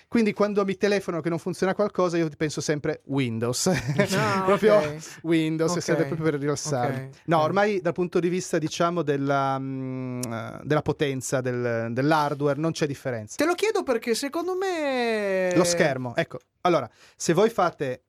Quindi 0.08 0.34
quando 0.34 0.64
mi 0.66 0.76
telefono 0.76 1.22
che 1.22 1.30
non 1.30 1.40
funziona 1.40 1.74
qualcosa, 1.74 2.18
io 2.18 2.30
penso 2.38 2.62
sempre 2.62 3.02
Windows. 3.06 3.68
Ah, 3.68 4.42
proprio 4.46 4.76
ok. 4.78 5.20
Windows, 5.24 5.72
Ok. 5.74 5.82
serve 5.82 6.06
proprio 6.06 6.30
per 6.32 6.40
rilassarmi. 6.40 7.06
Ok, 7.06 7.16
No, 7.26 7.42
ormai 7.42 7.80
dal 7.82 7.94
punto 7.94 8.20
di 8.20 8.30
vista, 8.30 8.58
diciamo, 8.60 9.02
della, 9.02 9.58
mm, 9.60 10.22
eh, 10.22 10.60
della 10.64 10.82
potenza 10.84 11.42
del- 11.42 11.90
dell'hardware 11.92 12.60
non 12.60 12.72
c'è 12.74 12.86
differenza. 12.88 13.36
Te 13.38 13.46
lo 13.46 13.54
chiedo 13.56 13.82
perché 13.84 14.14
secondo 14.16 14.56
me... 14.56 15.52
Lo 15.56 15.64
schermo, 15.64 16.16
ecco. 16.16 16.40
Allora, 16.62 16.90
se 17.16 17.34
voi 17.34 17.50
fate 17.50 18.04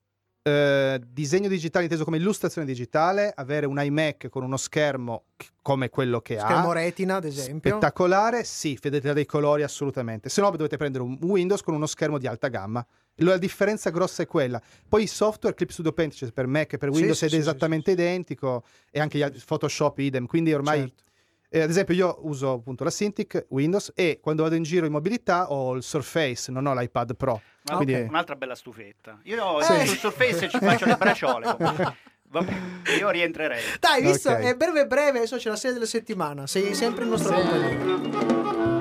eh, 0.51 1.01
disegno 1.07 1.49
digitale 1.49 1.85
inteso 1.85 2.05
come 2.05 2.17
illustrazione 2.17 2.67
digitale, 2.67 3.33
avere 3.35 3.67
un 3.67 3.81
iMac 3.81 4.29
con 4.29 4.43
uno 4.43 4.57
schermo 4.57 5.25
che- 5.37 5.47
come 5.63 5.89
quello 5.91 6.21
che 6.21 6.39
Schermo 6.39 6.71
ha, 6.71 6.75
retina, 6.75 7.17
ad 7.17 7.25
esempio. 7.25 7.71
spettacolare, 7.71 8.45
sì, 8.45 8.77
fedeltà 8.77 9.13
dei 9.13 9.27
colori 9.27 9.63
assolutamente. 9.63 10.29
Se 10.29 10.41
no 10.41 10.51
dovete 10.51 10.77
prendere 10.77 11.05
un 11.05 11.19
Windows 11.21 11.63
con 11.63 11.75
uno 11.75 11.87
schermo 11.87 12.19
di 12.19 12.27
alta 12.27 12.49
gamma. 12.49 12.85
La 13.17 13.37
differenza 13.37 13.91
grossa 13.91 14.23
è 14.23 14.27
quella. 14.27 14.61
Poi 14.89 15.03
i 15.03 15.07
software 15.07 15.55
Clip 15.55 15.69
Studio 15.71 15.93
Paint 15.93 16.15
c'è 16.15 16.33
per 16.33 16.47
Mac 16.47 16.73
e 16.73 16.79
per 16.79 16.89
Windows 16.89 17.19
sì, 17.19 17.25
ed 17.27 17.31
è 17.33 17.35
sì, 17.35 17.41
esattamente 17.41 17.91
identico 17.91 18.65
e 18.91 18.99
anche 19.01 19.33
Photoshop 19.45 19.99
idem, 19.99 20.27
quindi 20.27 20.55
ormai 20.55 20.79
Certo. 20.81 21.03
Eh, 21.51 21.61
ad 21.63 21.69
esempio, 21.71 21.95
io 21.95 22.19
uso 22.23 22.53
appunto 22.53 22.85
la 22.85 22.91
Cintiq 22.91 23.47
Windows 23.49 23.93
e 23.95 24.21
quando 24.23 24.43
vado 24.45 24.55
in 24.55 24.63
giro 24.63 24.87
in 24.87 24.93
mobilità 24.93 25.51
ho 25.53 25.75
il 25.75 25.83
Surface, 25.83 26.51
non 26.53 26.65
ho 26.67 26.75
l'iPad 26.75 27.15
Pro. 27.17 27.41
Ma 27.65 27.77
Quindi- 27.77 27.95
ok, 27.95 28.07
Un'altra 28.09 28.37
bella 28.37 28.55
stufetta. 28.55 29.19
Io 29.25 29.61
Sì. 29.61 29.87
sul 29.89 29.97
Surface 29.99 30.49
ci 30.49 30.59
faccio 30.59 30.87
le 30.87 30.97
bracciole. 30.97 31.55
comunque. 31.57 31.97
Vabbè, 32.31 32.53
io 32.99 33.11
rientrerei. 33.11 33.61
Dai, 33.81 34.03
visto? 34.03 34.31
Ok. 34.31 34.39
È 34.39 34.55
breve 34.55 34.87
breve, 34.87 35.19
adesso 35.19 35.37
c'è 35.37 35.49
la 35.49 35.57
serie 35.57 35.73
della 35.75 35.87
settimana. 35.89 36.47
Sei 36.47 36.75
sempre 36.75 37.03
il 37.03 37.11
nostro 37.11 37.35
compagno. 37.35 38.81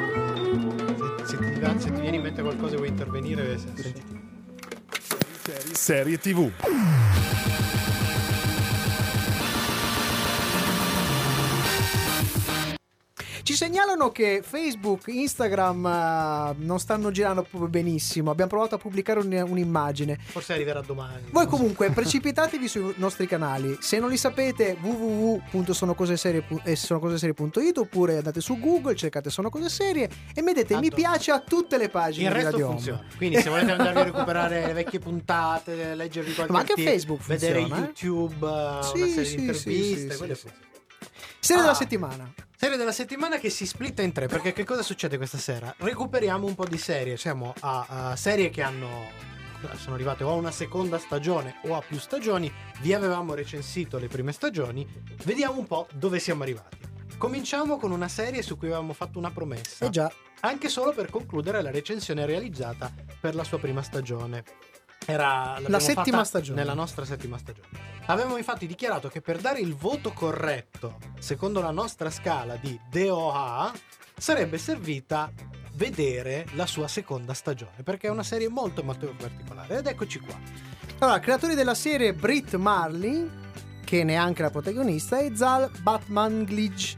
Se, 1.25 1.35
se 1.35 1.37
ti, 1.37 1.79
se 1.79 1.91
ti 1.91 1.99
viene 1.99 2.17
in 2.17 2.21
mente 2.21 2.41
qualcosa 2.43 2.75
e 2.75 2.77
vuoi 2.77 2.89
intervenire. 2.89 3.57
Serie 5.73 6.19
TV. 6.19 6.51
Ci 13.49 13.55
segnalano 13.55 14.11
che 14.11 14.41
Facebook, 14.43 15.07
Instagram 15.07 15.83
eh, 15.87 16.53
non 16.63 16.79
stanno 16.79 17.09
girando 17.09 17.41
proprio 17.41 17.67
benissimo. 17.67 18.29
Abbiamo 18.29 18.51
provato 18.51 18.75
a 18.75 18.77
pubblicare 18.77 19.19
un- 19.21 19.43
un'immagine. 19.49 20.19
Forse 20.21 20.53
arriverà 20.53 20.81
domani. 20.81 21.23
Voi 21.31 21.47
comunque 21.47 21.89
precipitatevi 21.89 22.67
sui 22.67 22.93
nostri 22.97 23.25
canali. 23.25 23.75
Se 23.79 23.97
non 23.97 24.09
li 24.11 24.17
sapete, 24.17 24.77
www.sonocoseserie.it 24.79 27.77
oppure 27.79 28.17
andate 28.17 28.39
su 28.39 28.59
Google, 28.59 28.95
cercate 28.95 29.31
Sono 29.31 29.49
Cose 29.49 29.69
Serie 29.69 30.07
e 30.35 30.43
mettete 30.43 30.75
mi 30.75 30.81
Tanto- 30.89 30.95
piace 30.95 31.31
a 31.31 31.39
tutte 31.39 31.77
le 31.79 31.89
pagine 31.89 32.27
Il 32.27 32.31
di 32.31 32.35
resto 32.35 32.51
Radio 32.51 32.65
Home. 32.67 32.75
funziona. 32.75 33.03
Quindi, 33.17 33.41
se 33.41 33.49
volete 33.49 33.71
andarvi 33.71 33.97
a 33.99 34.03
recuperare 34.03 34.67
le 34.67 34.73
vecchie 34.73 34.99
puntate, 34.99 35.95
leggervi 35.95 36.35
qualche 36.35 36.53
Ma 36.53 36.59
anche 36.59 36.73
articolo, 36.73 36.95
Facebook 36.95 37.25
vedere 37.25 37.59
funziona, 37.61 37.81
eh? 37.81 37.85
YouTube, 37.99 38.45
eh, 38.45 38.83
Sì, 38.83 38.97
una 39.01 39.05
sì, 39.07 39.11
serie 39.13 39.25
sì, 39.25 39.35
di 39.37 39.41
interviste. 39.41 40.11
sì, 40.11 40.17
quelle 40.19 40.35
sì, 40.35 40.41
funzionano. 40.41 40.67
Serie 41.39 41.61
della 41.63 41.73
Ah. 41.73 41.77
settimana. 41.79 42.31
Serie 42.61 42.75
della 42.75 42.91
settimana 42.91 43.37
che 43.37 43.49
si 43.49 43.65
splitta 43.65 44.01
in 44.01 44.11
tre, 44.11 44.27
perché 44.27 44.51
che 44.51 44.65
cosa 44.65 44.81
succede 44.81 45.15
questa 45.15 45.37
sera? 45.37 45.73
Recuperiamo 45.77 46.45
un 46.45 46.55
po' 46.55 46.65
di 46.65 46.77
serie, 46.77 47.15
siamo 47.15 47.53
a, 47.61 48.09
a 48.09 48.15
serie 48.17 48.49
che 48.49 48.61
hanno 48.61 48.89
sono 49.75 49.95
arrivate 49.95 50.25
o 50.25 50.31
a 50.31 50.33
una 50.33 50.51
seconda 50.51 50.97
stagione 50.97 51.61
o 51.67 51.77
a 51.77 51.81
più 51.81 51.97
stagioni, 51.97 52.51
vi 52.81 52.93
avevamo 52.93 53.33
recensito 53.33 53.97
le 53.97 54.09
prime 54.09 54.33
stagioni, 54.33 54.85
vediamo 55.23 55.57
un 55.57 55.67
po' 55.67 55.87
dove 55.93 56.19
siamo 56.19 56.43
arrivati. 56.43 56.75
Cominciamo 57.17 57.77
con 57.77 57.91
una 57.91 58.09
serie 58.09 58.41
su 58.41 58.57
cui 58.57 58.67
avevamo 58.67 58.91
fatto 58.91 59.19
una 59.19 59.31
promessa, 59.31 59.85
Eh 59.85 59.89
già, 59.89 60.11
anche 60.41 60.67
solo 60.67 60.91
per 60.91 61.09
concludere 61.09 61.61
la 61.61 61.71
recensione 61.71 62.25
realizzata 62.25 62.93
per 63.21 63.35
la 63.35 63.45
sua 63.45 63.59
prima 63.59 63.81
stagione. 63.81 64.43
Era 65.11 65.57
l'abbiamo 65.59 65.79
settima 65.79 66.23
stagione. 66.23 66.59
Nella 66.59 66.73
nostra 66.73 67.05
settima 67.05 67.37
stagione. 67.37 67.67
Avevamo 68.05 68.37
infatti 68.37 68.67
dichiarato 68.67 69.09
che 69.09 69.21
per 69.21 69.39
dare 69.39 69.59
il 69.59 69.75
voto 69.75 70.11
corretto, 70.13 70.97
secondo 71.19 71.61
la 71.61 71.71
nostra 71.71 72.09
scala 72.09 72.55
di 72.55 72.79
DOA, 72.89 73.71
sarebbe 74.17 74.57
servita 74.57 75.31
vedere 75.73 76.45
la 76.53 76.65
sua 76.65 76.87
seconda 76.87 77.33
stagione, 77.33 77.83
perché 77.83 78.07
è 78.07 78.09
una 78.09 78.23
serie 78.23 78.49
molto 78.49 78.83
molto 78.83 79.13
particolare. 79.17 79.77
Ed 79.77 79.87
eccoci 79.87 80.19
qua. 80.19 80.37
Allora, 80.99 81.19
creatori 81.19 81.55
della 81.55 81.75
serie 81.75 82.13
Britt 82.13 82.55
Marley, 82.55 83.29
che 83.85 84.03
neanche 84.03 84.41
la 84.41 84.49
protagonista, 84.49 85.19
e 85.19 85.35
Zal 85.35 85.71
Batman 85.81 86.43
Glitch. 86.43 86.97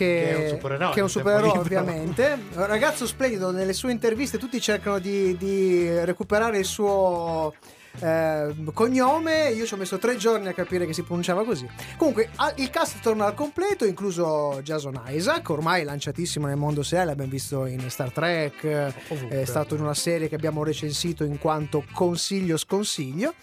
Che, 0.00 0.06
Che 0.06 0.30
è 0.30 0.42
un 0.44 0.48
supereroe, 0.48 0.94
è 0.94 1.02
un 1.02 1.10
supereroe, 1.10 1.58
ovviamente. 1.58 2.38
Un 2.54 2.66
ragazzo 2.66 3.06
splendido, 3.06 3.50
nelle 3.50 3.74
sue 3.74 3.92
interviste 3.92 4.38
tutti 4.38 4.58
cercano 4.58 4.98
di, 4.98 5.36
di 5.36 5.90
recuperare 6.06 6.56
il 6.56 6.64
suo 6.64 7.52
eh, 7.98 8.54
cognome. 8.72 9.50
Io 9.50 9.66
ci 9.66 9.74
ho 9.74 9.76
messo 9.76 9.98
tre 9.98 10.16
giorni 10.16 10.48
a 10.48 10.52
capire 10.52 10.86
che 10.86 10.92
si 10.92 11.02
pronunciava 11.02 11.44
così. 11.44 11.68
Comunque, 11.96 12.30
il 12.56 12.70
cast 12.70 13.00
torna 13.00 13.26
al 13.26 13.34
completo, 13.34 13.84
incluso 13.84 14.60
Jason 14.62 15.00
Isaac, 15.08 15.48
ormai 15.50 15.84
lanciatissimo 15.84 16.46
nel 16.46 16.56
mondo 16.56 16.82
seriale. 16.82 17.10
L'abbiamo 17.10 17.30
visto 17.30 17.66
in 17.66 17.88
Star 17.90 18.12
Trek, 18.12 18.64
eh, 18.64 18.94
Ovunque. 19.08 19.42
è 19.42 19.44
stato 19.44 19.74
in 19.74 19.82
una 19.82 19.94
serie 19.94 20.28
che 20.28 20.34
abbiamo 20.34 20.62
recensito 20.62 21.24
in 21.24 21.38
quanto 21.38 21.84
consiglio 21.92 22.56
sconsiglio. 22.56 23.34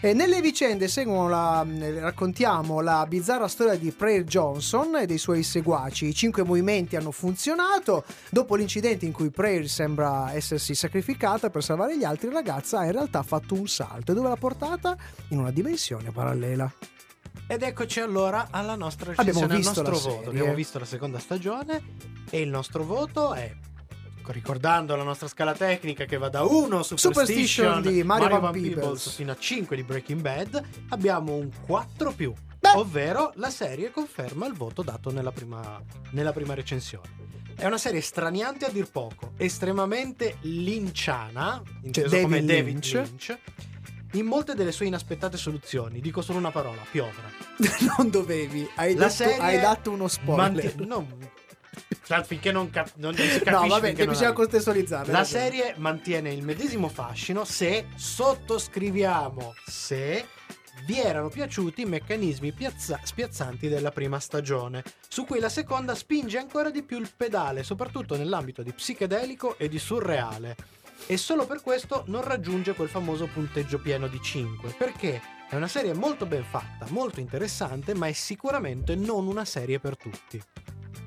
E 0.00 0.12
nelle 0.12 0.40
vicende 0.40 0.88
seguono 0.88 1.28
la, 1.28 1.64
raccontiamo 2.00 2.80
la 2.80 3.04
bizzarra 3.06 3.48
storia 3.48 3.76
di 3.76 3.90
Prayer 3.92 4.24
Johnson 4.24 4.96
e 4.96 5.06
dei 5.06 5.18
suoi 5.18 5.42
seguaci. 5.42 6.06
I 6.06 6.14
cinque 6.14 6.42
movimenti 6.44 6.96
hanno 6.96 7.12
funzionato. 7.12 8.04
Dopo 8.30 8.56
l'incidente 8.56 9.04
in 9.04 9.12
cui 9.12 9.30
Prayer 9.30 9.68
sembra 9.68 10.32
essersi 10.32 10.74
sacrificata 10.74 11.50
per 11.50 11.62
salvare 11.62 11.96
gli 11.96 12.04
altri, 12.04 12.28
la 12.28 12.34
ragazza 12.34 12.80
ha 12.80 12.84
in 12.84 12.92
realtà 12.92 13.22
fatto 13.22 13.54
un 13.54 13.68
salto. 13.68 13.91
E 13.98 14.14
dove 14.14 14.28
l'ha 14.28 14.36
portata? 14.36 14.96
In 15.28 15.38
una 15.38 15.50
dimensione 15.50 16.10
parallela. 16.10 16.72
Ed 17.46 17.62
eccoci 17.62 18.00
allora 18.00 18.48
alla 18.50 18.76
nostra 18.76 19.12
recensione, 19.14 19.54
al 19.54 19.60
nostro 19.62 19.84
voto. 19.84 19.98
serie. 19.98 20.28
Abbiamo 20.28 20.54
visto 20.54 20.78
la 20.78 20.84
seconda 20.84 21.18
stagione 21.18 21.82
e 22.30 22.40
il 22.40 22.48
nostro 22.48 22.84
voto 22.84 23.34
è 23.34 23.54
ricordando 24.26 24.94
la 24.94 25.02
nostra 25.02 25.26
scala 25.26 25.52
tecnica 25.52 26.04
che 26.04 26.16
va 26.16 26.28
da 26.28 26.44
1 26.44 26.82
Superstition, 26.82 26.96
Superstition 26.96 27.82
di 27.82 28.02
Mario 28.04 28.28
Van 28.28 28.40
Van 28.40 28.52
Peebles. 28.52 28.74
Peebles 28.74 29.14
fino 29.14 29.32
a 29.32 29.36
5 29.36 29.76
di 29.76 29.82
Breaking 29.82 30.20
Bad, 30.20 30.62
abbiamo 30.90 31.34
un 31.34 31.50
4 31.66 32.12
più, 32.12 32.32
Beh. 32.60 32.70
ovvero 32.76 33.32
la 33.36 33.50
serie 33.50 33.90
conferma 33.90 34.46
il 34.46 34.54
voto 34.54 34.82
dato 34.82 35.10
nella 35.10 35.32
prima, 35.32 35.82
nella 36.10 36.32
prima 36.32 36.54
recensione. 36.54 37.30
È 37.54 37.66
una 37.66 37.78
serie 37.78 38.00
straniante 38.00 38.64
a 38.64 38.70
dir 38.70 38.90
poco, 38.90 39.32
estremamente 39.36 40.36
linciana, 40.42 41.62
inteso 41.82 42.08
David 42.08 42.22
come 42.22 42.44
David 42.44 42.66
Lynch. 42.66 42.92
Lynch. 42.92 43.38
In 44.12 44.26
molte 44.26 44.54
delle 44.54 44.72
sue 44.72 44.86
inaspettate 44.86 45.36
soluzioni, 45.36 46.00
dico 46.00 46.20
solo 46.20 46.38
una 46.38 46.50
parola, 46.50 46.82
piovra. 46.90 47.30
non 47.96 48.10
dovevi, 48.10 48.68
hai, 48.76 48.94
La 48.94 49.04
detto- 49.06 49.14
serie 49.14 49.38
hai 49.38 49.60
dato 49.60 49.90
uno 49.90 50.06
spoiler. 50.08 50.36
Manti- 50.52 50.74
non, 50.86 51.30
cioè, 52.04 52.22
finché 52.24 52.52
non, 52.52 52.68
cap- 52.68 52.92
non 52.96 53.14
si 53.14 53.22
capisce. 53.22 53.50
no, 53.50 53.66
vabbè, 53.68 53.94
che 53.94 54.06
bisogna 54.06 54.32
contestualizzare. 54.32 55.10
La 55.10 55.18
ragione. 55.20 55.40
serie 55.42 55.74
mantiene 55.78 56.30
il 56.32 56.42
medesimo 56.42 56.88
fascino 56.88 57.44
se 57.44 57.86
sottoscriviamo 57.94 59.54
se 59.66 60.26
vi 60.84 61.00
erano 61.00 61.28
piaciuti 61.28 61.82
i 61.82 61.86
meccanismi 61.86 62.52
piazza- 62.52 63.00
spiazzanti 63.02 63.68
della 63.68 63.92
prima 63.92 64.18
stagione, 64.20 64.82
su 65.08 65.24
cui 65.24 65.38
la 65.38 65.48
seconda 65.48 65.94
spinge 65.94 66.38
ancora 66.38 66.70
di 66.70 66.82
più 66.82 66.98
il 66.98 67.10
pedale, 67.16 67.62
soprattutto 67.62 68.16
nell'ambito 68.16 68.62
di 68.62 68.72
psichedelico 68.72 69.56
e 69.56 69.68
di 69.68 69.78
surreale. 69.78 70.56
E 71.06 71.16
solo 71.16 71.46
per 71.46 71.60
questo 71.62 72.04
non 72.06 72.22
raggiunge 72.22 72.74
quel 72.74 72.88
famoso 72.88 73.26
punteggio 73.26 73.78
pieno 73.78 74.06
di 74.06 74.20
5, 74.20 74.74
perché 74.78 75.20
è 75.48 75.56
una 75.56 75.68
serie 75.68 75.92
molto 75.92 76.24
ben 76.24 76.44
fatta, 76.44 76.86
molto 76.88 77.20
interessante, 77.20 77.94
ma 77.94 78.06
è 78.06 78.12
sicuramente 78.12 78.94
non 78.94 79.26
una 79.26 79.44
serie 79.44 79.78
per 79.78 79.96
tutti. 79.96 80.40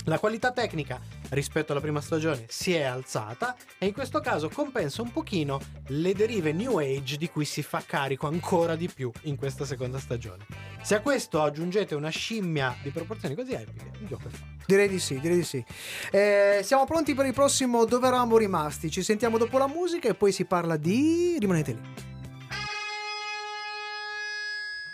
La 0.07 0.19
qualità 0.19 0.51
tecnica 0.51 0.99
rispetto 1.29 1.71
alla 1.71 1.81
prima 1.81 1.99
stagione 1.99 2.45
si 2.47 2.73
è 2.73 2.83
alzata 2.83 3.55
e 3.79 3.87
in 3.87 3.93
questo 3.93 4.19
caso 4.19 4.49
compensa 4.49 5.01
un 5.01 5.11
pochino 5.11 5.59
le 5.87 6.13
derive 6.13 6.53
New 6.53 6.77
Age 6.77 7.17
di 7.17 7.27
cui 7.27 7.43
si 7.43 7.63
fa 7.63 7.81
carico 7.83 8.27
ancora 8.27 8.75
di 8.75 8.87
più 8.87 9.11
in 9.23 9.35
questa 9.35 9.65
seconda 9.65 9.97
stagione. 9.97 10.45
Se 10.83 10.93
a 10.93 11.01
questo 11.01 11.41
aggiungete 11.41 11.95
una 11.95 12.09
scimmia 12.09 12.75
di 12.83 12.91
proporzioni 12.91 13.33
così 13.33 13.53
epiche, 13.53 13.91
il 13.99 14.07
gioco 14.07 14.27
è 14.27 14.29
fatto. 14.29 14.63
Direi 14.67 14.87
di 14.87 14.99
sì, 14.99 15.19
direi 15.19 15.37
di 15.37 15.43
sì. 15.43 15.65
Eh, 16.11 16.61
siamo 16.63 16.85
pronti 16.85 17.15
per 17.15 17.25
il 17.25 17.33
prossimo 17.33 17.85
Dove 17.85 18.05
eravamo 18.05 18.37
rimasti? 18.37 18.91
Ci 18.91 19.01
sentiamo 19.01 19.39
dopo 19.39 19.57
la 19.57 19.67
musica 19.67 20.07
e 20.07 20.13
poi 20.13 20.31
si 20.31 20.45
parla 20.45 20.77
di... 20.77 21.37
Rimanete 21.39 21.71
lì. 21.71 21.81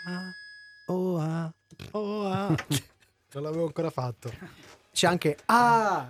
Ah, 0.06 0.32
oh 0.86 1.18
ah, 1.18 1.52
oh 1.90 2.26
ah. 2.26 2.48
non 3.34 3.42
l'avevo 3.42 3.66
ancora 3.66 3.90
fatto. 3.90 4.30
C'è 4.92 5.06
anche... 5.06 5.38
Ah! 5.46 6.06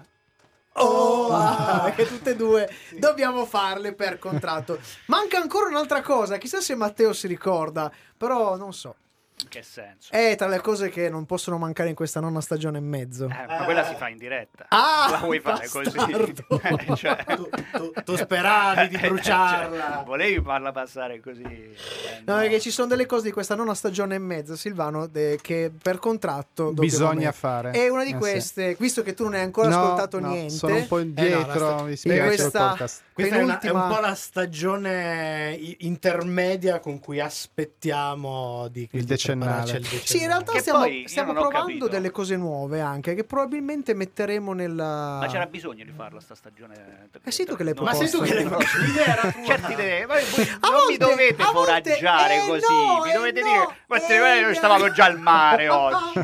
Oh! 0.74 1.28
ah, 1.30 1.92
che 1.94 2.06
tutte 2.06 2.30
e 2.30 2.36
due 2.36 2.68
dobbiamo 2.98 3.44
farle 3.44 3.94
per 3.94 4.18
contratto. 4.18 4.78
Manca 5.06 5.38
ancora 5.38 5.68
un'altra 5.68 6.00
cosa, 6.00 6.38
chissà 6.38 6.60
se 6.60 6.74
Matteo 6.74 7.12
si 7.12 7.26
ricorda, 7.26 7.92
però 8.16 8.56
non 8.56 8.72
so. 8.72 8.96
In 9.42 9.48
che 9.48 9.62
senso? 9.62 10.12
È 10.12 10.34
tra 10.36 10.46
le 10.46 10.60
cose 10.60 10.88
che 10.88 11.08
non 11.10 11.26
possono 11.26 11.58
mancare 11.58 11.88
in 11.88 11.94
questa 11.96 12.20
nonna 12.20 12.40
stagione 12.40 12.78
e 12.78 12.80
mezzo. 12.80 13.24
Eh, 13.24 13.46
ma 13.48 13.64
quella 13.64 13.84
si 13.84 13.94
fa 13.96 14.08
in 14.08 14.16
diretta. 14.16 14.66
Ah, 14.68 15.08
La 15.10 15.16
vuoi 15.18 15.40
fare 15.40 15.66
così? 15.68 15.90
bastardo. 15.96 16.44
Eh, 16.62 16.96
cioè- 16.96 17.24
Tu, 17.24 17.48
tu- 17.72 17.92
tu 18.04 18.16
speravi 18.16 18.88
di 18.88 18.94
Eh, 19.02 19.08
bruciarla. 19.08 19.92
cioè, 19.96 20.04
volevi 20.04 20.40
farla 20.42 20.70
passare 20.70 21.18
così? 21.20 21.42
Eh, 21.42 21.74
No, 22.24 22.36
perché 22.36 22.60
ci 22.60 22.70
sono 22.70 22.86
delle 22.86 23.04
cose 23.06 23.24
di 23.24 23.32
questa 23.32 23.56
nonna 23.56 23.74
stagione 23.74 24.14
e 24.14 24.18
mezza, 24.18 24.54
Silvano, 24.54 25.08
de- 25.08 25.38
che 25.42 25.72
per 25.82 25.98
contratto 25.98 26.72
Bisogna 26.72 27.32
fare. 27.32 27.72
È 27.72 27.88
una 27.88 28.04
di 28.04 28.10
Eh, 28.10 28.12
sì. 28.12 28.18
queste, 28.18 28.76
visto 28.78 29.02
che 29.02 29.12
tu 29.14 29.24
non 29.24 29.34
hai 29.34 29.40
ancora 29.40 29.68
No, 29.70 29.82
ascoltato 29.82 30.20
no, 30.20 30.28
niente. 30.28 30.54
Sono 30.54 30.76
un 30.76 30.86
po' 30.86 31.00
indietro, 31.00 31.68
Eh 31.68 31.74
no, 31.74 31.82
mi 31.84 31.96
spiace 31.96 32.20
il 32.20 32.26
questa-. 32.26 32.76
Questa 33.12 33.36
è, 33.36 33.42
una- 33.42 33.58
è 33.60 33.70
un 33.70 33.88
po' 33.88 34.00
la 34.00 34.14
stagione 34.14 35.58
intermedia 35.78 36.78
con 36.78 37.00
cui 37.00 37.18
aspettiamo 37.20 38.68
di 38.68 38.88
Il 38.92 39.04
decennale. 39.22 39.82
Sì, 40.04 40.20
in 40.20 40.26
realtà 40.26 40.52
Che 40.52 40.60
stiamo, 40.60 40.84
stiamo 41.06 41.32
provando 41.32 41.60
capito. 41.66 41.88
delle 41.88 42.10
cose 42.10 42.36
nuove 42.36 42.80
anche, 42.80 43.14
che 43.14 43.24
probabilmente 43.24 43.94
metteremo 43.94 44.52
nella... 44.52 45.18
Ma 45.20 45.26
c'era 45.28 45.46
bisogno 45.46 45.84
di 45.84 45.92
farla 45.94 46.20
sta 46.20 46.34
stagione? 46.34 47.08
Eh, 47.22 47.30
sei 47.30 47.46
tu 47.46 47.56
che 47.56 47.64
l'hai 47.64 47.74
Non- 47.74 47.84
Ma 47.84 47.94
sei 47.94 48.10
tu 48.10 48.20
che 48.22 48.34
l'hai 48.34 48.44
proposto. 48.44 48.78
L'idea 48.78 49.06
era 49.06 49.30
tua. 49.32 49.44
Certi 49.44 49.72
idee, 49.72 50.06
ma 50.06 50.14
voi 50.14 50.24
non 50.46 50.70
volte- 50.70 50.90
mi 50.90 50.96
dovete 50.96 51.42
a 51.42 51.52
volte- 51.52 51.82
foraggiare 51.90 52.34
eh, 52.44 52.46
così, 52.46 52.72
no, 52.86 53.00
mi 53.04 53.10
eh, 53.10 53.12
dovete 53.14 53.40
no, 53.40 53.46
dire, 53.46 53.76
queste 53.86 54.14
eh, 54.16 54.18
noi 54.40 54.42
no. 54.42 54.54
stavamo 54.54 54.92
già 54.92 55.04
al 55.04 55.18
mare 55.18 55.68
oggi. 55.68 56.18
no, 56.18 56.22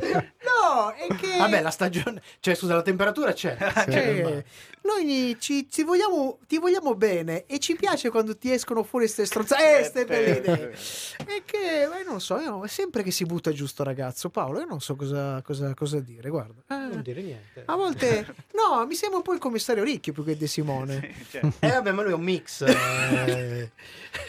è 0.94 1.06
che... 1.16 1.36
Vabbè, 1.38 1.60
la 1.62 1.70
stagione, 1.70 2.22
cioè 2.40 2.54
scusa, 2.54 2.74
la 2.74 2.82
temperatura 2.82 3.32
c'è. 3.32 3.56
Cioè, 3.88 4.44
noi 4.82 5.36
ci, 5.38 5.68
ci 5.70 5.82
vogliamo, 5.82 6.38
ti 6.46 6.56
vogliamo 6.58 6.94
bene 6.94 7.44
e 7.46 7.58
ci 7.58 7.74
piace 7.74 8.08
quando 8.10 8.36
ti 8.38 8.50
escono 8.52 8.82
fuori 8.84 9.04
queste 9.04 9.26
stronzate, 9.26 9.80
eh, 9.80 9.84
ste 9.84 10.04
belle 10.06 10.36
idee. 10.36 10.70
È 11.18 11.42
che, 11.44 11.82
eh, 11.82 12.04
non 12.06 12.20
so, 12.20 12.38
io- 12.38 12.62
è 12.64 12.68
sempre 12.68 13.02
che 13.02 13.10
si 13.10 13.24
butta 13.24 13.50
giù 13.52 13.66
sto 13.66 13.82
ragazzo, 13.82 14.30
Paolo, 14.30 14.60
io 14.60 14.66
non 14.66 14.80
so 14.80 14.94
cosa, 14.96 15.42
cosa- 15.42 15.74
cosa 15.74 16.00
dire, 16.00 16.30
guarda. 16.30 16.62
Eh, 16.68 16.74
Non 16.94 17.02
dire 17.02 17.20
niente. 17.20 17.64
a 17.66 17.74
volte, 17.76 18.34
no, 18.54 18.86
mi 18.86 18.94
sembra 18.94 19.18
un 19.18 19.24
po' 19.24 19.34
il 19.34 19.40
commissario 19.40 19.82
Ricchi 19.84 20.12
più 20.12 20.24
che 20.24 20.36
De 20.36 20.46
Simone. 20.46 21.12
Sì, 21.16 21.26
cioè, 21.32 21.42
Eh 21.58 21.68
vabbè, 21.68 21.90
ma 21.92 22.02
lui 22.02 22.12
è 22.12 22.14
un 22.14 22.22
mix. 22.22 22.62
eh. 22.62 23.70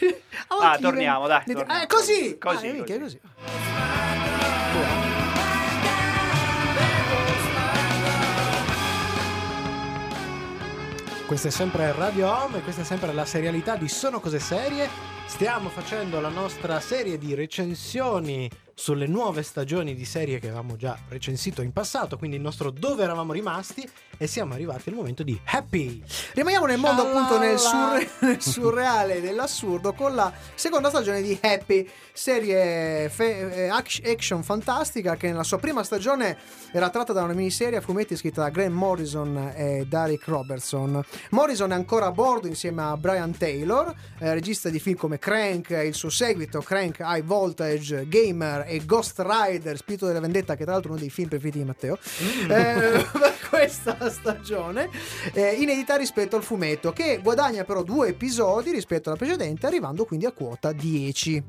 Ah, 0.48 0.78
torniamo, 0.80 1.26
dai, 1.26 1.44
torniamo. 1.46 1.82
Eh, 1.82 1.86
così, 1.86 2.36
Così, 2.38 2.68
Ah, 2.68 2.76
così. 2.84 2.98
così. 2.98 3.20
Questa 11.30 11.46
è 11.46 11.52
sempre 11.52 11.92
Radio 11.92 12.28
Home 12.28 12.58
e 12.58 12.60
questa 12.62 12.82
è 12.82 12.84
sempre 12.84 13.12
la 13.12 13.24
serialità 13.24 13.76
di 13.76 13.86
Sono 13.86 14.18
Cose 14.18 14.40
Serie. 14.40 14.88
Stiamo 15.26 15.68
facendo 15.68 16.18
la 16.18 16.28
nostra 16.28 16.80
serie 16.80 17.18
di 17.18 17.34
recensioni 17.34 18.50
sulle 18.74 19.06
nuove 19.06 19.44
stagioni 19.44 19.94
di 19.94 20.04
serie 20.04 20.40
che 20.40 20.48
avevamo 20.48 20.74
già 20.74 20.98
recensito 21.08 21.62
in 21.62 21.72
passato, 21.72 22.18
quindi 22.18 22.34
il 22.34 22.42
nostro 22.42 22.72
dove 22.72 23.04
eravamo 23.04 23.32
rimasti 23.32 23.88
e 24.22 24.26
siamo 24.26 24.52
arrivati 24.52 24.90
al 24.90 24.94
momento 24.96 25.22
di 25.22 25.40
Happy. 25.46 26.02
Rimaniamo 26.34 26.66
nel 26.66 26.76
mondo 26.78 27.06
appunto 27.06 27.38
nel, 27.38 27.58
surre- 27.58 28.06
nel 28.20 28.38
surreale 28.42 29.16
e 29.16 29.20
dell'assurdo 29.22 29.94
con 29.94 30.14
la 30.14 30.30
seconda 30.54 30.90
stagione 30.90 31.22
di 31.22 31.38
Happy, 31.40 31.88
serie 32.12 33.08
fe- 33.08 33.64
eh, 33.64 33.68
ac- 33.68 34.02
action 34.04 34.42
fantastica 34.42 35.16
che 35.16 35.28
nella 35.28 35.42
sua 35.42 35.58
prima 35.58 35.82
stagione 35.82 36.36
era 36.70 36.90
tratta 36.90 37.14
da 37.14 37.22
una 37.22 37.32
miniserie 37.32 37.78
a 37.78 37.80
fumetti 37.80 38.14
scritta 38.14 38.42
da 38.42 38.50
Graham 38.50 38.74
Morrison 38.74 39.52
e 39.56 39.86
Derek 39.88 40.26
Robertson. 40.26 41.02
Morrison 41.30 41.70
è 41.72 41.74
ancora 41.74 42.06
a 42.06 42.10
bordo 42.12 42.46
insieme 42.46 42.82
a 42.82 42.96
Brian 42.98 43.34
Taylor, 43.34 43.94
eh, 44.18 44.34
regista 44.34 44.68
di 44.68 44.78
film 44.80 44.96
come 44.98 45.18
Crank, 45.18 45.70
il 45.70 45.94
suo 45.94 46.10
seguito 46.10 46.60
Crank 46.60 46.98
High 47.00 47.24
Voltage, 47.24 48.06
Gamer 48.06 48.66
e 48.68 48.84
Ghost 48.84 49.18
Rider, 49.26 49.78
Spirito 49.78 50.06
della 50.06 50.20
Vendetta, 50.20 50.56
che 50.56 50.64
tra 50.64 50.72
l'altro 50.72 50.90
è 50.90 50.92
uno 50.92 51.00
dei 51.00 51.10
film 51.10 51.28
preferiti 51.28 51.58
di 51.58 51.64
Matteo, 51.64 51.98
Mm. 52.22 52.50
eh, 52.50 53.06
per 53.18 53.34
questa 53.48 54.09
stagione, 54.10 54.88
eh, 55.32 55.52
inedita 55.54 55.96
rispetto 55.96 56.36
al 56.36 56.42
fumetto, 56.42 56.92
che 56.92 57.20
guadagna 57.22 57.64
però 57.64 57.82
due 57.82 58.08
episodi 58.08 58.70
rispetto 58.70 59.08
alla 59.08 59.18
precedente, 59.18 59.66
arrivando 59.66 60.04
quindi 60.04 60.26
a 60.26 60.32
quota 60.32 60.72
10. 60.72 61.44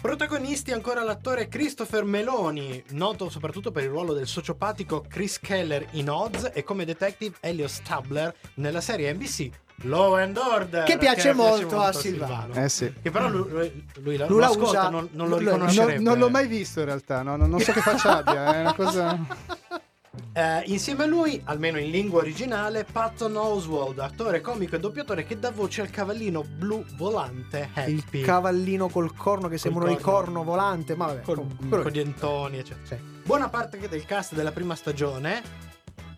Protagonisti 0.00 0.72
ancora 0.72 1.02
l'attore 1.02 1.48
Christopher 1.48 2.04
Meloni, 2.04 2.82
noto 2.90 3.28
soprattutto 3.28 3.72
per 3.72 3.82
il 3.82 3.88
ruolo 3.88 4.12
del 4.12 4.26
sociopatico 4.28 5.04
Chris 5.08 5.40
Keller 5.40 5.84
in 5.92 6.08
Oz 6.10 6.50
e 6.52 6.62
come 6.62 6.84
detective 6.84 7.36
Elio 7.40 7.66
Stabler 7.66 8.32
nella 8.54 8.80
serie 8.80 9.12
NBC 9.12 9.50
Law 9.82 10.14
and 10.14 10.36
Order. 10.36 10.84
Che 10.84 10.96
piace 10.98 11.32
molto 11.32 11.80
a 11.80 11.92
Silvano. 11.92 12.54
Eh 12.54 12.68
sì. 12.68 12.92
Che 13.02 13.10
però 13.10 13.28
lui, 13.28 13.50
lui, 13.50 13.82
lui 14.00 14.16
lo 14.16 14.44
ascolta, 14.44 14.62
usa- 14.62 14.88
non, 14.90 15.08
non 15.12 15.28
lo 15.28 15.36
lui- 15.36 15.44
Non, 15.44 15.54
riconoscerebbe. 15.54 16.02
non 16.02 16.18
l'ho 16.18 16.30
mai 16.30 16.46
visto 16.46 16.78
in 16.80 16.86
realtà, 16.86 17.22
no, 17.22 17.36
non, 17.36 17.50
non 17.50 17.60
so 17.60 17.72
che 17.72 17.80
faccia 17.80 18.18
abbia, 18.18 18.54
è 18.54 18.60
una 18.60 18.74
cosa... 18.74 19.18
Eh, 20.32 20.62
insieme 20.66 21.04
a 21.04 21.06
lui, 21.06 21.40
almeno 21.44 21.78
in 21.78 21.90
lingua 21.90 22.20
originale, 22.20 22.84
Patton 22.84 23.36
Oswald, 23.36 23.98
attore 23.98 24.40
comico 24.40 24.76
e 24.76 24.80
doppiatore 24.80 25.24
che 25.24 25.38
dà 25.38 25.50
voce 25.50 25.80
al 25.80 25.90
cavallino 25.90 26.42
blu 26.42 26.84
volante 26.96 27.70
Il 27.86 28.02
Happy. 28.04 28.20
cavallino 28.22 28.88
col 28.88 29.14
corno 29.14 29.48
che 29.48 29.58
sembra 29.58 29.88
un 29.88 29.94
corno. 30.00 30.10
corno 30.12 30.44
volante, 30.44 30.94
ma 30.94 31.06
vabbè. 31.06 31.20
con, 31.22 31.56
quello 31.68 31.82
con 31.82 31.92
che- 31.92 31.98
gli 31.98 32.02
dentoni, 32.02 32.58
eccetera. 32.58 32.86
Sì. 32.86 32.96
Buona 33.24 33.48
parte 33.48 33.78
del 33.88 34.04
cast 34.04 34.34
della 34.34 34.52
prima 34.52 34.74
stagione, 34.74 35.42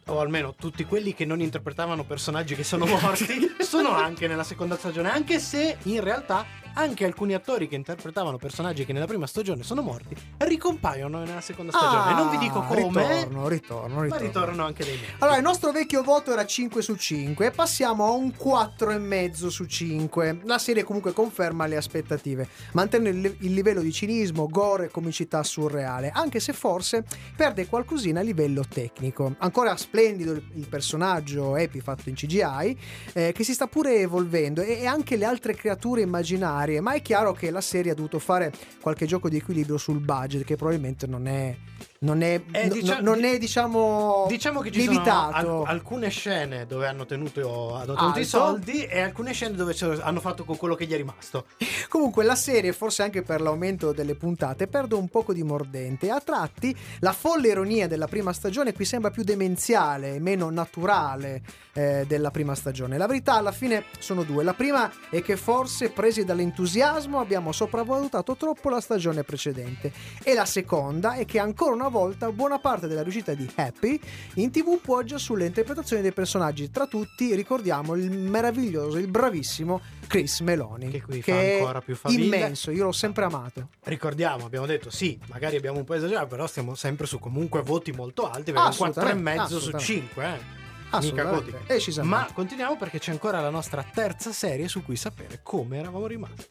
o 0.07 0.21
almeno 0.21 0.55
tutti 0.55 0.85
quelli 0.85 1.15
che 1.15 1.25
non 1.25 1.41
interpretavano 1.41 2.05
personaggi 2.05 2.55
che 2.55 2.65
sono 2.65 2.87
morti, 2.91 3.55
sono 3.61 3.91
anche 3.91 4.27
nella 4.27 4.45
seconda 4.45 4.77
stagione, 4.77 5.11
anche 5.11 5.39
se 5.39 5.77
in 5.85 6.01
realtà 6.03 6.45
anche 6.79 7.05
alcuni 7.05 7.35
attori 7.35 7.67
che 7.67 7.75
interpretavano 7.75 8.37
personaggi 8.37 8.85
che 8.85 8.93
nella 8.93 9.07
prima 9.07 9.27
stagione 9.27 9.65
sono 9.65 9.83
morti 9.83 10.15
ricompaiono 10.39 11.25
nella 11.25 11.41
seconda 11.41 11.73
stagione. 11.73 12.13
Ah, 12.13 12.17
non 12.17 12.31
vi 12.31 12.39
dico 12.39 12.63
come, 12.63 12.81
Ritorno, 12.81 13.49
ritorno, 13.49 13.97
ma 13.97 14.03
ritorno. 14.03 14.27
ritornano 14.27 14.65
anche 14.65 14.85
dei 14.85 14.95
membri. 14.95 15.15
Allora, 15.19 15.37
il 15.37 15.43
nostro 15.43 15.73
vecchio 15.73 16.03
voto 16.03 16.33
era 16.33 16.47
5 16.47 16.81
su 16.81 16.95
5, 16.95 17.51
passiamo 17.51 18.05
a 18.05 18.11
un 18.11 18.29
4,5 18.29 19.49
su 19.49 19.65
5. 19.65 20.41
La 20.45 20.59
serie 20.59 20.85
comunque 20.85 21.13
conferma 21.13 21.67
le 21.67 21.77
aspettative, 21.77 22.49
mantiene 22.73 23.09
il, 23.09 23.37
livello 23.53 23.81
di 23.81 23.93
cinismo, 23.93 24.47
gore 24.47 24.87
e 24.87 24.89
comicità 24.89 25.43
surreale, 25.43 26.11
anche 26.15 26.39
se 26.39 26.53
forse 26.53 27.05
perde 27.37 27.67
qualcosina 27.67 28.21
a 28.21 28.23
livello 28.23 28.63
tecnico. 28.67 29.35
Ancora 29.39 29.77
splendido 29.77 30.33
il, 30.33 30.43
il 30.55 30.69
personaggio 30.69 31.57
Epi 31.57 31.81
fatto 31.81 32.09
in 32.09 32.15
CGI, 32.15 32.79
eh, 33.15 33.33
che 33.33 33.43
si 33.43 33.53
sta 33.53 33.67
pure 33.67 33.97
evolvendo, 33.97 34.61
e, 34.61 34.81
e 34.81 34.87
anche 34.87 35.17
le 35.17 35.25
altre 35.25 35.55
creature 35.55 36.03
immaginarie, 36.03 36.68
ma 36.81 36.93
è 36.95 37.03
chiaro 37.03 37.33
che 37.33 37.51
la 37.51 37.61
serie 37.61 37.93
ha 37.93 37.95
dovuto 37.95 38.19
fare 38.19 38.53
qualche 38.81 39.07
gioco 39.07 39.29
di 39.29 39.37
equilibrio 39.37 39.79
sul 39.79 40.01
budget, 40.01 40.45
che 40.45 40.57
probabilmente 40.57 41.07
non 41.07 41.27
è... 41.27 41.57
Non 42.01 42.23
è, 42.23 42.41
Eh, 42.53 42.67
no- 42.69 42.73
dicia- 42.75 43.01
non 43.01 43.25
è 43.25 43.39
diciamo 43.39 44.27
Diciamo 44.29 44.61
che 44.61 44.71
ci 44.71 44.79
limitato. 44.87 45.41
sono 45.41 45.63
al- 45.63 45.67
alcune 45.75 46.11
scene 46.11 46.65
dove 46.65 46.87
hanno 46.87 47.07
tenuto, 47.07 47.75
hanno 47.75 47.95
tenuto 47.95 48.21
i 48.21 48.25
soldi 48.25 48.85
e 48.85 49.01
alcune 49.01 49.33
scene 49.33 49.57
dove 49.57 49.75
hanno 50.03 50.21
fatto 50.21 50.45
con 50.45 50.57
quello 50.57 50.77
che 50.77 50.87
gli 50.87 50.93
è 50.93 50.97
rimasto. 50.97 51.47
Comunque 51.89 52.23
la 52.23 52.37
serie, 52.37 52.73
forse 52.73 53.03
anche 53.03 53.23
per 53.23 53.41
l'aumento 53.41 53.91
delle 53.91 54.15
puntate, 54.15 54.69
perde 54.69 54.95
un 54.95 55.09
poco 55.09 55.33
di 55.33 55.43
mordente. 55.43 56.09
A 56.11 56.21
tratti 56.21 56.73
la 57.01 57.11
folle 57.13 57.49
ironia 57.49 57.89
della 57.89 58.07
prima 58.07 58.33
stagione 58.33 58.73
qui 58.73 58.85
sembra 58.85 59.11
più 59.11 59.25
demenziale 59.25 60.21
meno 60.21 60.51
naturale 60.51 61.43
eh, 61.79 62.05
della 62.09 62.33
prima 62.33 62.57
stagione. 62.57 62.99
La 62.99 63.07
verità 63.07 63.35
alla 63.35 63.53
fine 63.53 63.85
sono 64.01 64.25
due. 64.25 64.43
La 64.43 64.55
prima 64.55 64.91
è 65.11 65.23
che 65.23 65.37
forse 65.37 65.91
presi 65.91 66.25
dall'entusiasmo 66.25 67.21
abbiamo 67.21 67.53
sopravvalutato 67.53 68.37
troppo 68.37 68.69
la 68.69 68.81
stagione 68.81 69.23
precedente. 69.23 69.93
E 70.25 70.35
la 70.35 70.45
seconda 70.45 71.15
è 71.15 71.25
che 71.25 71.39
ancora 71.39 71.75
una 71.75 71.89
volta 71.89 72.33
buona 72.33 72.59
parte 72.59 72.89
della 72.89 73.03
riuscita 73.03 73.33
di 73.35 73.49
Happy 73.55 74.01
in 74.35 74.51
tv 74.51 74.81
poggia 74.81 75.19
sulle 75.19 75.47
interpretazioni 75.47 76.03
dei 76.03 76.13
personaggi. 76.13 76.69
Tra 76.71 76.87
tutti 76.87 77.33
ricordiamo 77.37 77.95
il 77.95 78.11
meraviglioso, 78.11 78.99
il 78.99 79.07
bravissimo 79.07 79.81
Chris 80.09 80.41
Meloni. 80.41 80.91
Che 80.91 81.03
qui 81.03 81.23
che 81.23 81.33
fa 81.33 81.39
ancora 81.39 81.81
più 81.81 81.95
faville. 81.95 82.25
immenso, 82.25 82.73
io 82.73 82.85
l'ho 82.85 82.93
sempre 82.93 83.25
amato. 83.25 83.69
Ricordiamo, 83.85 84.47
abbiamo 84.47 84.67
detto 84.67 84.91
sì, 84.91 85.17
magari 85.29 85.55
abbiamo 85.55 85.79
un 85.79 85.85
po' 85.85 85.95
esagerato, 85.95 86.27
però 86.27 86.47
stiamo 86.49 86.75
sempre 86.75 87.07
su 87.07 87.21
comunque 87.21 87.63
voti 87.63 87.93
molto 87.93 88.29
alti, 88.29 88.51
perché 88.51 88.71
4,5 88.71 88.75
su 88.75 88.83
assolutamente. 88.93 89.85
5, 89.85 90.25
eh. 90.25 90.67
Mica 90.93 91.43
decisamente. 91.67 92.17
Ma 92.17 92.29
continuiamo 92.33 92.77
perché 92.77 92.99
c'è 92.99 93.13
ancora 93.13 93.41
la 93.41 93.51
nostra 93.51 93.83
terza 93.83 94.33
serie 94.33 94.69
su 94.69 94.83
cui 94.83 94.97
sapere 94.97 95.41
come 95.43 95.79
eravamo 95.79 96.07
rimasti. 96.07 96.47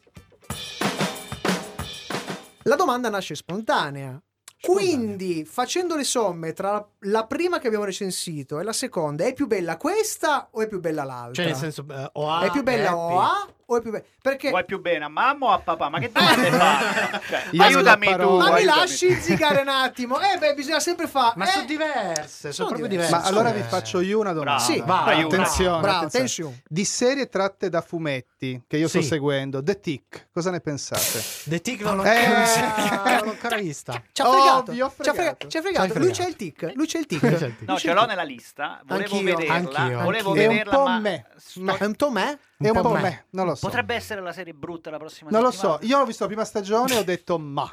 La 2.62 2.76
domanda 2.76 3.08
nasce 3.08 3.34
spontanea. 3.34 4.20
Quindi, 4.60 5.44
facendo 5.44 5.94
le 5.96 6.04
somme 6.04 6.52
tra 6.52 6.84
la 7.00 7.26
prima 7.26 7.58
che 7.58 7.68
abbiamo 7.68 7.84
recensito 7.84 8.58
e 8.58 8.64
la 8.64 8.72
seconda, 8.72 9.24
è 9.24 9.32
più 9.32 9.46
bella 9.46 9.76
questa 9.76 10.48
o 10.50 10.60
è 10.60 10.66
più 10.66 10.80
bella 10.80 11.04
l'altra? 11.04 11.34
Cioè, 11.34 11.44
nel 11.46 11.56
senso, 11.56 11.86
eh, 11.88 12.10
OA, 12.12 12.40
è 12.42 12.50
più 12.50 12.62
bella 12.62 12.90
Happy. 12.90 13.14
OA 13.14 13.48
o 13.70 13.76
è 13.76 13.80
più 13.82 13.90
bella? 13.90 14.04
Perché 14.22 14.48
Vuoi 14.48 14.64
più 14.64 14.80
bene 14.80 15.04
a 15.04 15.08
mamma 15.08 15.46
o 15.46 15.50
a 15.52 15.58
papà? 15.58 15.88
Ma 15.90 15.98
che 15.98 16.10
domande 16.10 16.50
fai? 16.56 17.20
Cioè, 17.28 17.42
Io 17.50 17.62
aiutami 17.62 18.06
tu. 18.16 18.36
Ma 18.36 18.44
mi 18.50 18.54
aiutami 18.56 18.64
lasci 18.64 19.12
zigare 19.20 19.60
un 19.60 19.68
attimo? 19.68 20.18
Eh 20.20 20.38
beh, 20.38 20.54
bisogna 20.54 20.80
sempre 20.80 21.06
fare. 21.06 21.34
Ma 21.36 21.46
eh, 21.46 21.50
sono 21.50 21.64
diverse, 21.66 22.24
sono, 22.38 22.52
sono 22.52 22.68
proprio 22.68 22.88
diverse. 22.88 23.10
diverse. 23.12 23.32
Ma 23.32 23.38
allora 23.38 23.50
vi 23.54 23.62
faccio 23.62 24.00
io 24.00 24.18
una 24.20 24.32
domanda. 24.32 24.62
Bravo, 24.64 24.72
Sì, 24.72 24.82
vai, 24.86 25.14
aiuta. 25.16 25.36
Attenzione, 25.36 25.80
Bravo, 25.80 26.06
attenzione. 26.06 26.62
Di 26.66 26.84
serie 26.84 27.28
tratte 27.28 27.68
da 27.68 27.80
fumetti 27.82 28.62
che 28.66 28.76
io 28.78 28.88
sto 28.88 29.00
Sì. 29.02 29.06
seguendo, 29.08 29.62
The 29.62 29.80
Tick, 29.80 30.28
cosa 30.32 30.50
ne 30.50 30.60
pensate? 30.60 31.22
The 31.44 31.60
Tick 31.60 31.82
non 31.82 31.96
l'ho 31.98 32.04
Eh. 32.04 32.16
ancora, 32.16 33.56
vista. 33.56 34.02
Ci 34.12 34.22
ha 34.22 34.30
fregato. 34.30 34.72
Ci 34.74 34.80
ha 34.80 34.88
frega- 34.90 35.12
fregato. 35.12 35.48
ci 35.48 35.56
ha 35.56 35.60
fregato. 35.60 35.86
Lui 35.86 35.92
fregato. 36.12 36.22
c'è 36.22 36.28
il 36.28 36.36
tic. 36.36 36.72
Lui 36.74 36.86
c'è 36.86 36.98
il 36.98 37.06
tic. 37.06 37.22
Lui 37.22 37.34
c'è 37.36 37.46
il 37.46 37.56
tic. 37.58 37.68
No, 37.68 37.78
ce 37.78 37.92
l'ho 37.92 38.06
nella 38.06 38.22
lista. 38.22 38.80
Volevo 38.86 39.20
vederla. 39.22 39.52
anch'io. 39.54 40.00
Volevo 40.00 40.34
È 40.34 40.46
un 40.46 40.48
vederla, 40.48 40.72
po' 40.74 40.84
ma 40.84 40.98
me. 40.98 41.26
sto- 41.36 41.76
È 41.76 41.84
un 41.84 41.96
Tomè? 41.96 42.38
È 42.60 42.68
un 42.70 42.82
po' 42.82 42.90
me. 42.90 43.00
me, 43.00 43.24
non 43.30 43.46
lo 43.46 43.54
so. 43.54 43.66
potrebbe 43.66 43.94
essere 43.94 44.20
la 44.20 44.32
serie 44.32 44.52
brutta 44.52 44.90
la 44.90 44.98
prossima 44.98 45.30
Non 45.30 45.42
lo 45.42 45.52
settimana. 45.52 45.78
so, 45.78 45.86
io 45.86 45.98
ho 46.00 46.04
visto 46.04 46.24
la 46.24 46.28
prima 46.28 46.44
stagione 46.44 46.94
e 46.94 46.98
ho 46.98 47.04
detto 47.04 47.38
ma. 47.38 47.70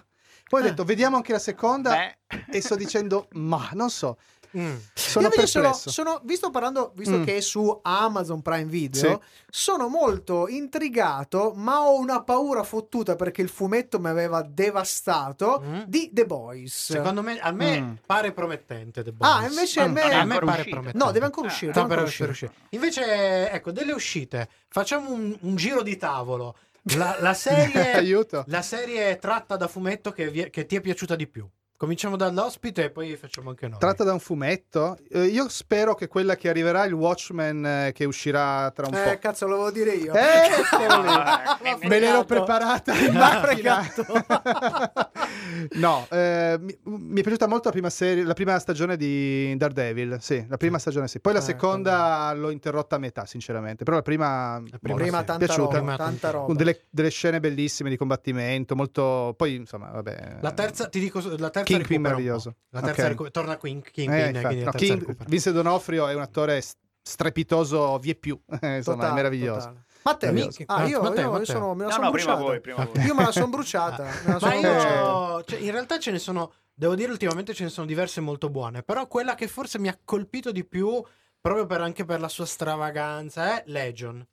Poi 0.47 0.61
ho 0.61 0.63
detto 0.63 0.83
vediamo 0.83 1.15
anche 1.15 1.31
la 1.31 1.39
seconda 1.39 2.15
Beh. 2.27 2.45
e 2.51 2.61
sto 2.61 2.75
dicendo 2.75 3.27
ma, 3.31 3.71
non 3.73 3.89
so. 3.89 4.19
Mm. 4.57 4.75
Sono 4.93 5.27
Io 5.27 5.33
invece 5.33 5.47
sono, 5.61 5.73
sono- 5.73 6.21
visto 6.23 6.49
parlando, 6.49 6.91
visto 6.95 7.17
Mm. 7.17 7.23
che 7.23 7.37
è 7.37 7.41
su 7.41 7.79
Amazon 7.83 8.41
Prime 8.41 8.65
Video, 8.65 8.99
Sì. 9.21 9.27
sono 9.49 9.87
molto 9.89 10.47
intrigato, 10.47 11.53
ma 11.55 11.81
ho 11.81 11.97
una 11.99 12.23
paura 12.23 12.63
fottuta 12.63 13.15
perché 13.15 13.41
il 13.41 13.49
fumetto 13.49 13.99
mi 13.99 14.07
aveva 14.07 14.41
devastato 14.43 15.61
Mm. 15.65 15.81
di 15.87 16.09
The 16.13 16.25
Boys. 16.25 16.91
Secondo 16.93 17.21
me, 17.21 17.39
a 17.39 17.51
me 17.51 17.81
Mm. 17.81 17.93
pare 18.05 18.31
promettente 18.31 19.03
The 19.03 19.11
Boys. 19.11 19.31
Ah, 19.31 19.45
invece 19.47 19.79
a 19.81 19.87
me- 19.87 20.01
non 20.01 20.11
è 20.11 20.15
a 20.15 20.23
me 20.25 20.39
pare 20.39 20.51
uscito. 20.59 20.69
promettente. 20.69 21.05
No, 21.05 21.11
deve 21.11 21.25
ancora 21.25 21.47
uscire. 21.47 21.71
Sta 21.71 21.81
deve 21.81 21.93
ancora 21.93 22.01
per 22.01 22.09
uscire. 22.09 22.29
uscire. 22.31 22.53
Invece, 22.69 23.49
ecco, 23.51 23.71
delle 23.71 23.91
uscite. 23.93 24.49
Facciamo 24.69 25.11
un, 25.11 25.37
un 25.41 25.55
giro 25.55 25.81
di 25.81 25.97
tavolo. 25.97 26.55
La, 26.95 27.17
la 27.19 27.33
serie, 27.33 28.01
la 28.45 28.61
serie 28.61 29.17
tratta 29.17 29.55
da 29.57 29.67
fumetto 29.67 30.11
che, 30.11 30.29
vi 30.29 30.49
che 30.51 30.65
ti 30.67 30.75
è 30.75 30.81
piaciuta 30.81 31.15
di 31.15 31.25
più. 31.27 31.47
Cominciamo 31.77 32.15
dall'ospite 32.15 32.85
e 32.85 32.89
poi 32.89 33.17
facciamo 33.17 33.49
anche 33.49 33.67
noi. 33.67 33.77
Tratta 33.79 34.05
da 34.05 34.13
un 34.13 34.19
fumetto. 34.19 34.97
Eh, 35.09 35.25
io 35.25 35.49
spero 35.49 35.93
che 35.93 36.07
quella 36.07 36.35
che 36.37 36.47
arriverà, 36.47 36.85
il 36.85 36.93
Watchmen, 36.93 37.65
eh, 37.65 37.91
che 37.93 38.05
uscirà 38.05 38.71
tra 38.71 38.87
un 38.87 38.93
Eh, 38.93 39.11
po'. 39.11 39.17
cazzo, 39.19 39.45
lo 39.45 39.57
volevo 39.57 39.71
dire 39.77 39.91
io. 39.91 40.13
Eh, 40.13 40.47
Ma 40.79 41.77
Me 41.83 41.99
l'ero 41.99 42.23
preparata 42.23 42.93
Ma 43.11 43.41
fregato. 43.41 44.05
no, 45.75 46.07
eh, 46.11 46.57
mi, 46.61 46.77
mi 46.83 47.19
è 47.19 47.21
piaciuta 47.23 47.47
molto 47.47 47.65
la 47.67 47.71
prima, 47.73 47.89
serie, 47.89 48.23
la 48.23 48.33
prima 48.33 48.57
stagione 48.57 48.95
di 48.95 49.53
Daredevil. 49.57 50.17
Sì, 50.21 50.45
la 50.47 50.57
prima 50.57 50.79
stagione 50.79 51.09
sì. 51.09 51.19
Poi 51.19 51.33
la 51.33 51.39
Eh, 51.39 51.43
seconda 51.43 52.31
l'ho 52.33 52.51
interrotta 52.51 52.95
a 52.95 52.99
metà, 52.99 53.25
sinceramente. 53.25 53.83
Però 53.83 53.97
la 53.97 54.01
prima, 54.03 54.61
La 54.69 54.77
prima 54.79 54.97
Prima 54.97 55.19
sì. 55.19 55.25
tanta 55.25 55.45
piaciuta. 55.45 55.77
roba, 55.79 55.95
tanta 55.97 56.29
roba. 56.29 56.45
con 56.45 56.55
delle, 56.55 56.83
delle 56.89 57.09
scene 57.09 57.41
bellissime 57.41 57.89
di 57.89 57.97
combattimento, 57.97 58.75
molto... 58.77 59.33
Poi, 59.35 59.55
insomma, 59.55 59.89
vabbè... 59.91 60.37
La 60.39 60.51
terza, 60.51 60.87
ti 60.87 60.99
dico, 60.99 61.19
la 61.37 61.49
terza 61.49 61.63
Kingpin 61.65 62.01
meraviglioso. 62.01 62.55
La 62.69 62.81
terza 62.81 63.01
Ok. 63.03 63.07
recu- 63.09 63.31
torna 63.31 63.53
Eh, 63.53 63.57
Kingpin, 63.59 64.09
la 64.33 64.41
No, 64.41 64.49
terza 64.49 64.71
King-. 64.77 65.25
Vince 65.27 65.51
D'Onofrio 65.51 66.07
è 66.07 66.13
un 66.13 66.21
attore 66.21 66.61
strepitoso 67.01 67.97
vie 67.99 68.15
più. 68.15 68.39
Eh, 68.61 68.77
insomma, 68.77 68.95
Totale, 68.97 69.11
è 69.11 69.15
meraviglioso. 69.15 69.67
totale. 69.67 69.83
Matteo, 70.03 70.31
Meraviglioso. 70.31 70.63
ah, 70.67 70.85
io, 70.85 71.01
Matteo, 71.01 71.21
io 71.25 71.31
Matteo. 71.31 71.45
sono, 71.45 71.73
me 71.73 71.83
la 71.83 71.89
No, 71.89 71.91
sono 71.93 72.05
no, 72.05 72.11
prima 72.11 72.35
bruciata. 72.35 72.41
voi, 72.51 72.61
prima 72.61 72.85
voi. 72.85 73.03
Io 73.05 73.15
me 73.15 73.23
la 73.23 73.31
sono 73.31 73.47
bruciata. 73.47 74.03
La 74.03 74.11
bruciata. 74.37 74.55
io, 74.59 75.43
cioè, 75.45 75.59
in 75.59 75.71
realtà 75.71 75.97
ce 75.97 76.11
ne 76.11 76.19
sono, 76.19 76.53
devo 76.75 76.93
dire, 76.93 77.11
ultimamente 77.11 77.53
ce 77.55 77.63
ne 77.63 77.69
sono 77.69 77.87
diverse 77.87 78.21
molto 78.21 78.49
buone. 78.51 78.83
Però 78.83 79.07
quella 79.07 79.33
che 79.33 79.47
forse 79.47 79.79
mi 79.79 79.87
ha 79.87 79.97
colpito 80.05 80.51
di 80.51 80.63
più, 80.63 81.03
proprio 81.41 81.65
per, 81.65 81.81
anche 81.81 82.05
per 82.05 82.19
la 82.19 82.27
sua 82.27 82.45
stravaganza, 82.45 83.55
è 83.55 83.63
Legion. 83.65 84.23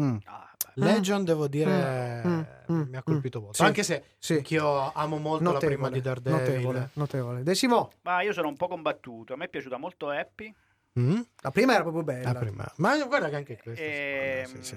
Mm. 0.00 0.16
Ah, 0.26 0.50
beh. 0.74 0.84
Legion, 0.84 1.24
devo 1.24 1.46
dire, 1.48 2.22
Mm, 2.24 2.40
mm, 2.72 2.82
mi 2.90 2.96
ha 2.96 3.02
colpito 3.02 3.40
molto. 3.40 3.56
Sì. 3.56 3.62
Anche 3.62 3.82
se 3.82 4.02
Sì. 4.18 4.34
anch'io 4.34 4.92
amo 4.92 5.18
molto 5.18 5.52
la 5.52 5.58
prima 5.58 5.90
di 5.90 6.00
Daredevil. 6.00 6.38
Notevole, 6.40 6.88
notevole. 6.94 7.42
Decimo. 7.42 7.90
Ma 8.02 8.22
io 8.22 8.32
sono 8.32 8.48
un 8.48 8.56
po' 8.56 8.68
combattuto. 8.68 9.34
A 9.34 9.36
me 9.36 9.46
è 9.46 9.48
piaciuta 9.48 9.76
molto 9.76 10.10
Happy. 10.10 10.54
Mm? 10.98 11.20
La 11.42 11.50
prima 11.50 11.74
era 11.74 11.82
proprio 11.82 12.04
bella. 12.04 12.32
La 12.32 12.38
prima. 12.38 12.72
Ma 12.76 12.96
guarda 13.04 13.28
che 13.28 13.36
anche 13.36 13.58
questo. 13.60 13.82
Ehm, 13.82 14.44
sì, 14.46 14.58
sì. 14.62 14.76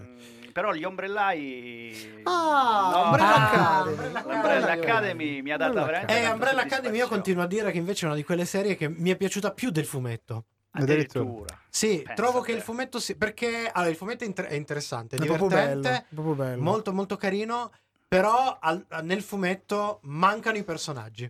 Però 0.51 0.73
gli 0.73 0.83
ombrellai. 0.83 2.21
Ah, 2.23 2.89
No, 2.91 3.01
Umbrella 3.03 3.35
ah, 3.35 3.49
Academy. 3.77 3.91
Umbrella 3.91 4.21
L'Umbrella 4.21 4.71
Academy. 4.71 4.81
Academy 4.89 5.41
mi 5.41 5.51
ha 5.51 5.57
dato 5.57 5.77
Umbrella 5.77 5.91
veramente. 5.99 6.21
Eh, 6.27 6.31
Umbrella 6.31 6.61
Academy 6.63 6.97
io 6.97 7.07
continuo 7.07 7.43
a 7.43 7.47
dire 7.47 7.71
che 7.71 7.77
invece 7.77 8.05
è 8.05 8.07
una 8.07 8.15
di 8.17 8.23
quelle 8.23 8.45
serie 8.45 8.75
che 8.75 8.89
mi 8.89 9.11
è 9.11 9.15
piaciuta 9.15 9.51
più 9.51 9.69
del 9.69 9.85
fumetto. 9.85 10.45
Addirittura. 10.83 11.59
Sì, 11.69 11.97
Pensa 11.97 12.13
trovo 12.13 12.41
che 12.41 12.51
il 12.53 12.61
fumetto 12.61 12.99
si... 12.99 13.15
perché 13.15 13.69
allora, 13.71 13.89
il 13.91 13.95
fumetto 13.97 14.23
è, 14.23 14.27
inter- 14.27 14.47
è 14.47 14.53
interessante, 14.55 15.15
è 15.15 15.19
È 15.19 15.25
proprio 15.25 15.47
divertente, 15.47 15.89
bello, 15.89 16.03
proprio 16.09 16.33
bello. 16.35 16.61
molto 16.61 16.93
molto 16.93 17.15
carino, 17.17 17.71
però 18.07 18.57
al- 18.59 18.85
nel 19.03 19.21
fumetto 19.21 19.99
mancano 20.03 20.57
i 20.57 20.63
personaggi 20.63 21.29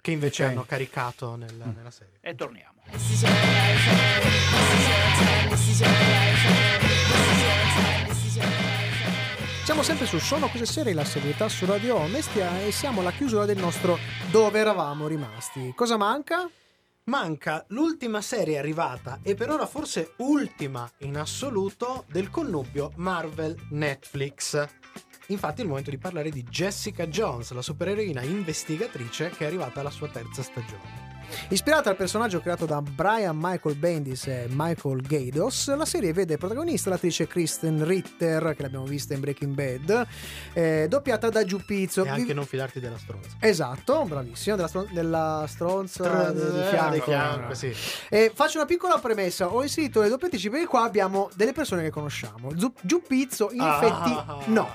che 0.00 0.10
invece 0.10 0.44
Ok. 0.44 0.50
hanno 0.50 0.64
caricato 0.64 1.36
nel- 1.36 1.54
nella 1.76 1.90
serie. 1.90 2.18
E 2.20 2.34
torniamo. 2.34 2.80
Siamo 9.64 9.82
sempre 9.82 10.06
su 10.06 10.18
Sono 10.18 10.48
cose 10.48 10.66
serie, 10.66 10.92
la 10.92 11.04
serietà 11.04 11.48
su 11.48 11.64
Radio 11.64 11.96
Omestia 11.96 12.60
e 12.62 12.72
siamo 12.72 13.00
alla 13.00 13.12
chiusura 13.12 13.44
del 13.46 13.56
nostro 13.58 13.98
Dove 14.30 14.58
eravamo 14.58 15.06
rimasti. 15.06 15.72
Cosa 15.74 15.96
manca? 15.96 16.48
Manca 17.06 17.64
l'ultima 17.70 18.20
serie 18.20 18.58
arrivata 18.58 19.18
e 19.24 19.34
per 19.34 19.50
ora 19.50 19.66
forse 19.66 20.12
ultima 20.18 20.88
in 20.98 21.16
assoluto 21.16 22.04
del 22.08 22.30
connubio 22.30 22.92
Marvel-Netflix. 22.94 24.68
Infatti 25.26 25.60
è 25.60 25.62
il 25.64 25.68
momento 25.68 25.90
di 25.90 25.98
parlare 25.98 26.30
di 26.30 26.44
Jessica 26.44 27.08
Jones, 27.08 27.50
la 27.50 27.62
supereroina 27.62 28.22
investigatrice 28.22 29.30
che 29.30 29.42
è 29.42 29.46
arrivata 29.48 29.80
alla 29.80 29.90
sua 29.90 30.10
terza 30.10 30.44
stagione. 30.44 31.01
Ispirata 31.48 31.90
al 31.90 31.96
personaggio 31.96 32.40
creato 32.40 32.66
da 32.66 32.80
Brian 32.82 33.36
Michael 33.38 33.76
Bendis 33.76 34.26
e 34.26 34.46
Michael 34.50 35.00
Gaidos, 35.02 35.74
la 35.74 35.84
serie 35.84 36.12
vede 36.12 36.36
protagonista 36.38 36.90
l'attrice 36.90 37.26
Kristen 37.26 37.84
Ritter, 37.86 38.54
che 38.56 38.62
l'abbiamo 38.62 38.84
vista 38.84 39.14
in 39.14 39.20
Breaking 39.20 39.54
Bad, 39.54 40.06
eh, 40.52 40.86
doppiata 40.88 41.28
da 41.28 41.44
Giù 41.44 41.60
Pizzo. 41.64 42.04
E 42.04 42.08
anche 42.08 42.24
Vi- 42.24 42.34
non 42.34 42.44
fidarti 42.46 42.80
della 42.80 42.98
stronza. 42.98 43.30
Esatto, 43.40 44.04
bravissimo, 44.04 44.56
della, 44.56 44.68
stron- 44.68 44.88
della 44.92 45.44
stronza 45.48 46.30
di 46.32 46.40
Di 46.40 46.62
fianco. 46.70 47.00
fianco, 47.04 47.54
sì. 47.54 47.72
E 48.08 48.30
faccio 48.34 48.58
una 48.58 48.66
piccola 48.66 48.98
premessa, 48.98 49.48
ho 49.48 49.62
inserito 49.62 50.00
le 50.00 50.08
doppiatrici 50.08 50.48
perché 50.50 50.66
qua 50.66 50.82
abbiamo 50.84 51.28
delle 51.34 51.52
persone 51.52 51.82
che 51.82 51.90
conosciamo. 51.90 52.50
Zu- 52.56 52.72
Giù 52.82 53.02
Pizzo, 53.02 53.50
in 53.52 53.60
Ah. 53.60 53.78
effetti, 53.82 54.50
no. 54.52 54.68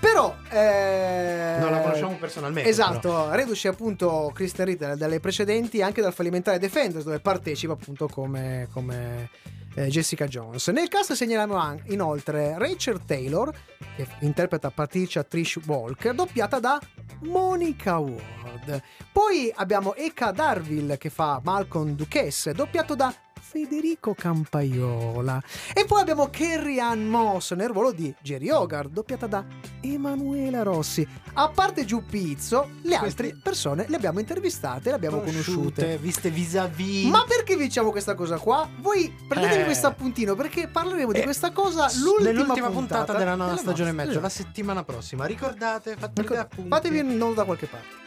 Però... 0.00 0.34
eh, 0.50 1.56
Non 1.60 1.70
la 1.70 1.80
conosciamo 1.80 2.16
personalmente. 2.18 2.68
Esatto, 2.68 3.30
reduce 3.34 3.68
appunto 3.68 4.30
Kristen 4.34 4.66
Ritter 4.66 4.96
dalle 4.96 5.20
precedenti 5.20 5.82
anche 5.90 6.00
dal 6.00 6.14
fallimentare 6.14 6.58
Defenders 6.58 7.04
dove 7.04 7.20
partecipa 7.20 7.74
appunto 7.74 8.08
come, 8.08 8.68
come, 8.72 9.28
eh, 9.74 9.88
Jessica 9.88 10.26
Jones. 10.26 10.68
Nel 10.68 10.88
cast 10.88 11.12
segnaliamo 11.12 11.80
inoltre 11.86 12.56
Rachel 12.56 13.04
Taylor 13.04 13.52
che 13.96 14.06
interpreta 14.20 14.70
Patricia 14.70 15.22
Trish 15.22 15.58
Walker 15.66 16.14
doppiata 16.14 16.58
da 16.58 16.80
Monica 17.22 17.98
Ward. 17.98 18.82
Poi 19.12 19.52
abbiamo 19.54 19.94
Eka 19.94 20.30
Darville 20.30 20.96
che 20.96 21.10
fa 21.10 21.40
Malcolm 21.42 21.94
Duchesse 21.94 22.52
doppiato 22.52 22.94
da 22.94 23.12
Federico 23.40 24.14
Campaiola. 24.14 25.42
E 25.74 25.84
poi 25.84 26.00
abbiamo 26.00 26.28
Carrie 26.30 26.80
Ann 26.80 27.08
Moss 27.08 27.52
nel 27.54 27.68
ruolo 27.68 27.92
di 27.92 28.14
Jerry 28.22 28.50
Hogarth, 28.50 28.90
doppiata 28.90 29.26
da 29.26 29.44
Emanuela 29.80 30.62
Rossi. 30.62 31.06
A 31.34 31.48
parte 31.48 31.84
Giù 31.84 32.04
Pizzo, 32.04 32.70
le 32.82 32.94
altre 32.96 33.36
persone 33.42 33.86
le 33.88 33.96
abbiamo 33.96 34.18
intervistate, 34.20 34.90
le 34.90 34.96
abbiamo 34.96 35.20
conosciute. 35.20 35.96
viste 35.98 36.30
vis-à-vis. 36.30 37.08
Ma 37.08 37.24
perché 37.26 37.56
vi 37.56 37.64
diciamo 37.64 37.90
questa 37.90 38.14
cosa 38.14 38.38
qua? 38.38 38.68
Voi 38.80 39.12
prendetevi 39.28 39.62
Eh. 39.62 39.64
questo 39.64 39.86
appuntino 39.86 40.34
perché 40.34 40.68
parleremo 40.68 41.12
di 41.12 41.20
Eh, 41.20 41.22
questa 41.22 41.50
cosa 41.52 41.88
l'ultima, 42.02 42.30
nell'ultima 42.32 42.68
puntata, 42.70 43.14
della 43.16 43.34
nuova 43.34 43.56
stagione 43.56 43.90
e 43.90 43.92
mezzo, 43.92 44.20
la 44.20 44.28
settimana 44.28 44.84
prossima. 44.84 45.24
Ricordate, 45.26 45.96
fate 45.96 46.20
Ecco, 46.20 46.34
appunti. 46.34 46.68
Fatevi 46.68 46.98
un 46.98 47.16
nodo 47.16 47.34
da 47.34 47.44
qualche 47.44 47.66
parte. 47.66 47.99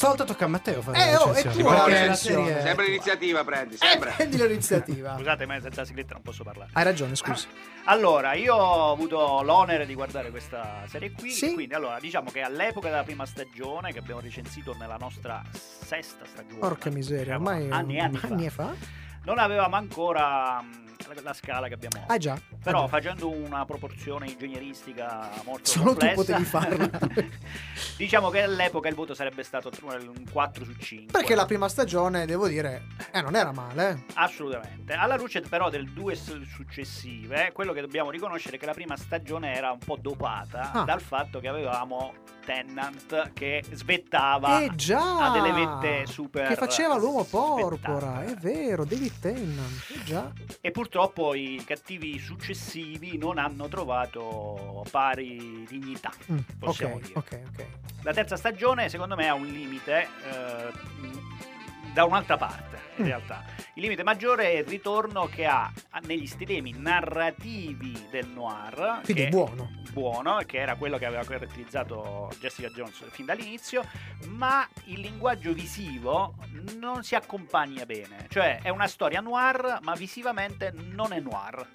Stavolta 0.00 0.24
tocca 0.24 0.46
a 0.46 0.48
Matteo 0.48 0.80
fare 0.80 0.96
Eh, 1.10 1.14
oh, 1.16 1.32
tua 1.52 1.74
la 1.74 1.84
perché 1.84 2.06
la 2.06 2.14
serie 2.14 2.62
Sempre 2.62 2.84
l'iniziativa 2.86 3.44
prendi, 3.44 3.74
Eh, 3.74 3.76
sempre. 3.76 4.12
prendi 4.16 4.36
l'iniziativa. 4.38 5.12
Scusate, 5.20 5.44
ma 5.44 5.60
senza 5.60 5.84
sigletta 5.84 6.14
non 6.14 6.22
posso 6.22 6.42
parlare. 6.42 6.70
Hai 6.72 6.84
ragione, 6.84 7.14
scusa. 7.16 7.46
Allora, 7.84 8.32
io 8.32 8.54
ho 8.54 8.92
avuto 8.92 9.42
l'onere 9.42 9.84
di 9.84 9.92
guardare 9.92 10.30
questa 10.30 10.84
serie 10.86 11.12
qui. 11.12 11.30
Sì. 11.32 11.52
Quindi, 11.52 11.74
allora, 11.74 11.98
diciamo 12.00 12.30
che 12.30 12.40
all'epoca 12.40 12.88
della 12.88 13.02
prima 13.02 13.26
stagione, 13.26 13.92
che 13.92 13.98
abbiamo 13.98 14.20
recensito 14.20 14.74
nella 14.78 14.96
nostra 14.96 15.42
sesta 15.52 16.24
stagione, 16.24 16.60
Porca 16.60 16.88
miseria, 16.88 17.36
diciamo, 17.36 17.50
ormai 17.50 17.70
anni 17.70 17.96
e 17.96 18.00
anni, 18.00 18.46
e 18.46 18.50
fa, 18.50 18.68
fa. 18.68 18.74
non 19.24 19.38
avevamo 19.38 19.76
ancora 19.76 20.62
mh, 20.62 20.89
la, 21.14 21.20
la 21.22 21.32
scala 21.34 21.68
che 21.68 21.74
abbiamo 21.74 21.98
oggi. 22.04 22.12
Ah 22.12 22.18
già. 22.18 22.40
Però 22.62 22.84
Ah, 22.84 22.88
facendo 22.88 23.30
una 23.30 23.64
proporzione 23.64 24.28
ingegneristica 24.28 25.30
molto 25.44 25.68
Solo 25.70 25.94
tu 25.94 26.06
complessa, 26.06 26.14
potevi 26.14 26.44
farla. 26.44 26.90
diciamo 27.96 28.30
che 28.30 28.42
all'epoca 28.42 28.88
il 28.88 28.94
voto 28.94 29.14
sarebbe 29.14 29.42
stato 29.42 29.70
un 29.82 30.24
4 30.30 30.64
su 30.64 30.74
5. 30.76 31.12
Perché 31.12 31.34
la 31.34 31.46
prima 31.46 31.68
stagione, 31.68 32.26
devo 32.26 32.46
dire, 32.48 32.82
eh, 33.12 33.20
non 33.22 33.34
era 33.36 33.52
male. 33.52 34.04
Assolutamente. 34.14 34.92
Alla 34.94 35.16
luce 35.16 35.40
però 35.40 35.68
del 35.70 35.88
due 35.90 36.14
successive, 36.14 37.50
quello 37.52 37.72
che 37.72 37.80
dobbiamo 37.80 38.10
riconoscere 38.10 38.56
è 38.56 38.58
che 38.58 38.66
la 38.66 38.72
prima 38.74 38.96
stagione 38.96 39.54
era 39.54 39.70
un 39.70 39.78
po' 39.78 39.96
dopata 40.00 40.72
Ah. 40.72 40.82
dal 40.84 41.00
fatto 41.00 41.40
che 41.40 41.48
avevamo 41.48 42.12
Tennant 42.44 43.32
che 43.32 43.62
svettava 43.72 44.60
Eh 44.62 44.74
già! 44.74 45.26
a 45.28 45.30
delle 45.30 45.52
vette 45.52 46.06
super 46.06 46.48
Che 46.48 46.56
faceva 46.56 46.96
l'uomo 46.96 47.24
porpora, 47.24 48.22
spettate. 48.22 48.32
è 48.32 48.34
vero, 48.36 48.84
David 48.84 49.12
Tennant. 49.20 49.84
Eh 49.94 50.04
già. 50.04 50.32
E 50.60 50.70
purtroppo 50.70 50.98
i 51.34 51.62
cattivi 51.64 52.18
successivi 52.18 53.16
non 53.16 53.38
hanno 53.38 53.68
trovato 53.68 54.84
pari 54.90 55.64
dignità. 55.68 56.10
Mm, 56.30 56.38
Possiamo 56.58 56.94
ok, 56.96 57.00
dire. 57.02 57.18
ok, 57.18 57.40
ok. 57.48 57.66
La 58.02 58.12
terza 58.12 58.36
stagione, 58.36 58.88
secondo 58.88 59.14
me, 59.14 59.28
ha 59.28 59.34
un 59.34 59.46
limite 59.46 60.02
eh, 60.24 60.70
da 61.92 62.04
un'altra 62.04 62.36
parte, 62.36 62.78
in 62.96 63.04
Mm. 63.04 63.06
realtà. 63.06 63.44
Il 63.74 63.82
limite 63.82 64.02
maggiore 64.02 64.44
è 64.52 64.58
il 64.58 64.64
ritorno 64.66 65.26
che 65.26 65.46
ha 65.46 65.70
negli 66.02 66.26
stilemi 66.26 66.72
narrativi 66.76 68.06
del 68.10 68.26
noir. 68.28 69.00
Quindi 69.04 69.24
che- 69.24 69.28
buono. 69.28 69.78
buono, 69.92 70.38
che 70.46 70.58
era 70.58 70.76
quello 70.76 70.98
che 70.98 71.06
aveva 71.06 71.24
caratterizzato 71.24 72.30
Jessica 72.38 72.68
Jones 72.68 73.02
fin 73.10 73.24
dall'inizio, 73.26 73.82
ma 74.28 74.66
il 74.84 75.00
linguaggio 75.00 75.52
visivo 75.52 76.34
non 76.78 77.02
si 77.02 77.14
accompagna 77.16 77.84
bene. 77.86 78.26
Cioè, 78.28 78.60
è 78.62 78.68
una 78.68 78.86
storia 78.86 79.20
noir, 79.20 79.78
ma 79.82 79.94
visivamente 79.94 80.72
non 80.72 81.12
è 81.12 81.18
noir. 81.20 81.66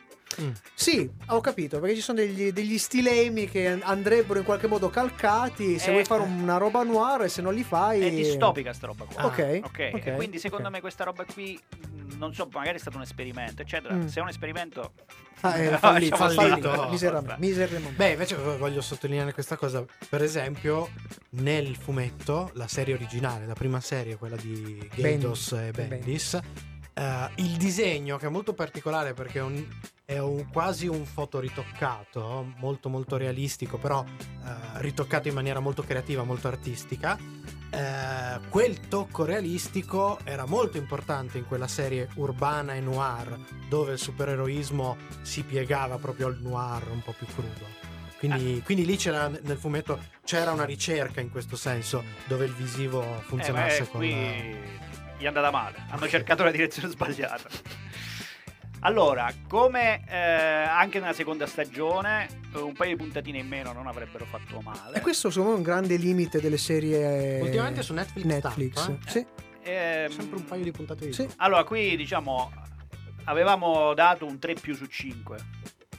Mm. 0.41 0.49
Sì, 0.73 1.09
ho 1.27 1.41
capito, 1.41 1.79
perché 1.79 1.95
ci 1.95 2.01
sono 2.01 2.17
degli, 2.19 2.51
degli 2.51 2.77
stilemi 2.77 3.49
che 3.49 3.79
andrebbero 3.81 4.39
in 4.39 4.45
qualche 4.45 4.67
modo 4.67 4.89
calcati. 4.89 5.79
Se 5.79 5.89
Eh, 5.89 5.91
vuoi 5.93 6.05
fare 6.05 6.21
una 6.23 6.57
roba 6.57 6.83
noir 6.83 7.21
e 7.23 7.29
se 7.29 7.41
non 7.41 7.53
li 7.53 7.63
fai... 7.63 8.01
È 8.01 8.09
distopica 8.11 8.73
sta 8.73 8.87
roba 8.87 9.05
qua. 9.05 9.21
Ah, 9.21 9.25
Ok, 9.27 9.61
Ok, 9.63 9.89
ok, 9.93 10.15
quindi 10.15 10.39
secondo 10.39 10.67
ok. 10.67 10.73
me 10.73 10.81
questa 10.81 11.03
roba 11.03 11.23
qui, 11.25 11.59
mh, 11.79 12.17
non 12.17 12.33
so, 12.33 12.47
magari 12.51 12.77
è 12.77 12.79
stato 12.79 12.97
un 12.97 13.03
esperimento, 13.03 13.61
eccetera. 13.61 13.93
Mm. 13.93 14.05
Se 14.07 14.19
è 14.19 14.21
un 14.21 14.29
esperimento... 14.29 14.93
Ah, 15.41 15.53
è 15.55 15.69
No, 15.69 15.77
fallito, 15.79 16.17
lasciamo 16.17 16.47
fallito, 16.49 16.73
stare. 16.73 16.89
miseramente, 16.89 17.35
miseramente. 17.45 17.93
Beh, 17.95 18.11
invece 18.11 18.35
voglio 18.35 18.81
sottolineare 18.81 19.33
questa 19.33 19.55
cosa. 19.57 19.83
Per 20.09 20.21
esempio, 20.23 20.89
nel 21.31 21.75
fumetto, 21.75 22.49
la 22.53 22.67
serie 22.67 22.93
originale, 22.93 23.45
la 23.45 23.53
prima 23.53 23.79
serie, 23.79 24.15
quella 24.17 24.35
di 24.37 24.89
Gaidos 24.95 25.51
e 25.53 25.71
Bendis, 25.71 26.39
eh, 26.93 27.29
il 27.35 27.57
disegno 27.57 28.17
che 28.17 28.25
è 28.27 28.29
molto 28.29 28.53
particolare 28.53 29.13
perché 29.13 29.39
è, 29.39 29.41
un, 29.43 29.63
è 30.05 30.19
un- 30.19 30.47
quasi 30.51 30.87
un 30.87 31.03
fotoritoccato, 31.05 32.53
molto 32.57 32.89
molto 32.89 33.17
realistico, 33.17 33.77
però 33.77 34.03
eh, 34.05 34.81
ritoccato 34.81 35.27
in 35.27 35.33
maniera 35.33 35.59
molto 35.59 35.83
creativa, 35.83 36.23
molto 36.23 36.47
artistica. 36.47 37.17
Eh, 37.71 38.39
quel 38.49 38.87
tocco 38.87 39.25
realistico 39.25 40.19
era 40.23 40.45
molto 40.45 40.77
importante 40.77 41.39
in 41.39 41.45
quella 41.47 41.67
serie 41.67 42.07
urbana 42.15 42.75
e 42.75 42.79
noir, 42.81 43.37
dove 43.67 43.93
il 43.93 43.99
supereroismo 43.99 44.95
si 45.23 45.43
piegava 45.43 45.97
proprio 45.97 46.27
al 46.27 46.37
noir 46.39 46.87
un 46.91 47.01
po' 47.01 47.13
più 47.17 47.25
crudo. 47.25 47.83
Quindi, 48.17 48.61
quindi 48.63 48.85
lì 48.85 48.95
c'era 48.95 49.27
nel 49.27 49.57
fumetto 49.57 49.99
c'era 50.23 50.51
una 50.51 50.63
ricerca 50.63 51.19
in 51.19 51.29
questo 51.29 51.55
senso, 51.55 52.03
dove 52.25 52.45
il 52.45 52.53
visivo 52.53 53.03
Eh, 53.03 53.21
funzionasse 53.23 53.81
beh, 53.81 53.87
con 53.89 53.99
qui 53.99 54.13
gli 55.17 55.23
è 55.23 55.27
andata 55.27 55.51
male, 55.51 55.83
hanno 55.89 56.07
cercato 56.07 56.43
la 56.43 56.51
direzione 56.51 56.89
sbagliata. 56.89 57.49
Allora, 58.85 59.33
come 59.47 60.03
eh, 60.07 60.15
anche 60.15 60.99
nella 60.99 61.13
seconda 61.13 61.47
stagione, 61.47 62.27
eh, 62.53 62.59
un 62.59 62.73
paio 62.73 62.95
di 62.95 63.01
puntatine 63.01 63.39
in 63.39 63.47
meno 63.47 63.73
non 63.73 63.87
avrebbero 63.87 64.25
fatto 64.25 64.61
male. 64.61 64.97
E 64.97 65.01
questo 65.01 65.31
secondo 65.31 65.49
me 65.49 65.55
è 65.55 65.57
un 65.59 65.65
grande 65.65 65.95
limite 65.95 66.39
delle 66.39 66.57
serie 66.59 67.41
Ultimamente 67.41 67.81
su 67.81 67.93
Netflix, 67.93 68.25
Netflix. 68.25 68.73
tanto, 68.85 69.07
eh. 69.07 69.09
Sì, 69.09 69.25
Ehm, 69.67 70.11
sempre 70.11 70.37
un 70.37 70.45
paio 70.45 70.63
di 70.63 70.71
puntate 70.71 71.11
sì. 71.11 71.27
Allora, 71.37 71.63
qui 71.63 71.95
diciamo 71.97 72.51
avevamo 73.23 73.95
dato 73.95 74.27
un 74.27 74.37
3 74.37 74.53
più 74.53 74.75
su 74.75 74.85
5, 74.85 75.37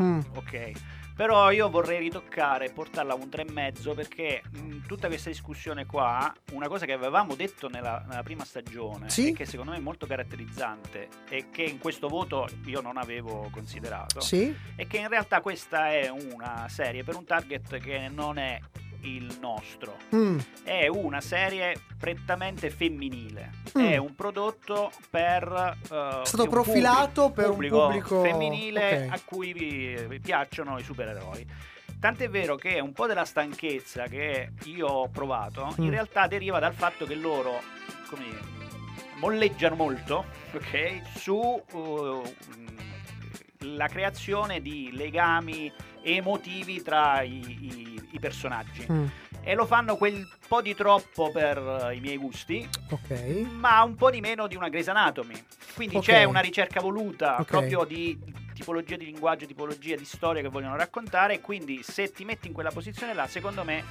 Mm. 0.00 0.20
ok. 0.36 0.70
Però 1.16 1.50
io 1.50 1.70
vorrei 1.70 1.98
ritoccare 1.98 2.66
e 2.66 2.70
portarla 2.72 3.14
a 3.14 3.16
un 3.16 3.28
3,5 3.30 3.94
perché 3.94 4.42
in 4.56 4.82
tutta 4.86 5.08
questa 5.08 5.30
discussione 5.30 5.86
qua, 5.86 6.30
una 6.52 6.68
cosa 6.68 6.84
che 6.84 6.92
avevamo 6.92 7.34
detto 7.34 7.68
nella, 7.70 8.04
nella 8.06 8.22
prima 8.22 8.44
stagione 8.44 9.08
Sì. 9.08 9.32
che 9.32 9.46
secondo 9.46 9.70
me 9.70 9.78
è 9.78 9.80
molto 9.80 10.06
caratterizzante 10.06 11.08
e 11.30 11.46
che 11.50 11.62
in 11.62 11.78
questo 11.78 12.08
voto 12.08 12.46
io 12.66 12.82
non 12.82 12.98
avevo 12.98 13.48
considerato, 13.50 14.20
Sì? 14.20 14.54
è 14.76 14.86
che 14.86 14.98
in 14.98 15.08
realtà 15.08 15.40
questa 15.40 15.90
è 15.90 16.08
una 16.10 16.66
serie 16.68 17.02
per 17.02 17.16
un 17.16 17.24
target 17.24 17.78
che 17.78 18.08
non 18.12 18.36
è 18.36 18.60
il 19.02 19.36
nostro, 19.40 19.96
Mm. 20.14 20.38
è 20.64 20.86
una 20.88 21.20
serie 21.20 21.74
prettamente 21.98 22.70
femminile, 22.70 23.52
Mm. 23.78 23.84
è 23.86 23.96
un 23.96 24.14
prodotto 24.14 24.90
per 25.10 25.76
eh, 25.90 26.20
È 26.22 26.24
stato 26.24 26.46
profilato 26.48 27.30
pubblico- 27.30 27.34
per 27.34 27.48
un 27.50 27.92
pubblico- 27.92 28.22
femminile 28.22 29.06
ok. 29.06 29.12
a 29.12 29.20
cui 29.24 29.52
vi, 29.52 29.94
vi 30.08 30.20
piacciono 30.20 30.78
i 30.78 30.82
supereroi. 30.82 31.46
Tant'è 31.98 32.28
vero 32.28 32.56
che 32.56 32.78
un 32.80 32.92
po' 32.92 33.06
della 33.06 33.24
stanchezza 33.24 34.04
che 34.04 34.52
io 34.64 34.86
ho 34.86 35.08
provato 35.08 35.74
Mm. 35.78 35.84
in 35.84 35.90
realtà 35.90 36.26
deriva 36.26 36.58
dal 36.58 36.74
fatto 36.74 37.06
che 37.06 37.14
loro 37.14 37.60
come 38.08 38.24
dire, 38.24 38.40
molleggiano 39.16 39.74
molto 39.76 40.24
ok, 40.52 41.00
su 41.16 41.34
uh, 41.72 42.22
la 43.60 43.88
creazione 43.88 44.60
di 44.60 44.90
legami 44.92 45.72
emotivi 46.02 46.82
tra 46.82 47.22
i, 47.22 47.40
i- 47.60 48.05
i 48.16 48.20
personaggi 48.20 48.86
Mm. 48.90 49.06
e 49.42 49.54
lo 49.54 49.64
fanno 49.66 49.96
quel 49.96 50.26
po' 50.48 50.60
di 50.62 50.74
troppo 50.74 51.30
per 51.30 51.58
eh, 51.90 51.94
i 51.96 52.00
miei 52.00 52.16
gusti 52.16 52.68
Ok. 52.90 53.10
ma 53.58 53.82
un 53.82 53.94
po' 53.94 54.10
di 54.10 54.20
meno 54.20 54.46
di 54.46 54.56
una 54.56 54.68
Grey's 54.68 54.88
Anatomy. 54.88 55.34
Quindi 55.74 55.96
Ok. 55.96 56.04
c'è 56.04 56.24
una 56.24 56.40
ricerca 56.40 56.80
voluta 56.80 57.36
Ok. 57.40 57.44
proprio 57.46 57.84
di 57.84 58.18
tipologia 58.54 58.96
di 58.96 59.04
linguaggio, 59.04 59.44
tipologia 59.46 59.96
di 59.96 60.04
storia 60.06 60.40
che 60.42 60.48
vogliono 60.48 60.76
raccontare. 60.76 61.40
Quindi 61.40 61.82
se 61.82 62.10
ti 62.10 62.24
metti 62.24 62.46
in 62.48 62.54
quella 62.54 62.70
posizione 62.70 63.12
là, 63.12 63.26
secondo 63.26 63.62
me 63.64 63.84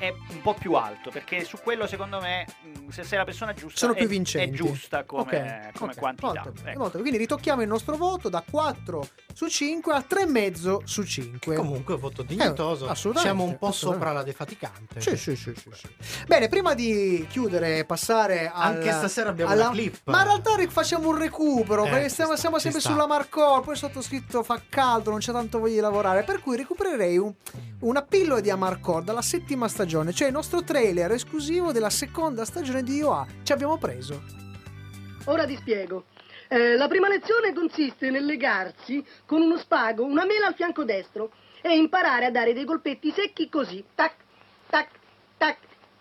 è 0.00 0.12
un 0.30 0.40
po' 0.40 0.54
più 0.54 0.72
alto. 0.72 1.10
Perché 1.10 1.44
su 1.44 1.58
quello, 1.62 1.86
secondo 1.86 2.18
me, 2.20 2.46
mh, 2.62 2.88
se 2.88 3.04
sei 3.04 3.18
la 3.18 3.24
persona 3.24 3.52
giusta, 3.52 3.78
Sono 3.78 3.92
è, 3.92 3.96
più 3.96 4.06
è 4.06 4.08
vincenti. 4.08 4.56
giusta 4.56 5.04
come, 5.04 5.70
Ok, 5.72 5.78
come 5.78 5.92
ok, 5.92 5.98
quantità. 5.98 6.26
molto, 6.44 6.52
Ecco. 6.64 6.78
molto. 6.78 6.98
Quindi 6.98 7.18
ritocchiamo 7.18 7.62
il 7.62 7.68
nostro 7.68 7.96
voto 7.96 8.28
da 8.28 8.42
4 8.48 9.06
su 9.32 9.46
5 9.48 9.92
a 9.94 10.04
3,5 10.08 10.78
su 10.84 11.02
5. 11.04 11.54
Comunque 11.54 11.96
voto 11.96 12.22
dignitoso. 12.22 12.86
Eh, 12.86 12.90
assolutamente, 12.90 13.36
Siamo 13.36 13.44
un 13.50 13.58
po' 13.58 13.72
sopra 13.72 14.12
la 14.12 14.22
defaticante. 14.22 15.00
Sì, 15.00 15.16
sì, 15.16 15.36
sì, 15.36 15.52
sì, 15.54 15.70
sì. 15.72 15.88
Bene, 16.26 16.48
prima 16.48 16.74
di 16.74 17.26
chiudere 17.28 17.78
e 17.78 17.84
passare 17.84 18.50
al, 18.52 18.74
Anche 18.76 18.90
stasera 18.92 19.30
abbiamo 19.30 19.50
alla- 19.52 19.64
una 19.66 19.72
clip. 19.72 20.00
Ma 20.04 20.18
in 20.20 20.24
realtà 20.24 20.48
facciamo 20.68 21.08
un 21.08 21.18
recupero 21.18 21.84
Eh, 21.84 21.90
perché 21.90 22.08
stiamo, 22.08 22.30
sta, 22.32 22.40
siamo 22.40 22.58
sempre 22.58 22.80
sta. 22.80 22.90
sulla 22.90 23.06
Marcor, 23.06 23.60
poi 23.62 23.76
sottoscritto 23.76 24.42
fa 24.42 24.60
caldo, 24.68 25.10
non 25.10 25.18
c'è 25.20 25.32
tanto 25.32 25.58
voglia 25.58 25.74
di 25.74 25.80
lavorare, 25.80 26.22
per 26.24 26.40
cui 26.40 26.56
recupererei 26.56 27.18
un- 27.18 27.32
una 27.80 28.02
pillola 28.02 28.40
di 28.40 28.50
Amarcord 28.50 29.04
dalla 29.04 29.22
settima 29.22 29.68
stagione, 29.68 29.88
cioè 30.12 30.28
il 30.28 30.32
nostro 30.32 30.62
trailer 30.62 31.10
esclusivo 31.10 31.72
della 31.72 31.90
seconda 31.90 32.44
stagione 32.44 32.82
di 32.82 32.96
IOA. 32.96 33.26
Ci 33.42 33.52
abbiamo 33.52 33.76
preso. 33.76 34.22
Ora 35.24 35.44
ti 35.44 35.56
spiego. 35.56 36.04
Eh, 36.48 36.76
la 36.76 36.88
prima 36.88 37.08
lezione 37.08 37.52
consiste 37.52 38.10
nel 38.10 38.24
legarsi 38.24 39.04
con 39.26 39.40
uno 39.42 39.56
spago 39.56 40.04
una 40.04 40.24
mela 40.24 40.46
al 40.46 40.54
fianco 40.54 40.84
destro 40.84 41.32
e 41.60 41.76
imparare 41.76 42.26
a 42.26 42.30
dare 42.30 42.52
dei 42.52 42.64
colpetti 42.64 43.12
secchi 43.12 43.48
così. 43.48 43.84
Tac, 43.94 44.14
tac, 44.68 44.88
tac, 45.36 45.58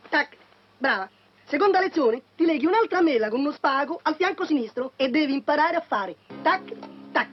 tac. 0.09 0.37
Brava. 0.77 1.09
Seconda 1.45 1.79
lezione, 1.79 2.21
ti 2.35 2.45
leghi 2.45 2.67
un'altra 2.67 3.01
mela 3.01 3.29
con 3.29 3.39
uno 3.39 3.51
spago 3.51 3.99
al 4.03 4.15
fianco 4.15 4.45
sinistro 4.45 4.93
e 4.95 5.09
devi 5.09 5.33
imparare 5.33 5.75
a 5.75 5.81
fare 5.81 6.15
tac, 6.43 6.73
tac, 7.11 7.29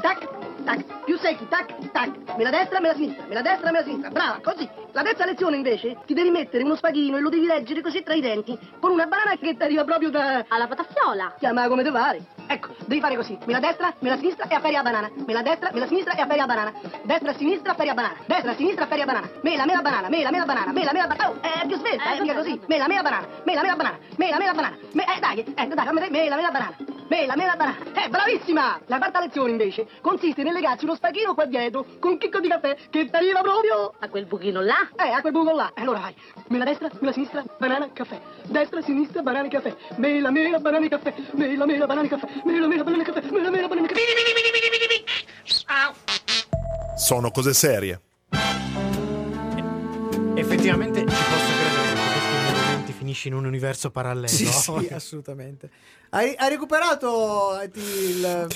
tac, 0.00 0.43
tac. 0.64 1.04
Più 1.04 1.16
secchi, 1.18 1.46
tac, 1.48 1.90
tac. 1.92 2.36
Mela 2.36 2.50
destra, 2.50 2.80
mela 2.80 2.94
sinistra, 2.94 3.24
mela 3.28 3.42
destra, 3.42 3.70
mela 3.70 3.84
sinistra. 3.84 4.10
Brava, 4.10 4.40
così. 4.42 4.68
La 4.92 5.02
terza 5.02 5.24
lezione 5.24 5.56
invece 5.56 5.96
ti 6.06 6.14
devi 6.14 6.30
mettere 6.30 6.62
uno 6.64 6.76
spaghino 6.76 7.16
e 7.16 7.20
lo 7.20 7.28
devi 7.28 7.46
leggere 7.46 7.80
così 7.80 8.02
tra 8.02 8.14
i 8.14 8.20
denti 8.20 8.56
con 8.80 8.90
una 8.92 9.06
banana 9.06 9.36
che 9.36 9.56
ti 9.56 9.62
arriva 9.62 9.84
proprio 9.84 10.10
da... 10.10 10.44
Alla 10.48 10.66
patafiola. 10.66 11.34
Chiama 11.38 11.66
come 11.68 11.82
te 11.82 11.90
pare. 11.90 12.22
Ecco, 12.46 12.74
devi 12.86 13.00
fare 13.00 13.16
così. 13.16 13.36
Mela 13.46 13.58
destra, 13.58 13.92
mela 14.00 14.16
sinistra 14.16 14.46
e 14.46 14.54
afferi 14.54 14.76
a 14.76 14.82
banana. 14.82 15.10
Mela 15.26 15.42
destra, 15.42 15.70
mela 15.72 15.86
sinistra 15.86 16.14
e 16.14 16.20
afferi 16.20 16.40
a 16.40 16.46
banana. 16.46 16.72
Destra, 17.02 17.34
sinistra, 17.34 17.72
afferi 17.72 17.88
a 17.88 17.94
banana. 17.94 18.16
Destra, 18.26 18.54
sinistra, 18.54 18.84
afferi 18.84 19.00
a 19.00 19.06
banana. 19.06 19.28
Mela, 19.42 19.64
mela, 19.66 19.82
banana. 19.82 20.08
Mela, 20.08 20.30
mela, 20.30 20.44
banana. 20.44 20.72
Mela, 20.72 20.92
mela, 20.92 21.06
banana. 21.06 21.30
Oh, 21.30 21.40
è 21.40 21.66
più 21.66 21.76
svelta, 21.76 22.14
eh, 22.14 22.20
mica 22.20 22.34
così. 22.34 22.60
Mela, 22.66 22.86
mela, 22.86 23.02
banana. 23.02 23.26
Mela, 23.44 23.62
mela, 23.62 23.74
banana. 23.76 24.02
Mela, 24.22 24.38
mela, 24.38 24.52
banana. 24.54 24.76
Me- 24.92 25.04
eh, 25.04 25.20
dai, 25.20 25.38
eh, 25.40 25.66
dai. 25.66 26.10
Mela, 26.10 26.36
mela, 26.36 26.50
banana. 26.50 26.76
Mela, 27.08 27.36
mela, 27.36 27.54
banana. 27.54 27.76
Eh, 27.94 28.08
bravissima! 28.08 28.80
La 28.86 28.96
quarta 28.98 29.20
lezione, 29.20 29.50
invece, 29.50 29.86
consiste 30.00 30.42
nel 30.42 30.54
legarsi 30.54 30.84
uno 30.84 30.94
spaghino 30.94 31.34
qua 31.34 31.44
dietro 31.44 31.84
con 31.98 32.12
un 32.12 32.18
chicco 32.18 32.40
di 32.40 32.48
caffè 32.48 32.76
che 32.88 33.08
arriva 33.10 33.42
proprio... 33.42 33.92
A 33.98 34.08
quel 34.08 34.24
buchino 34.24 34.60
là? 34.62 34.88
Eh, 34.96 35.10
a 35.10 35.20
quel 35.20 35.32
buco 35.32 35.54
là. 35.54 35.72
Allora 35.74 36.00
vai. 36.00 36.14
Mela 36.48 36.64
destra, 36.64 36.90
mela 37.00 37.12
sinistra, 37.12 37.44
banana, 37.58 37.90
caffè. 37.92 38.18
Destra, 38.46 38.80
sinistra, 38.80 39.22
banana, 39.22 39.48
caffè. 39.48 39.74
Mela, 39.96 40.30
mela, 40.30 40.58
banana, 40.58 40.88
caffè. 40.88 41.14
Mela, 41.32 41.66
mela, 41.66 41.86
banana, 41.86 42.08
caffè. 42.08 42.26
Mela, 42.44 42.66
mela, 42.66 42.84
banana, 42.84 43.02
caffè. 43.04 43.22
Mela, 43.30 43.50
mela, 43.50 43.68
banana, 43.68 43.86
caffè. 43.88 44.02
Sono 46.96 47.30
cose 47.30 47.52
serie. 47.52 48.00
Effettivamente 50.36 51.00
ci 51.00 51.06
posso 51.06 51.52
credere 51.52 51.73
finisci 53.04 53.28
in 53.28 53.34
un 53.34 53.44
universo 53.44 53.90
parallelo. 53.90 54.26
Sì, 54.28 54.46
sì, 54.46 54.88
assolutamente. 54.92 55.68
Hai, 56.10 56.34
hai 56.36 56.48
recuperato 56.48 57.60
eh, 57.60 57.70
il... 57.74 58.46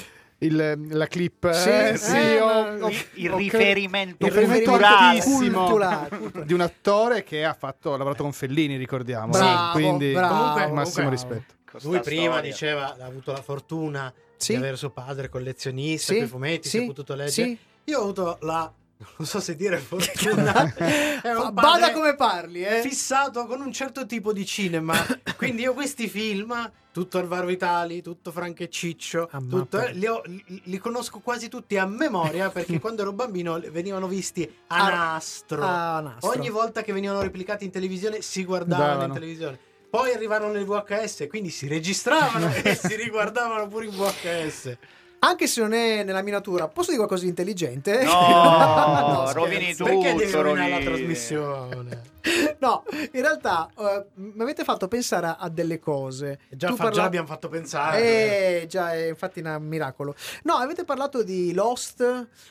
Il- 0.41 0.87
la 0.91 1.07
clip 1.09 1.51
Sì, 1.51 1.69
eh, 1.69 1.89
eh, 1.89 1.97
sì, 1.97 2.13
no, 2.39 2.45
ho- 2.45 2.87
ho- 2.87 2.91
Il 3.15 3.33
ho- 3.33 3.37
riferimento 3.37 4.25
il 4.25 4.31
riferimento 4.31 4.71
culturale. 4.71 5.19
altissimo 5.19 5.65
Culturale, 5.65 6.09
culturale. 6.17 6.47
di 6.47 6.53
un 6.53 6.61
attore 6.61 7.25
che 7.25 7.45
ha, 7.45 7.55
fatto, 7.55 7.93
ha 7.93 7.97
lavorato 7.97 8.23
con 8.23 8.33
Fellini, 8.33 8.77
ricordiamo. 8.77 9.33
Bravo, 9.33 9.73
quindi 9.73 10.13
bravo, 10.13 10.35
Comunque- 10.37 10.67
massimo 10.73 11.09
comunque- 11.11 11.11
rispetto. 11.11 11.55
Lui 11.89 12.01
prima 12.01 12.35
storia. 12.35 12.51
diceva 12.51 12.97
ha 13.01 13.05
avuto 13.05 13.33
la 13.33 13.43
fortuna 13.43 14.15
Sì. 14.37 14.53
di 14.53 14.59
avere 14.59 14.77
suo 14.77 14.91
padre 14.91 15.29
collezionista 15.29 16.13
Sì, 16.13 16.19
quei 16.19 16.29
fumetti, 16.29 16.69
si 16.69 16.79
è 16.79 16.87
potuto 16.87 17.15
leggere. 17.17 17.49
sì. 17.49 17.59
Io 17.87 17.99
ho 17.99 18.03
avuto 18.03 18.39
la 18.43 18.73
non 19.17 19.27
so 19.27 19.41
se 19.41 19.55
dire 19.57 19.79
fortuna. 19.79 20.75
È 20.75 21.33
un 21.33 21.51
Bada 21.53 21.93
come 21.93 22.15
parli, 22.17 22.63
eh. 22.65 22.81
fissato 22.83 23.47
con 23.47 23.61
un 23.61 23.73
certo 23.73 24.07
tipo 24.07 24.33
di 24.33 24.45
cinema. 24.45 24.95
Quindi 25.37 25.63
io 25.63 25.73
questi 25.73 26.09
film, 26.09 26.71
tutto 26.93 27.19
Alvaro 27.19 27.47
Vitali, 27.47 28.03
tutto 28.03 28.33
Franco 28.33 28.65
e 28.65 28.69
Ciccio, 28.69 29.29
Ah, 29.31 29.39
tutto, 29.39 29.81
eh, 29.81 29.93
li, 29.93 30.07
ho- 30.07 30.23
li- 30.27 30.63
li 30.65 30.79
conosco 30.79 31.21
quasi 31.21 31.49
tutti 31.49 31.77
a 31.79 31.87
memoria 31.87 32.51
perché 32.51 32.81
quando 32.81 33.03
ero 33.03 33.13
bambino 33.13 33.61
venivano 33.71 34.09
visti 34.09 34.43
a 34.69 34.77
A- 34.87 34.89
nastro. 34.91 35.63
a 35.63 36.01
nastro. 36.01 36.31
Ogni 36.31 36.51
volta 36.51 36.83
che 36.83 36.93
venivano 36.93 37.21
replicati 37.21 37.65
in 37.65 37.71
televisione 37.71 38.21
si 38.21 38.45
guardavano 38.45 38.89
in 38.93 38.95
Davano. 38.99 39.15
televisione. 39.15 39.59
Poi 39.91 40.13
arrivarono 40.13 40.59
i 40.59 40.65
VHS, 40.65 41.27
quindi 41.29 41.49
si 41.51 41.67
registravano 41.67 42.53
e 42.63 42.75
si 42.75 42.95
riguardavano 42.97 43.69
pure 43.69 43.87
in 43.87 43.93
VHS. 43.93 44.77
Anche 45.21 45.47
se 45.49 45.61
non 45.61 45.73
è 45.73 46.05
nella 46.05 46.23
miniatura, 46.23 46.69
posso 46.69 46.87
dire 46.91 46.99
qualcosa 46.99 47.23
di 47.25 47.29
intelligente? 47.31 48.05
No, 48.05 48.11
scherzo. 49.27 49.33
rovini 49.33 49.75
tutto. 49.75 49.85
Perché 49.85 50.14
devi 50.14 50.31
rovinare 50.33 50.69
la 50.71 50.77
rovini- 50.77 50.85
trasmissione? 50.97 52.03
No, 52.61 52.83
in 52.91 53.21
realtà 53.23 53.71
eh, 53.79 54.05
mi 54.14 54.43
avete 54.43 54.62
fatto 54.64 54.87
pensare 54.89 55.27
a, 55.29 55.37
a 55.39 55.49
delle 55.49 55.79
cose. 55.79 56.41
Già, 56.51 56.66
Tu 56.69 56.75
fa- 56.77 56.85
parla- 56.85 56.99
già 57.01 57.05
abbiamo 57.07 57.27
fatto 57.27 57.49
pensare. 57.49 58.62
Eh, 58.62 58.66
già, 58.69 58.93
è 58.93 59.09
infatti 59.09 59.41
un 59.41 59.57
miracolo. 59.62 60.14
No, 60.43 60.55
avete 60.55 60.85
parlato 60.85 61.23
di 61.23 61.55
Lost, 61.55 62.01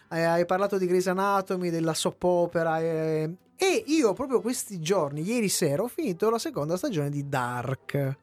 eh, 0.10 0.22
hai 0.24 0.46
parlato 0.46 0.78
di 0.78 0.88
Grey's 0.88 1.08
Anatomy, 1.08 1.70
della 1.70 1.94
soap 1.94 2.24
opera. 2.24 2.80
eh, 2.80 3.30
e 3.56 3.84
io 3.88 4.14
proprio 4.14 4.40
questi 4.42 4.80
giorni, 4.80 5.22
ieri 5.22 5.50
sera, 5.50 5.84
ho 5.84 5.88
finito 5.88 6.30
la 6.30 6.40
seconda 6.40 6.76
stagione 6.78 7.10
di 7.10 7.28
Dark. 7.28 8.18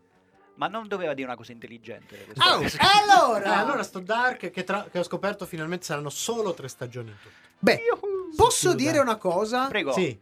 Ma 0.56 0.68
non 0.68 0.86
doveva 0.86 1.14
dire 1.14 1.26
una 1.26 1.36
cosa 1.36 1.52
intelligente. 1.52 2.26
Ah, 2.36 2.58
questa- 2.58 2.78
Eh, 2.84 3.10
allora, 3.10 3.56
allora 3.58 3.82
sto 3.82 3.98
Dark 3.98 4.50
che, 4.50 4.64
tra- 4.64 4.86
che 4.90 4.98
ho 4.98 5.02
scoperto 5.02 5.46
finalmente 5.46 5.84
saranno 5.84 6.10
solo 6.10 6.54
tre 6.54 6.68
stagioni 6.68 7.10
in 7.10 7.16
tutto. 7.20 7.34
beh, 7.58 7.80
posso 8.36 8.68
chiuda. 8.70 8.74
dire 8.90 8.98
una 9.00 9.16
cosa? 9.16 9.66
Prego. 9.68 9.92
Sì, 9.92 10.16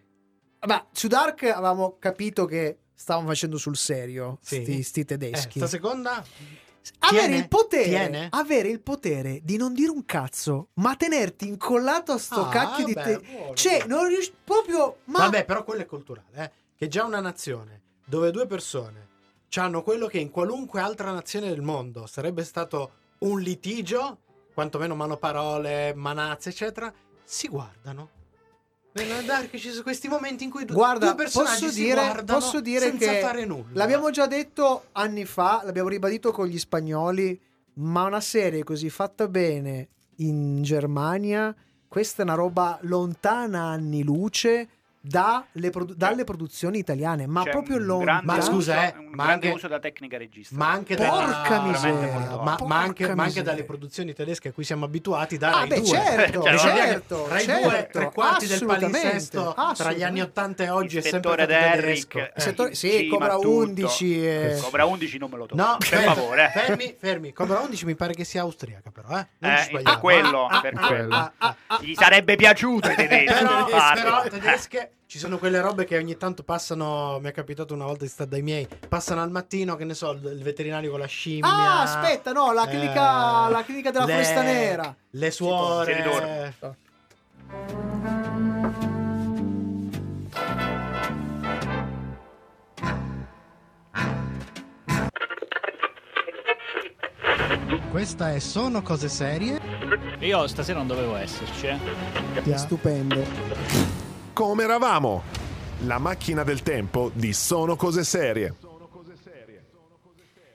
Ma 0.67 0.87
su 0.93 1.09
Dark 1.09 1.43
avevamo 1.45 1.97
capito 1.99 2.45
che 2.47 2.79
stavano 2.95 3.27
facendo 3.27 3.59
sul 3.59 3.77
serio 3.77 4.39
Sì. 4.41 4.63
sti, 4.63 4.83
sti 4.83 5.01
eh, 5.01 5.05
tedeschi. 5.05 5.59
sta 5.59 5.67
seconda 5.67 6.25
avere 7.01 7.27
tiene? 7.27 7.37
il 7.37 7.49
potere 7.49 7.85
Tiene? 7.89 8.29
avere 8.31 8.69
il 8.69 8.81
potere 8.81 9.41
di 9.43 9.57
non 9.57 9.73
dire 9.75 9.91
un 9.91 10.05
cazzo 10.05 10.69
ma 10.75 10.95
tenerti 10.97 11.47
incollato 11.47 12.13
a 12.13 12.19
sto 12.19 12.47
Ah, 12.47 12.49
cacchio 12.49 12.85
di 12.87 12.95
te 12.95 13.21
buono, 13.21 13.55
cioè 13.55 13.85
non 13.87 14.07
riesci 14.09 14.33
proprio 14.45 14.99
ma 15.05 15.19
Vabbè, 15.21 15.45
però 15.45 15.63
quello 15.65 15.83
è 15.83 15.87
culturale, 15.87 16.27
eh? 16.45 16.51
Che 16.77 16.89
già 16.89 17.05
una 17.05 17.21
nazione 17.21 17.81
dove 18.05 18.31
due 18.31 18.47
persone 18.47 19.09
hanno 19.61 19.83
quello 19.83 20.07
che 20.07 20.19
in 20.19 20.31
qualunque 20.31 20.81
altra 20.81 21.13
nazione 21.13 21.49
del 21.49 21.63
mondo 21.63 22.07
sarebbe 22.07 22.45
stato 22.45 22.93
un 23.19 23.41
litigio, 23.41 24.19
quantomeno 24.55 24.95
manoparole, 24.95 25.95
manazze, 25.95 26.51
eccetera, 26.51 26.93
si 27.25 27.49
guardano. 27.49 28.21
Nella 28.93 29.23
Dark 29.23 29.57
ci 29.57 29.71
sono 29.71 29.83
questi 29.83 30.09
momenti 30.09 30.45
in 30.45 30.51
cui 30.51 30.65
du- 30.65 30.75
Guarda, 30.75 31.07
due 31.07 31.25
personaggi 31.25 31.65
posso 31.65 31.75
dire, 31.75 32.23
posso 32.27 32.61
dire 32.61 32.87
senza 32.87 33.11
che 33.11 33.21
fare 33.21 33.45
nulla. 33.47 33.71
l'abbiamo 33.73 34.11
già 34.11 34.27
detto 34.27 34.89
anni 34.93 35.25
fa, 35.25 35.63
l'abbiamo 35.65 35.89
ribadito 35.89 36.31
con 36.31 36.47
gli 36.47 36.59
spagnoli, 36.59 37.41
ma 37.75 38.05
una 38.05 38.21
serie 38.21 38.65
così 38.65 38.91
fatta 38.91 39.29
bene 39.29 39.89
in 40.17 40.63
Germania 40.63 41.55
questa 41.93 42.23
è 42.23 42.25
una 42.25 42.35
roba 42.35 42.79
lontana 42.85 43.65
anni 43.65 44.03
luce 44.03 44.69
dalle, 45.05 45.71
produ- 45.71 45.97
dalle 45.97 46.23
produzioni 46.23 46.79
italiane, 46.79 47.27
ma 47.27 47.43
C'è 47.43 47.51
proprio 47.51 47.77
grande 47.99 48.25
Ma 48.25 48.41
scusa, 48.41 48.87
eh, 48.87 48.95
un 48.97 49.07
ma 49.13 49.25
grande 49.25 49.47
anche- 49.47 49.49
uso 49.59 49.67
da 49.69 49.81
tecnica 49.81 50.17
regista. 50.17 50.55
Ma 50.57 50.71
anche, 50.71 50.95
Porca 50.95 51.49
da, 51.49 51.63
miseria, 51.63 52.13
ma, 52.41 52.55
porca 52.55 52.65
ma 52.67 52.79
anche, 52.79 53.05
ma 53.07 53.11
anche 53.11 53.23
miseria. 53.25 53.43
dalle 53.43 53.65
produzioni 53.65 54.15
tedesche 54.15 54.49
a 54.49 54.53
cui 54.53 54.63
siamo 54.63 54.85
abituati 54.85 55.37
da 55.39 55.49
Ah, 55.49 55.59
Rai 55.61 55.69
beh, 55.69 55.77
2. 55.81 55.87
certo, 55.87 56.43
Cioè, 56.43 56.53
che 56.53 56.59
certo, 56.59 57.29
Rai 57.29 57.43
certo, 57.43 57.69
2, 57.69 57.89
tre 57.93 58.11
quarti 58.13 58.47
del 58.47 58.65
palinsesto 58.65 59.55
tra 59.77 59.93
gli 59.93 60.03
anni 60.05 60.21
80 60.21 60.63
e 60.65 60.71
oggi 60.71 60.99
è 60.99 61.01
sempre 61.01 61.35
tedesco. 61.47 62.19
eh, 62.19 62.33
Eh. 62.35 62.41
settore- 62.41 62.75
sì, 62.77 62.91
cima 62.91 63.11
Cobra 63.17 63.33
a 63.33 63.37
tutto. 63.37 63.49
11 63.51 64.25
e- 64.25 64.59
Cobra 64.63 64.85
11 64.85 65.19
non 65.19 65.31
me 65.31 65.37
lo 65.37 65.47
tocco. 65.47 65.61
No, 65.61 65.77
per 65.79 65.89
fermi, 65.89 66.05
favore. 66.15 66.51
fermi, 66.55 66.95
fermi. 66.99 67.33
Cobra 67.33 67.59
11 67.59 67.85
mi 67.87 67.97
pare 67.97 68.15
che 68.15 68.25
sia 68.25 68.43
austriaca, 68.43 68.91
però, 68.93 69.09
eh? 69.19 69.27
Non 69.39 69.57
ci 69.57 69.63
Eh, 69.63 69.65
sbagliamo. 69.65 69.83
per 69.91 69.99
quello, 69.99 70.47
Ah, 70.47 70.61
per 70.61 70.73
ah, 70.77 70.87
quello. 70.87 71.33
ah, 71.39 71.57
Gli 71.81 71.95
sarebbe 71.95 72.37
piaciuto 72.37 72.89
ai 72.89 72.95
tedeschi 72.97 73.45
però 73.95 74.23
tedesche 74.29 74.92
ci 75.13 75.19
sono 75.19 75.37
quelle 75.37 75.61
robe 75.61 75.85
che 75.85 75.99
ogni 75.99 76.17
tanto 76.17 76.43
passano. 76.43 77.19
Mi 77.21 77.29
è 77.29 77.33
capitato 77.33 77.75
una 77.75 77.85
volta 77.85 78.05
di 78.05 78.11
stare 78.11 78.31
dai 78.31 78.41
miei. 78.41 78.67
Passano 78.89 79.21
al 79.21 79.31
mattino, 79.31 79.77
che 79.77 79.85
ne 79.85 79.93
so, 79.93 80.13
il, 80.13 80.41
veterinario 80.43 80.91
con 80.91 81.01
la 81.01 81.05
scimmia. 81.05 81.51
Ah, 81.51 81.83
aspetta, 81.83 82.33
no, 82.33 82.51
la 82.55 82.67
clinica, 82.67 83.47
Eh, 83.47 83.51
la 83.51 83.63
clinica 83.63 83.91
della 83.91 84.07
le- 84.07 84.13
foresta 84.13 84.41
nera. 84.41 84.97
Le 85.11 85.31
suore. 85.31 85.93
Geridore. 85.93 86.55
Questa 97.91 98.33
è 98.33 98.39
Sono 98.39 98.81
cose 98.81 99.11
serie. 99.11 99.61
Io 100.21 100.47
stasera 100.47 100.79
non 100.79 100.87
dovevo 100.87 101.17
esserci, 101.17 101.67
eh. 101.67 102.57
Stupendo. 102.57 104.02
Come 104.35 104.63
eravamo? 104.63 105.23
La 105.81 105.99
macchina 105.99 106.43
del 106.43 106.63
tempo 106.63 107.11
di 107.13 107.35
Sono 107.35 107.77
cose 107.77 108.03
serie. 108.03 108.62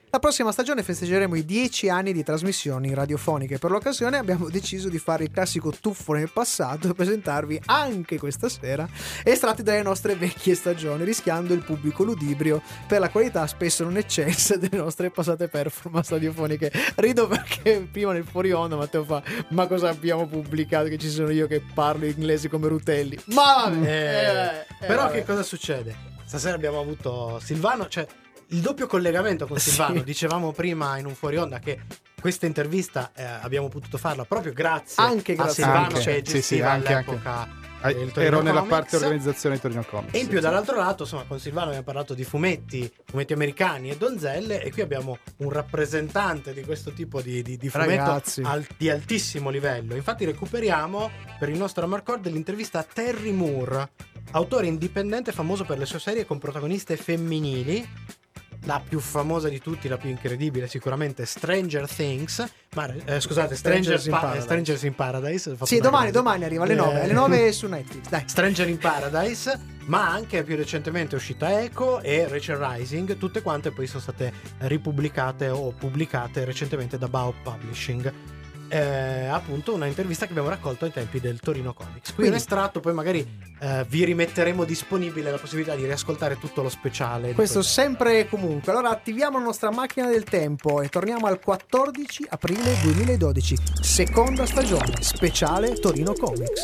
La 0.09 0.19
prossima 0.19 0.53
stagione 0.53 0.83
festeggeremo 0.83 1.35
i 1.35 1.43
10 1.43 1.89
anni 1.89 2.13
di 2.13 2.23
trasmissioni 2.23 2.93
radiofoniche. 2.93 3.57
Per 3.59 3.69
l'occasione 3.69 4.17
abbiamo 4.17 4.47
deciso 4.49 4.87
di 4.87 4.97
fare 4.99 5.25
il 5.25 5.31
classico 5.31 5.71
tuffo 5.81 6.13
nel 6.13 6.31
passato 6.31 6.87
e 6.89 6.93
presentarvi 6.95 7.61
anche 7.65 8.17
questa 8.17 8.47
sera 8.47 8.87
estratti 9.23 9.63
dalle 9.63 9.81
nostre 9.81 10.15
vecchie 10.15 10.55
stagioni, 10.55 11.03
rischiando 11.03 11.53
il 11.53 11.61
pubblico 11.61 12.03
ludibrio 12.05 12.61
per 12.87 13.01
la 13.01 13.09
qualità 13.09 13.45
spesso 13.47 13.83
non 13.83 13.97
eccelsa 13.97 14.55
delle 14.55 14.77
nostre 14.77 15.11
passate 15.11 15.49
performance 15.49 16.13
radiofoniche. 16.13 16.71
Rido 16.95 17.27
perché 17.27 17.85
prima 17.91 18.13
nel 18.13 18.23
fuori 18.25 18.53
onda 18.53 18.77
Matteo 18.77 19.03
fa 19.03 19.21
"Ma 19.49 19.67
cosa 19.67 19.89
abbiamo 19.89 20.25
pubblicato 20.25 20.87
che 20.87 20.97
ci 20.97 21.09
sono 21.09 21.29
io 21.31 21.47
che 21.47 21.61
parlo 21.73 22.05
inglese 22.05 22.47
come 22.47 22.69
Rutelli?". 22.69 23.19
Ma 23.25 23.65
vabbè, 23.69 23.85
Eh, 23.85 24.83
eh, 24.83 24.87
però 24.87 25.03
vabbè. 25.03 25.15
che 25.15 25.25
cosa 25.25 25.43
succede? 25.43 25.95
Stasera 26.23 26.55
abbiamo 26.55 26.79
avuto 26.79 27.39
Silvano, 27.43 27.87
cioè 27.89 28.07
il 28.49 28.59
doppio 28.61 28.87
collegamento 28.87 29.45
con 29.47 29.57
Sì. 29.59 29.69
Silvano. 29.69 30.01
Dicevamo 30.01 30.51
prima 30.51 30.97
in 30.97 31.05
un 31.05 31.15
fuori 31.15 31.37
onda 31.37 31.59
che 31.59 31.79
questa 32.19 32.45
intervista 32.45 33.11
eh, 33.15 33.23
abbiamo 33.23 33.67
potuto 33.69 33.97
farla 33.97 34.25
proprio 34.25 34.53
grazie, 34.53 35.03
Anche 35.03 35.35
grazie 35.35 35.63
a 35.63 35.65
Silvano 35.67 35.85
Anche, 35.95 35.99
che 35.99 36.01
sì, 36.01 36.11
sì, 36.25 36.31
gestiva 36.37 36.71
anche, 36.71 36.93
all'epoca 36.93 37.65
Torino 37.79 38.11
Ero 38.15 38.41
nella 38.41 38.61
Comics. 38.61 38.67
parte 38.69 38.95
organizzazione 38.95 39.55
di 39.55 39.61
Torino 39.61 39.85
Comics. 39.87 40.13
E 40.13 40.17
in 40.17 40.23
sì, 40.23 40.29
più 40.29 40.37
sì. 40.39 40.43
dall'altro 40.43 40.75
lato, 40.77 41.03
insomma, 41.03 41.23
con 41.27 41.39
Silvano 41.39 41.67
abbiamo 41.67 41.83
parlato 41.85 42.13
di 42.15 42.23
fumetti, 42.23 42.91
fumetti 43.05 43.33
americani 43.33 43.91
e 43.91 43.97
donzelle 43.97 44.63
e 44.63 44.71
qui 44.71 44.81
abbiamo 44.81 45.19
un 45.37 45.49
rappresentante 45.51 46.53
di 46.53 46.63
questo 46.63 46.91
tipo 46.91 47.21
di, 47.21 47.43
di, 47.43 47.55
di 47.55 47.69
fumetto 47.69 48.21
al- 48.43 48.65
di 48.75 48.89
altissimo 48.89 49.49
livello. 49.51 49.95
Infatti 49.95 50.25
recuperiamo 50.25 51.11
per 51.37 51.49
il 51.49 51.57
nostro 51.57 51.85
Amarcord 51.85 52.25
l'intervista 52.27 52.79
a 52.79 52.83
Terry 52.91 53.31
Moore, 53.31 53.89
autore 54.31 54.65
indipendente 54.65 55.31
famoso 55.31 55.63
per 55.63 55.77
le 55.77 55.85
sue 55.85 55.99
serie 55.99 56.25
con 56.25 56.39
protagoniste 56.39 56.97
femminili. 56.97 57.87
La 58.67 58.81
più 58.85 58.99
famosa 58.99 59.47
di 59.47 59.61
tutti, 59.61 59.87
la 59.87 59.95
più 59.97 60.09
incredibile, 60.09 60.67
sicuramente 60.67 61.25
Stranger 61.25 61.87
Things. 61.89 62.45
Ma 62.75 62.93
eh, 63.05 63.21
scusate, 63.21 63.55
Stranger 63.55 63.97
Strangers 63.97 64.05
in 64.05 64.11
Pa- 64.11 64.19
Paradise. 64.19 64.43
Strangers 64.43 64.83
in 64.83 64.93
Paradise. 64.95 65.57
Sì, 65.63 65.79
domani, 65.79 66.11
domani 66.11 66.43
arriva 66.43 66.63
alle 66.65 66.73
Eh, 66.73 66.75
9, 66.75 67.01
alle 67.01 67.13
9 67.13 67.51
su 67.53 67.67
Netflix, 67.67 68.09
dai. 68.09 68.23
Stranger 68.25 68.67
in 68.67 68.77
Paradise, 68.77 69.57
ma 69.85 70.09
anche 70.11 70.43
più 70.43 70.57
recentemente 70.57 71.15
è 71.15 71.17
uscita 71.17 71.61
Echo 71.61 72.01
e 72.01 72.27
Rachel 72.27 72.57
Rising, 72.57 73.17
tutte 73.17 73.41
quante 73.41 73.71
poi 73.71 73.87
sono 73.87 74.01
state 74.01 74.33
ripubblicate 74.59 75.47
o 75.47 75.71
pubblicate 75.71 76.43
recentemente 76.43 76.97
da 76.97 77.07
Bao 77.07 77.33
Publishing. 77.41 78.13
Eh, 78.69 79.27
appunto 79.27 79.73
una 79.73 79.85
intervista 79.85 80.25
che 80.25 80.31
abbiamo 80.31 80.49
raccolto 80.49 80.85
ai 80.85 80.91
tempi 80.91 81.19
del 81.19 81.39
Torino 81.39 81.73
Comics. 81.73 82.07
Qui 82.07 82.13
Quindi- 82.15 82.31
un 82.33 82.37
estratto, 82.37 82.79
poi 82.79 82.93
magari 82.93 83.25
eh, 83.59 83.85
vi 83.87 84.03
rimetteremo 84.03 84.63
disponibile 84.63 85.31
la 85.31 85.37
possibilità 85.37 85.75
di 85.75 85.83
riascoltare 85.85 86.37
tutto 86.37 86.61
lo 86.61 86.69
speciale. 86.69 87.33
Questo 87.33 87.61
sempre 87.61 88.19
e 88.19 88.27
comunque. 88.29 88.71
Allora 88.71 88.89
attiviamo 88.89 89.37
la 89.37 89.45
nostra 89.45 89.71
macchina 89.71 90.07
del 90.07 90.23
tempo 90.23 90.81
e 90.81 90.89
torniamo 90.89 91.27
al 91.27 91.39
14 91.39 92.25
aprile 92.29 92.75
2012, 92.83 93.57
seconda 93.81 94.45
stagione, 94.45 95.01
speciale 95.01 95.73
Torino 95.79 96.13
Comics. 96.13 96.63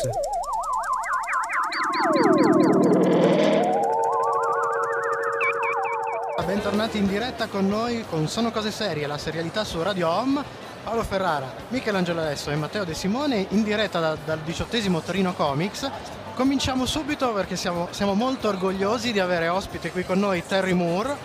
Bentornati 6.46 6.98
in 6.98 7.06
diretta 7.06 7.46
con 7.46 7.66
noi 7.66 8.04
con 8.08 8.28
Sono 8.28 8.50
Cose 8.50 8.70
Serie, 8.70 9.06
la 9.06 9.18
serialità 9.18 9.64
su 9.64 9.82
Radio 9.82 10.08
Home. 10.08 10.63
Paolo 10.84 11.02
Ferrara, 11.02 11.50
Michelangelo 11.68 12.20
Alesso 12.20 12.50
e 12.50 12.56
Matteo 12.56 12.84
De 12.84 12.92
Simone 12.94 13.46
in 13.50 13.62
diretta 13.62 14.00
da- 14.00 14.16
dal 14.22 14.40
diciottesimo 14.40 15.00
Torino 15.00 15.32
Comics. 15.32 15.90
Cominciamo 16.34 16.84
subito 16.84 17.32
perché 17.32 17.56
siamo, 17.56 17.88
siamo 17.90 18.12
molto 18.14 18.48
orgogliosi 18.48 19.10
di 19.12 19.18
avere 19.18 19.48
ospite 19.48 19.90
qui 19.90 20.04
con 20.04 20.18
noi 20.18 20.44
Terry 20.46 20.74
Moore, 20.74 21.16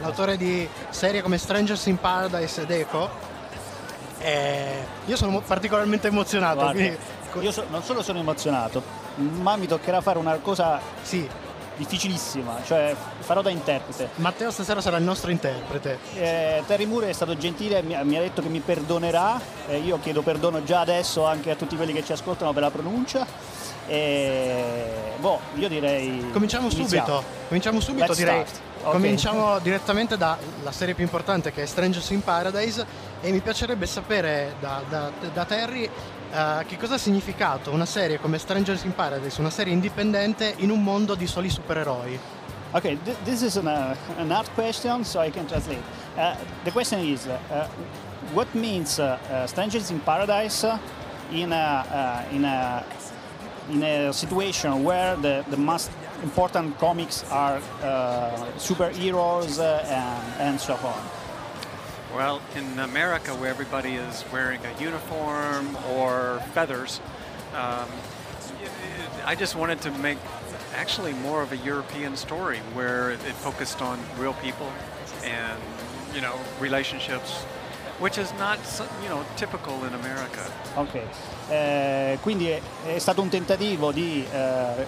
l'autore 0.00 0.36
di 0.36 0.68
serie 0.90 1.22
come 1.22 1.38
Strangers 1.38 1.86
in 1.86 1.98
Paradise 1.98 2.62
ed 2.62 2.70
Echo. 2.72 3.08
E 4.18 4.84
io 5.04 5.16
sono 5.16 5.40
particolarmente 5.46 6.08
emozionato. 6.08 6.54
Guarda, 6.56 6.72
quindi- 6.72 6.98
io 7.40 7.52
so- 7.52 7.66
non 7.70 7.82
solo 7.84 8.02
sono 8.02 8.18
emozionato, 8.18 8.82
ma 9.16 9.54
mi 9.56 9.68
toccherà 9.68 10.00
fare 10.00 10.18
una 10.18 10.36
cosa 10.38 10.80
sì, 11.02 11.28
difficilissima, 11.76 12.60
cioè 12.64 12.94
farò 13.20 13.42
da 13.42 13.50
interprete. 13.50 14.10
Matteo 14.16 14.50
stasera 14.50 14.80
sarà 14.80 14.96
il 14.96 15.04
nostro 15.04 15.30
interprete. 15.30 15.98
Eh, 16.14 16.62
Terry 16.66 16.84
Moore 16.86 17.08
è 17.08 17.12
stato 17.12 17.36
gentile, 17.36 17.82
mi, 17.82 17.96
mi 18.04 18.16
ha 18.16 18.20
detto 18.20 18.42
che 18.42 18.48
mi 18.48 18.60
perdonerà, 18.60 19.40
eh, 19.68 19.78
io 19.78 19.98
chiedo 20.00 20.22
perdono 20.22 20.62
già 20.64 20.80
adesso 20.80 21.24
anche 21.24 21.50
a 21.50 21.54
tutti 21.56 21.76
quelli 21.76 21.92
che 21.92 22.04
ci 22.04 22.12
ascoltano 22.12 22.52
per 22.52 22.62
la 22.62 22.70
pronuncia. 22.70 23.26
E 23.86 25.12
boh, 25.18 25.38
io 25.56 25.68
direi. 25.68 26.30
Cominciamo 26.32 26.68
iniziamo. 26.70 26.88
subito. 26.88 27.24
Cominciamo 27.48 27.80
subito, 27.80 28.06
Let's 28.06 28.16
direi. 28.18 28.42
start. 28.46 28.60
Ok. 28.84 28.92
Cominciamo 28.92 29.58
direttamente 29.60 30.16
dalla 30.16 30.38
serie 30.70 30.94
più 30.94 31.04
importante 31.04 31.52
che 31.52 31.62
è 31.62 31.66
Strangers 31.66 32.10
in 32.10 32.22
Paradise 32.22 32.84
e 33.20 33.30
mi 33.30 33.40
piacerebbe 33.40 33.86
sapere 33.86 34.54
da, 34.60 34.82
da- 34.88 35.10
da 35.32 35.44
Terry 35.44 35.88
eh, 36.34 36.64
che 36.66 36.76
cosa 36.76 36.94
ha 36.94 36.98
significato 36.98 37.70
una 37.70 37.86
serie 37.86 38.18
come 38.18 38.38
Strangers 38.38 38.82
in 38.82 38.94
Paradise, 38.94 39.40
una 39.40 39.50
serie 39.50 39.72
indipendente 39.72 40.54
in 40.58 40.70
un 40.70 40.82
mondo 40.82 41.14
di 41.14 41.26
soli 41.26 41.48
supereroi. 41.48 42.18
Okay, 42.72 42.98
th- 43.04 43.16
this 43.24 43.42
is 43.42 43.56
an, 43.56 43.66
uh, 43.66 43.94
an 44.18 44.32
hard 44.32 44.48
question, 44.54 45.04
so 45.04 45.20
I 45.20 45.30
can 45.30 45.46
translate. 45.46 45.80
Uh, 46.16 46.34
the 46.64 46.72
question 46.72 46.98
is, 46.98 47.26
uh, 47.26 47.68
what 48.32 48.52
means 48.52 48.98
uh, 48.98 49.16
uh, 49.30 49.46
Strangers 49.46 49.90
in 49.90 50.00
Paradise 50.00 50.66
in 51.30 51.52
a, 51.52 52.24
uh, 52.28 52.34
in 52.34 52.44
a, 52.44 52.82
in 53.70 53.82
a 53.82 54.12
situation 54.12 54.82
where 54.82 55.14
the, 55.14 55.44
the 55.50 55.56
most 55.56 55.92
important 56.24 56.76
comics 56.80 57.22
are 57.30 57.60
uh, 57.82 58.30
superheroes 58.58 59.60
uh, 59.60 59.84
and, 59.86 60.40
and 60.40 60.60
so 60.60 60.74
on? 60.74 61.23
Well, 62.14 62.40
in 62.54 62.78
America, 62.78 63.34
where 63.34 63.50
everybody 63.50 63.94
is 63.96 64.24
wearing 64.32 64.60
a 64.64 64.80
uniform 64.80 65.76
or 65.96 66.40
feathers, 66.52 67.00
um, 67.54 67.88
I 69.26 69.34
just 69.34 69.56
wanted 69.56 69.80
to 69.82 69.90
make 69.90 70.18
actually 70.76 71.12
more 71.12 71.42
of 71.42 71.50
a 71.50 71.56
European 71.56 72.16
story 72.16 72.58
where 72.74 73.10
it 73.10 73.20
focused 73.42 73.82
on 73.82 73.98
real 74.16 74.34
people 74.34 74.70
and 75.24 75.58
you 76.14 76.20
know 76.20 76.34
relationships, 76.60 77.42
which 77.98 78.16
is 78.16 78.32
not 78.38 78.58
you 79.02 79.08
know 79.08 79.24
typical 79.36 79.84
in 79.84 79.94
America. 79.94 80.44
Ok, 80.76 81.02
Eh, 81.50 82.18
quindi 82.22 82.48
è, 82.48 82.60
è 82.86 82.98
stato 82.98 83.22
un 83.22 83.28
tentativo 83.28 83.92
di 83.92 84.24
eh, 84.32 84.86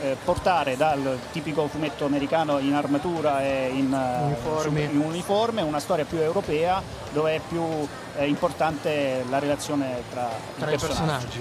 eh, 0.00 0.16
portare 0.24 0.76
dal 0.76 1.18
tipico 1.32 1.66
fumetto 1.68 2.04
americano 2.04 2.58
in 2.58 2.74
armatura 2.74 3.42
e 3.42 3.70
in, 3.72 3.92
eh, 3.92 4.24
Uniformi. 4.24 4.82
in 4.84 5.00
uniforme 5.00 5.62
una 5.62 5.80
storia 5.80 6.04
più 6.04 6.18
europea 6.18 6.82
dove 7.12 7.36
è 7.36 7.40
più 7.46 7.62
eh, 8.16 8.26
importante 8.26 9.24
la 9.28 9.38
relazione 9.38 10.02
tra, 10.10 10.28
tra 10.58 10.70
i 10.70 10.78
personaggi. 10.78 11.40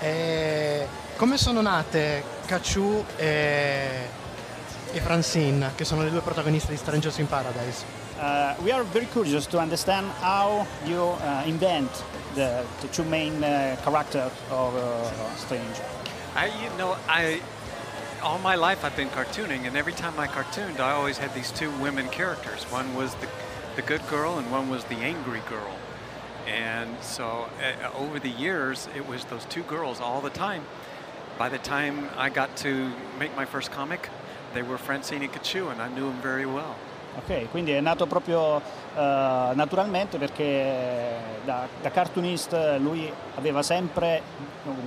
E 0.00 0.86
come 1.16 1.38
sono 1.38 1.62
nate 1.62 2.22
Kachu 2.46 3.04
e, 3.16 4.08
e 4.92 5.00
Francine, 5.00 5.72
che 5.74 5.84
sono 5.84 6.02
le 6.02 6.10
due 6.10 6.20
protagoniste 6.20 6.70
di 6.70 6.76
Strangers 6.76 7.18
in 7.18 7.26
Paradise? 7.26 8.04
Uh, 8.18 8.54
we 8.62 8.72
are 8.72 8.82
very 8.82 9.06
curious 9.12 9.46
to 9.46 9.58
understand 9.58 10.10
how 10.22 10.66
you 10.84 11.02
uh, 11.02 11.42
invent 11.44 11.90
the, 12.34 12.64
the 12.80 12.88
two 12.88 13.04
main 13.04 13.42
uh, 13.42 13.76
characters 13.82 14.32
of 14.50 14.74
uh, 14.74 15.36
Strange? 15.36 15.80
I, 16.36 16.46
you 16.62 16.68
know, 16.76 16.98
I 17.08 17.40
all 18.22 18.38
my 18.38 18.56
life 18.56 18.84
I've 18.84 18.94
been 18.94 19.08
cartooning, 19.08 19.66
and 19.66 19.74
every 19.74 19.94
time 19.94 20.20
I 20.20 20.26
cartooned, 20.26 20.80
I 20.80 20.92
always 20.92 21.16
had 21.16 21.32
these 21.34 21.50
two 21.50 21.70
women 21.78 22.08
characters. 22.08 22.64
One 22.64 22.94
was 22.94 23.14
the 23.14 23.28
the 23.76 23.82
good 23.82 24.06
girl, 24.08 24.38
and 24.38 24.50
one 24.50 24.68
was 24.68 24.84
the 24.84 24.96
angry 24.96 25.40
girl. 25.48 25.76
And 26.46 26.90
so, 27.02 27.48
uh, 27.60 27.90
over 27.96 28.18
the 28.18 28.28
years, 28.28 28.86
it 28.94 29.06
was 29.06 29.24
those 29.24 29.46
two 29.46 29.62
girls 29.62 30.00
all 30.00 30.20
the 30.20 30.30
time. 30.30 30.64
By 31.38 31.48
the 31.48 31.58
time 31.58 32.10
I 32.16 32.28
got 32.28 32.54
to 32.58 32.92
make 33.18 33.34
my 33.34 33.46
first 33.46 33.70
comic, 33.70 34.08
they 34.54 34.62
were 34.62 34.78
Francine 34.78 35.22
and 35.22 35.32
Kachu, 35.32 35.70
and 35.70 35.80
I 35.80 35.88
knew 35.88 36.06
them 36.06 36.20
very 36.20 36.46
well. 36.46 36.76
Ok, 37.18 37.50
quindi 37.50 37.72
è 37.72 37.80
nato 37.80 38.06
proprio 38.06 38.58
eh, 38.58 38.60
naturalmente 38.94 40.18
perché 40.18 41.14
da, 41.44 41.66
da 41.80 41.90
cartoonist 41.90 42.76
lui 42.78 43.10
aveva 43.36 43.62
sempre 43.62 44.20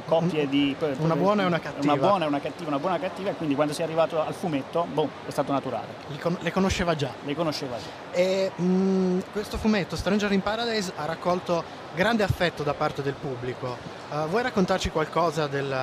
coppie 0.05 0.47
di... 0.47 0.75
Una 0.99 1.15
buona 1.15 1.43
e 1.43 1.45
una 1.45 1.59
cattiva. 1.59 1.93
Una 1.93 2.01
buona 2.01 2.25
e 2.25 2.27
una 2.27 2.39
cattiva, 2.39 2.69
una 2.69 2.80
buona 2.80 2.97
e 2.97 2.99
cattiva, 2.99 3.32
e 3.32 3.34
quindi 3.34 3.55
quando 3.55 3.73
si 3.73 3.82
è 3.82 3.84
arrivato 3.84 4.21
al 4.21 4.34
fumetto, 4.34 4.86
boh, 4.91 5.09
è 5.25 5.32
stato 5.32 5.51
naturale. 5.51 5.88
Con- 6.21 6.38
le 6.39 6.51
conosceva 6.51 6.95
già. 6.95 7.11
Le 7.23 7.34
conosceva 7.34 7.77
già. 7.77 8.17
E 8.17 8.51
mh, 8.53 9.23
questo 9.32 9.57
fumetto, 9.57 9.95
Stranger 9.95 10.32
in 10.32 10.41
Paradise, 10.41 10.93
ha 10.97 11.05
raccolto 11.05 11.63
grande 11.95 12.21
affetto 12.23 12.61
da 12.61 12.75
parte 12.75 13.01
del 13.01 13.15
pubblico. 13.15 13.75
Uh, 14.11 14.27
vuoi 14.27 14.43
raccontarci 14.43 14.91
qualcosa 14.91 15.47
del, 15.47 15.75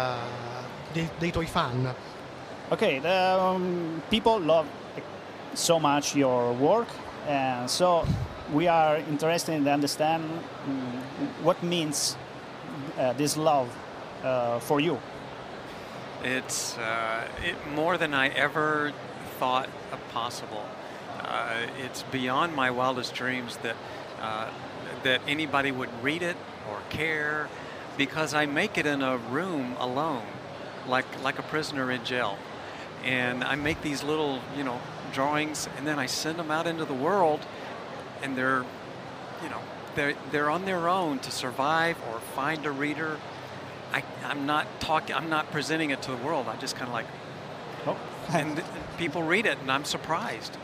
dei, 0.92 1.09
dei 1.18 1.32
tuoi 1.32 1.47
fan? 1.47 1.92
Okay, 2.68 3.01
the, 3.01 3.36
um, 3.38 4.01
people 4.09 4.44
love 4.44 4.84
so 5.57 5.80
much 5.80 6.14
your 6.14 6.52
work, 6.52 6.88
and 7.26 7.68
so 7.68 8.07
we 8.52 8.68
are 8.68 8.98
interested 8.98 9.54
in 9.54 9.66
understand 9.66 10.22
um, 10.22 11.02
what 11.42 11.61
means 11.62 12.16
uh, 12.98 13.12
this 13.14 13.36
love 13.36 13.74
uh, 14.22 14.61
for 14.61 14.80
you. 14.80 15.00
It's 16.22 16.76
uh, 16.78 17.26
it, 17.42 17.57
more 17.74 17.98
than 17.98 18.14
I 18.14 18.28
ever 18.28 18.92
thought 19.38 19.68
possible. 20.12 20.64
Uh, 21.18 21.66
it's 21.84 22.02
beyond 22.04 22.54
my 22.54 22.70
wildest 22.70 23.14
dreams 23.14 23.57
that 23.59 23.76
uh, 24.20 24.48
that 25.02 25.20
anybody 25.26 25.72
would 25.72 25.90
read 26.02 26.22
it 26.22 26.36
or 26.70 26.78
care, 26.90 27.48
because 27.96 28.34
I 28.34 28.46
make 28.46 28.78
it 28.78 28.86
in 28.86 29.02
a 29.02 29.16
room 29.16 29.76
alone, 29.78 30.26
like 30.86 31.07
like 31.22 31.38
a 31.38 31.42
prisoner 31.42 31.90
in 31.90 32.04
jail, 32.04 32.36
and 33.04 33.42
I 33.42 33.57
make 33.57 33.82
these 33.82 34.02
little 34.04 34.40
you 34.57 34.64
know 34.64 34.80
drawings, 35.12 35.68
and 35.76 35.86
then 35.86 35.98
I 35.98 36.07
send 36.07 36.38
them 36.38 36.50
out 36.50 36.66
into 36.66 36.84
the 36.84 36.94
world, 36.94 37.40
and 38.22 38.36
they're 38.36 38.64
you 39.42 39.48
know 39.48 39.61
they're 39.94 40.14
they're 40.30 40.50
on 40.50 40.64
their 40.64 40.88
own 40.88 41.18
to 41.20 41.30
survive 41.30 41.96
or 42.11 42.20
find 42.34 42.64
a 42.66 42.70
reader. 42.70 43.18
I, 43.92 44.02
I'm 44.24 44.46
not 44.46 44.66
talking. 44.80 45.14
I'm 45.14 45.28
not 45.28 45.50
presenting 45.50 45.90
it 45.90 46.02
to 46.02 46.11
the 46.11 46.18
world. 46.18 46.48
I 46.48 46.57
just 46.57 46.76
kind 46.76 46.88
of 46.88 46.94
like, 46.94 47.07
oh, 47.86 47.96
and 48.32 48.62
people 48.98 49.22
read 49.22 49.46
it, 49.46 49.59
and 49.61 49.70
I'm 49.70 49.84
surprised. 49.84 50.57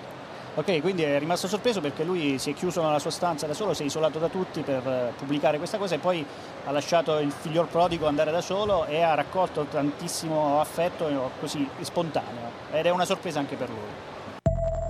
Ok, 0.55 0.83
quindi 0.83 1.03
è 1.03 1.19
rimasto 1.19 1.49
sorpreso 1.49 1.81
perché 1.81 2.05
lui 2.05 2.39
si 2.39 2.51
è 2.51 2.55
chiuso 2.55 2.83
nella 2.83 2.99
sua 2.99 3.11
stanza 3.11 3.47
da 3.47 3.55
solo, 3.55 3.73
si 3.73 3.85
è 3.85 3.87
isolato 3.87 4.19
da 4.19 4.29
tutti 4.29 4.61
per 4.61 4.87
eh, 4.87 5.13
pubblicare 5.17 5.57
questa 5.57 5.79
cosa 5.79 5.95
e 5.95 5.99
poi 5.99 6.27
ha 6.67 6.71
lasciato 6.71 7.19
il 7.21 7.33
figliol 7.33 7.69
prodigo 7.69 8.07
andare 8.07 8.31
da 8.31 8.43
solo 8.43 8.85
e 8.85 9.01
ha 9.01 9.15
raccolto 9.15 9.65
tantissimo 9.65 10.61
affetto 10.61 11.09
eh, 11.09 11.17
così 11.41 11.67
spontaneo 11.81 12.51
ed 12.71 12.85
è 12.85 12.91
una 12.91 13.07
sorpresa 13.07 13.39
anche 13.39 13.57
per 13.57 13.71
lui. 13.71 14.12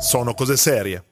Sono 0.02 0.34
cose 0.34 0.56
serie. 0.56 1.04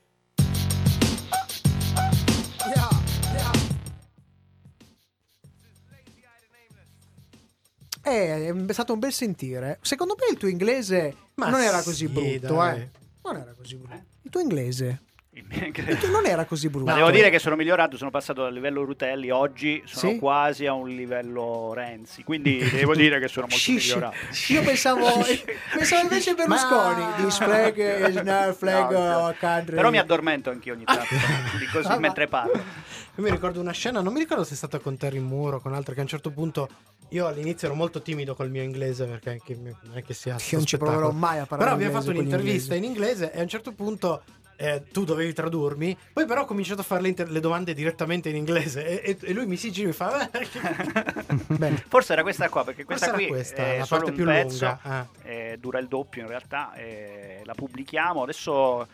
Eh, 8.03 8.53
è 8.66 8.72
stato 8.72 8.93
un 8.93 8.99
bel 8.99 9.12
sentire. 9.12 9.78
Secondo 9.82 10.16
me 10.18 10.26
il 10.32 10.38
tuo 10.38 10.49
inglese 10.49 11.14
Ma 11.34 11.49
non 11.51 11.61
era 11.61 11.82
così 11.82 12.07
sì, 12.07 12.09
brutto, 12.09 12.55
dai. 12.55 12.80
eh. 12.80 12.91
Non 13.22 13.36
era 13.36 13.53
così 13.53 13.76
brutto. 13.76 14.05
Il 14.22 14.30
tuo 14.30 14.41
inglese 14.41 15.03
Tuo 15.49 16.09
non 16.11 16.26
era 16.26 16.45
così 16.45 16.68
brutto. 16.68 16.86
Ma 16.91 16.95
devo 16.95 17.11
dire 17.11 17.30
che 17.30 17.38
sono 17.38 17.57
migliorato, 17.57 17.97
sono 17.97 18.11
passato 18.11 18.43
dal 18.43 18.53
livello 18.53 18.84
Rutelli, 18.84 19.30
oggi 19.30 19.82
sono 19.86 20.12
Sì? 20.12 20.18
quasi 20.18 20.66
a 20.66 20.72
un 20.72 20.88
livello 20.88 21.72
Renzi, 21.74 22.22
quindi 22.24 22.59
devo 22.70 22.95
dire 22.95 23.18
che 23.18 23.28
sono 23.28 23.47
molto 23.49 23.59
Shish. 23.62 23.86
migliorato. 23.95 24.16
Io 24.49 24.62
pensavo, 24.62 25.07
pensavo 25.74 26.03
invece 26.03 26.34
Berlusconi. 26.34 27.05
This 27.16 27.36
flag 27.38 27.76
is 28.09 28.14
not 28.22 28.55
flag 28.55 28.91
No, 28.93 29.34
country. 29.38 29.74
Però 29.76 29.91
mi 29.91 29.99
addormento 29.99 30.51
anch'io 30.51 30.74
ogni 30.74 30.84
tanto, 30.84 31.05
così 31.72 31.88
Ah, 31.88 31.99
mentre 31.99 32.26
parlo. 32.26 32.53
Io 33.16 33.22
mi 33.24 33.30
ricordo 33.30 33.61
una 33.61 33.72
scena, 33.72 34.01
non 34.01 34.12
mi 34.12 34.20
ricordo 34.20 34.45
se 34.45 34.55
è 34.55 34.57
stata 34.57 34.78
con 34.78 34.97
Terry 34.97 35.18
Moore 35.18 35.57
o 35.57 35.61
con 35.61 35.74
altri, 35.74 35.95
che 35.95 36.01
a 36.01 36.03
un 36.05 36.09
certo 36.09 36.30
punto 36.30 36.68
io 37.11 37.26
all'inizio 37.26 37.66
ero 37.66 37.76
molto 37.76 38.03
timido 38.03 38.34
col 38.36 38.51
mio 38.51 38.62
inglese 38.62 39.05
perché 39.05 39.30
anche 39.30 39.57
non 39.57 39.74
è 39.97 40.03
che 40.05 40.14
sia 40.14 40.34
Io 40.34 40.57
non 40.59 40.64
ci 40.64 40.78
proverò 40.78 41.11
mai 41.11 41.38
a 41.41 41.45
parlare 41.47 41.70
Però 41.72 41.74
abbiamo 41.74 42.01
fatto 42.01 42.16
un'intervista 42.16 42.74
in 42.76 42.84
inglese 42.84 43.32
e 43.32 43.41
a 43.41 43.43
un 43.43 43.49
certo 43.49 43.72
punto 43.72 44.22
eh, 44.63 44.83
tu 44.93 45.05
dovevi 45.05 45.33
tradurmi, 45.33 45.97
poi 46.13 46.27
però 46.27 46.43
ho 46.43 46.45
cominciato 46.45 46.83
a 46.83 46.85
fare 46.85 47.01
le, 47.01 47.09
inter- 47.09 47.31
le 47.31 47.41
domande 47.41 47.73
direttamente 47.73 48.29
in 48.29 48.37
inglese 48.37 48.87
e, 49.03 49.11
e- 49.13 49.27
e 49.29 49.33
lui 49.33 49.47
mi 49.47 49.57
si 49.57 49.73
gira 49.73 49.85
e 49.87 49.91
mi 49.91 49.97
fa... 49.97 50.31
"Eh, 50.31 51.77
Forse 51.89 52.13
era 52.13 52.21
questa 52.23 52.49
qua, 52.51 52.63
perché 52.65 52.85
questa 52.85 53.07
Forse 53.07 53.23
qui 53.23 53.31
questa, 53.33 53.57
è 53.65 53.79
la 53.79 53.85
solo 53.87 54.01
parte 54.05 54.11
un 54.11 54.17
più 54.17 54.27
pezzo, 54.27 54.65
lunga, 54.67 54.79
ah. 54.83 55.07
eh, 55.23 55.57
dura 55.59 55.79
il 55.79 55.89
doppio 55.89 56.21
in 56.23 56.29
realtà, 56.29 56.75
eh, 56.75 57.41
la 57.45 57.55
pubblichiamo. 57.55 58.23
Adesso 58.23 58.87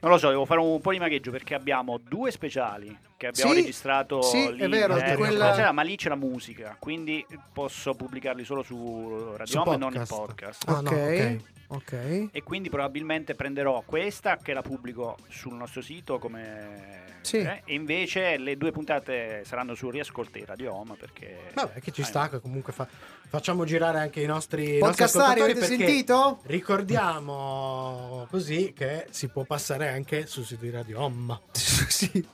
non 0.00 0.10
lo 0.10 0.18
so, 0.18 0.28
devo 0.28 0.44
fare 0.46 0.60
un 0.60 0.80
po' 0.80 0.92
di 0.92 0.98
magheggio 0.98 1.30
perché 1.30 1.54
abbiamo 1.54 1.98
due 1.98 2.30
speciali 2.30 2.96
che 3.16 3.26
abbiamo 3.28 3.52
Sì, 3.52 3.60
registrato 3.60 4.22
sì, 4.22 4.46
è 4.46 4.50
lì, 4.52 4.68
vero, 4.68 4.96
eh, 4.96 5.14
quella- 5.16 5.52
c'era- 5.54 5.72
ma 5.72 5.82
lì 5.82 5.96
c'è 5.96 6.08
la 6.08 6.16
musica, 6.16 6.76
quindi 6.78 7.24
posso 7.52 7.94
pubblicarli 7.94 8.44
solo 8.44 8.62
su 8.62 9.32
Radio 9.36 9.46
Su 9.46 9.58
Home 9.58 9.74
e 9.74 9.78
non 9.78 9.94
in 9.94 10.04
podcast. 10.06 10.68
Ah, 10.68 10.80
no, 10.80 10.90
ok. 10.90 11.36
Ok. 11.68 12.28
E 12.32 12.42
quindi 12.42 12.68
probabilmente 12.70 13.34
prenderò 13.34 13.82
questa 13.86 14.36
che 14.38 14.52
la 14.52 14.62
pubblico 14.62 15.16
sul 15.28 15.54
nostro 15.54 15.80
sito 15.82 16.18
come... 16.18 17.04
Sì. 17.26 17.38
eh, 17.38 17.62
e 17.64 17.74
invece 17.74 18.36
le 18.38 18.56
due 18.56 18.70
puntate 18.70 19.42
saranno 19.44 19.74
su 19.74 19.90
riascolti 19.90 20.44
Radio 20.44 20.72
Home 20.74 20.94
perché... 20.94 21.50
Vabbè, 21.54 21.80
che 21.80 21.90
ci 21.90 22.02
Ah, 22.02 22.04
sta, 22.04 22.28
che 22.28 22.40
comunque 22.40 22.72
fa- 22.72 22.86
facciamo 23.28 23.64
girare 23.64 23.98
anche 23.98 24.20
i 24.20 24.26
nostri, 24.26 24.78
Podcastari, 24.78 25.40
avete 25.40 25.64
sentito? 25.64 26.40
Ricordiamo 26.44 28.26
così 28.30 28.72
che 28.72 29.06
si 29.10 29.28
può 29.28 29.44
passare 29.44 29.88
anche 29.88 30.26
sul 30.26 30.44
sito 30.44 30.62
di 30.62 30.70
Radio 30.70 31.00
Home. 31.02 31.40
sì, 31.52 32.24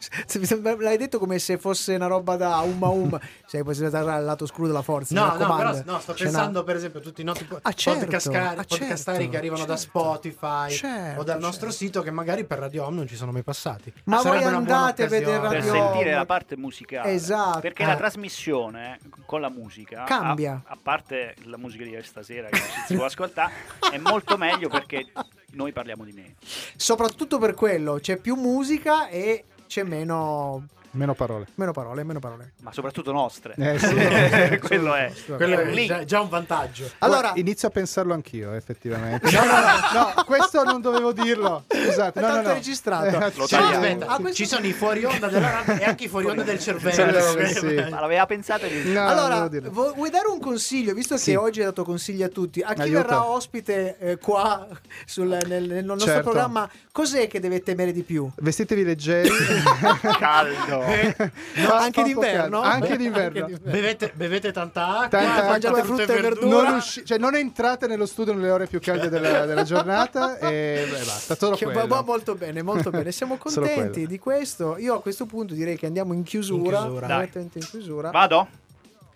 l'hai 0.78 0.97
detto 0.99 1.18
come 1.18 1.39
se 1.39 1.57
fosse 1.59 1.95
una 1.95 2.07
roba 2.07 2.37
da 2.37 2.59
umma 2.61 2.89
umma. 2.89 3.20
Sei 3.53 3.62
poi 3.62 3.76
al 3.84 4.24
lato 4.24 4.46
scuro 4.46 4.66
della 4.66 4.80
forza. 4.80 5.12
No, 5.14 5.26
no, 5.36 5.57
però 5.57 5.82
no, 5.84 5.98
sto 6.00 6.14
C'è 6.14 6.22
pensando 6.24 6.61
una- 6.61 6.62
per 6.62 6.76
esempio 6.76 7.00
a 7.00 7.03
tutti 7.03 7.20
i 7.20 7.24
nostri 7.24 7.44
po- 7.44 7.59
Ah, 7.61 7.72
certo, 7.74 7.98
podcastari, 8.00 8.36
ah, 8.59 8.64
certo, 8.64 9.28
che 9.28 9.36
arrivano 9.36 9.66
da 9.66 9.76
certo. 9.76 9.98
Spotify 9.98 10.70
Certo, 10.70 11.20
o 11.20 11.22
dal 11.22 11.38
nostro 11.38 11.70
sito 11.70 12.00
che 12.00 12.11
magari 12.11 12.44
per 12.46 12.59
Radio 12.61 12.86
Home 12.86 12.96
non 12.96 13.07
ci 13.07 13.14
sono 13.14 13.30
mai 13.30 13.42
passati. 13.42 13.92
Ma 14.05 14.20
Sarebbe 14.20 14.44
voi 14.44 14.55
andate 14.55 15.03
a 15.05 15.07
vedere 15.07 15.36
occasione. 15.36 15.48
per 15.61 15.64
Radio 15.66 15.72
sentire 15.84 16.14
la 16.14 16.24
parte 16.24 16.57
musicale. 16.57 17.12
Esatto. 17.12 17.61
Perché 17.61 17.82
Eh. 17.82 17.86
la 17.86 17.96
trasmissione 17.96 18.98
con 19.26 19.42
la 19.42 19.50
musica 19.50 20.05
Cambia. 20.05 20.62
A, 20.64 20.72
a 20.72 20.78
parte 20.82 21.34
la 21.44 21.59
musica 21.59 21.84
di 21.84 21.94
stasera 22.03 22.48
che 22.48 22.59
si 22.86 22.94
può 22.94 23.05
ascoltare, 23.05 23.53
è 23.92 23.98
molto 23.98 24.38
meglio 24.38 24.70
perché 24.70 25.12
noi 25.50 25.72
parliamo 25.72 26.05
di 26.05 26.12
me. 26.12 26.36
Soprattutto 26.74 27.36
per 27.38 27.53
quello, 27.53 27.98
c'è 28.00 28.16
più 28.16 28.34
musica 28.34 29.09
e 29.09 29.44
c'è 29.66 29.82
meno, 29.82 30.68
Meno 30.95 31.14
parole. 31.14 31.47
meno 31.55 31.72
parole, 31.72 32.05
meno 32.05 32.18
parole. 32.18 32.53
Ma 32.61 32.72
soprattutto 32.72 33.12
nostre. 33.12 33.55
Eh, 33.57 33.78
sì. 33.78 34.59
Quello 34.61 34.95
è. 34.95 35.11
Quello 35.26 35.59
è 35.61 35.86
già, 35.86 36.05
già 36.05 36.20
un 36.20 36.28
vantaggio. 36.28 36.90
Allora- 36.99 37.20
Guarda, 37.20 37.40
inizio 37.40 37.68
a 37.68 37.70
pensarlo 37.70 38.12
anch'io, 38.12 38.53
effettivamente. 38.53 39.30
No, 39.30 39.40
no, 39.45 39.53
no, 39.53 40.12
no, 40.16 40.24
questo 40.26 40.62
non 40.64 40.80
dovevo 40.82 41.12
dirlo. 41.12 41.64
Scusate, 41.66 42.18
È 42.18 42.22
no, 42.22 42.28
no, 42.28 42.32
tanto 42.34 42.49
no. 42.49 42.55
registrato. 42.55 43.07
Eh, 43.07 43.32
Lo 43.36 43.47
tagliamo. 43.47 43.74
aspetta, 43.74 44.07
Ah, 44.07 44.16
questo- 44.16 44.34
ci 44.34 44.47
sono 44.47 44.66
i 44.66 44.72
fuori 44.72 45.05
onda 45.05 45.28
della 45.28 45.51
radio 45.51 45.78
e 45.78 45.84
anche 45.84 46.05
i 46.05 46.09
fuori 46.09 46.26
onda 46.26 46.43
del 46.43 46.59
cervello. 46.59 46.95
Cervello, 46.95 47.47
sì. 47.84 47.90
Ma 47.90 48.01
l'aveva 48.01 48.26
pensato 48.26 48.66
di... 48.66 48.93
No, 48.93 49.07
allora, 49.07 49.49
vu- 49.70 49.95
vuoi 49.95 50.11
dare 50.11 50.28
un 50.28 50.40
consiglio, 50.40 50.93
visto 50.93 51.16
Sì. 51.16 51.30
che 51.30 51.36
oggi 51.36 51.61
hai 51.61 51.66
dato 51.66 51.84
consigli 51.84 52.22
a 52.22 52.28
tutti, 52.28 52.61
a 52.61 52.74
chi 52.74 52.82
Aiuto. 52.82 53.01
verrà 53.01 53.24
ospite 53.24 53.97
eh, 53.99 54.18
qua 54.18 54.66
sul- 55.07 55.38
nel, 55.47 55.64
nel 55.68 55.84
nostro 55.86 56.07
Certo. 56.12 56.22
programma, 56.30 56.68
cos'è 56.93 57.28
che 57.28 57.40
deve 57.40 57.62
temere 57.62 57.93
di 57.93 58.03
più? 58.03 58.28
Vestitevi 58.36 58.84
leggeri. 58.84 59.30
caldo. 60.18 60.82
Anche 60.85 61.33
fa 61.55 61.85
un 61.85 61.91
po' 61.93 62.03
d'inverno? 62.03 62.61
Anche 62.61 62.85
Anche 62.93 62.97
d'inverno. 62.97 63.49
Bevete, 63.62 64.12
bevete 64.14 64.53
tanta 64.53 64.87
acqua, 65.01 65.18
Tanta 65.18 65.49
mangiate 65.49 65.80
acqua. 65.80 65.95
frutta 65.97 66.12
e 66.12 66.16
e 66.16 66.20
verdura. 66.20 66.62
Non, 66.68 66.76
usci- 66.76 67.05
cioè, 67.05 67.18
non 67.18 67.35
entrate 67.35 67.87
nello 67.87 68.07
studio 68.07 68.33
nelle 68.35 68.51
ore 68.51 68.66
più 68.66 68.80
calde 68.80 69.09
della, 69.09 69.45
della 69.47 69.62
giornata 69.64 70.39
e 70.39 70.87
beh, 70.91 70.99
basta, 70.99 71.35
solo 71.37 71.57
Che 71.57 71.64
va- 71.66 71.72
quello. 71.72 71.87
va 71.89 72.03
molto 72.03 72.35
bene, 72.35 72.62
molto 72.62 72.91
bene. 72.91 73.11
Siamo 73.12 73.37
contenti 73.37 74.07
di 74.07 74.18
questo. 74.18 74.76
Io 74.78 74.95
a 74.95 75.01
questo 75.03 75.26
punto 75.26 75.55
direi 75.55 75.76
che 75.76 75.87
andiamo 75.87 76.12
in 76.12 76.22
chiusura. 76.22 76.78
In 76.78 76.85
chiusura. 76.85 77.22
In 77.22 77.49
chiusura. 77.68 78.11
Vado? 78.11 78.49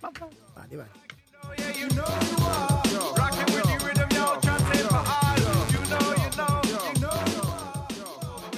Vai, 0.01 0.77
vai. 0.77 0.87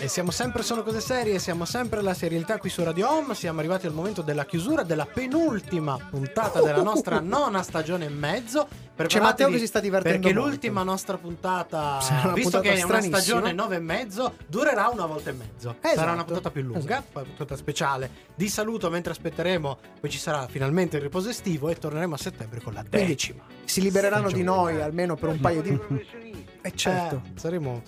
E 0.09 0.11
E 0.11 0.15
siamo 0.15 0.31
sempre 0.31 0.63
Sono 0.63 0.83
Cose 0.83 1.03
Serie, 1.03 1.39
siamo 1.39 1.67
sempre 1.67 2.01
la 2.01 2.15
serialità 2.15 2.57
qui 2.57 2.71
su 2.71 2.83
Radio 2.83 3.11
Home. 3.11 3.35
Siamo 3.35 3.59
arrivati 3.59 3.87
al 3.87 3.93
momento 3.93 4.23
della 4.23 4.47
chiusura 4.47 4.83
della 4.83 5.05
penultima 5.05 5.99
puntata 5.99 6.63
della 6.63 6.81
nostra 6.83 7.21
nona 7.21 7.63
stagione 7.63 8.07
e 8.07 8.09
mezzo. 8.09 8.67
C'è 8.97 9.21
Matteo 9.21 9.51
che 9.51 9.59
si 9.59 9.67
sta 9.67 9.81
divertendo 9.81 10.21
Perché 10.21 10.33
molto. 10.35 10.49
l'ultima 10.51 10.83
nostra 10.83 11.19
puntata, 11.19 12.01
Sarà 12.01 12.33
visto 12.33 12.59
puntata 12.59 12.75
che 12.75 12.81
è 12.81 12.83
una 12.85 13.03
stagione 13.03 13.53
nove 13.53 13.77
e 13.77 13.81
mezzo, 13.81 14.33
durerà 14.47 14.89
una 14.89 15.05
volta 15.05 15.29
e 15.29 15.35
mezzo. 15.35 15.77
Sarà 15.79 15.93
Esatto. 15.93 16.13
una 16.15 16.25
puntata 16.25 16.51
più 16.51 16.63
lunga, 16.63 17.05
poi 17.13 17.23
una 17.25 17.31
puntata 17.37 17.57
speciale 17.57 18.11
di 18.35 18.49
saluto 18.49 18.89
mentre 18.89 19.13
aspetteremo. 19.13 19.79
Poi 20.01 20.09
ci 20.09 20.19
sarà 20.19 20.47
finalmente 20.49 20.97
il 20.97 21.03
riposo 21.03 21.29
estivo 21.29 21.69
e 21.69 21.75
torneremo 21.77 22.15
a 22.15 22.19
settembre 22.19 22.63
con 22.63 22.73
la 22.73 22.83
Quindi 22.89 23.09
decima. 23.09 23.43
si 23.67 23.83
libereranno 23.83 24.29
di 24.29 24.41
stagione. 24.41 24.73
noi 24.73 24.81
almeno 24.81 25.17
per 25.17 25.29
un 25.29 25.39
paio 25.39 25.61
di. 25.61 25.79
Eh 26.61 26.73
certo. 26.75 27.23
Eh, 27.25 27.39
saremo. 27.39 27.83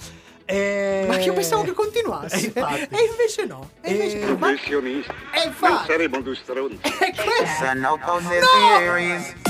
Eh, 0.51 1.05
Ma 1.07 1.19
io 1.19 1.33
pensavo 1.33 1.63
che 1.63 1.73
continuasse. 1.73 2.37
E 2.37 2.41
infatti. 2.47 2.89
E 2.91 3.05
invece 3.11 3.45
no. 3.47 3.71
E 3.83 3.91
invece 3.93 4.21
Eh, 4.21 4.27
Ma- 4.27 4.35
Professionisti. 4.37 5.13
E 5.33 5.47
infatti. 5.47 5.73
Non 5.73 5.85
saremo 5.87 6.21
due 6.23 6.35
stronzi. 6.35 6.79
Sono 7.61 7.99
cose 8.05 8.41
No! 8.41 9.50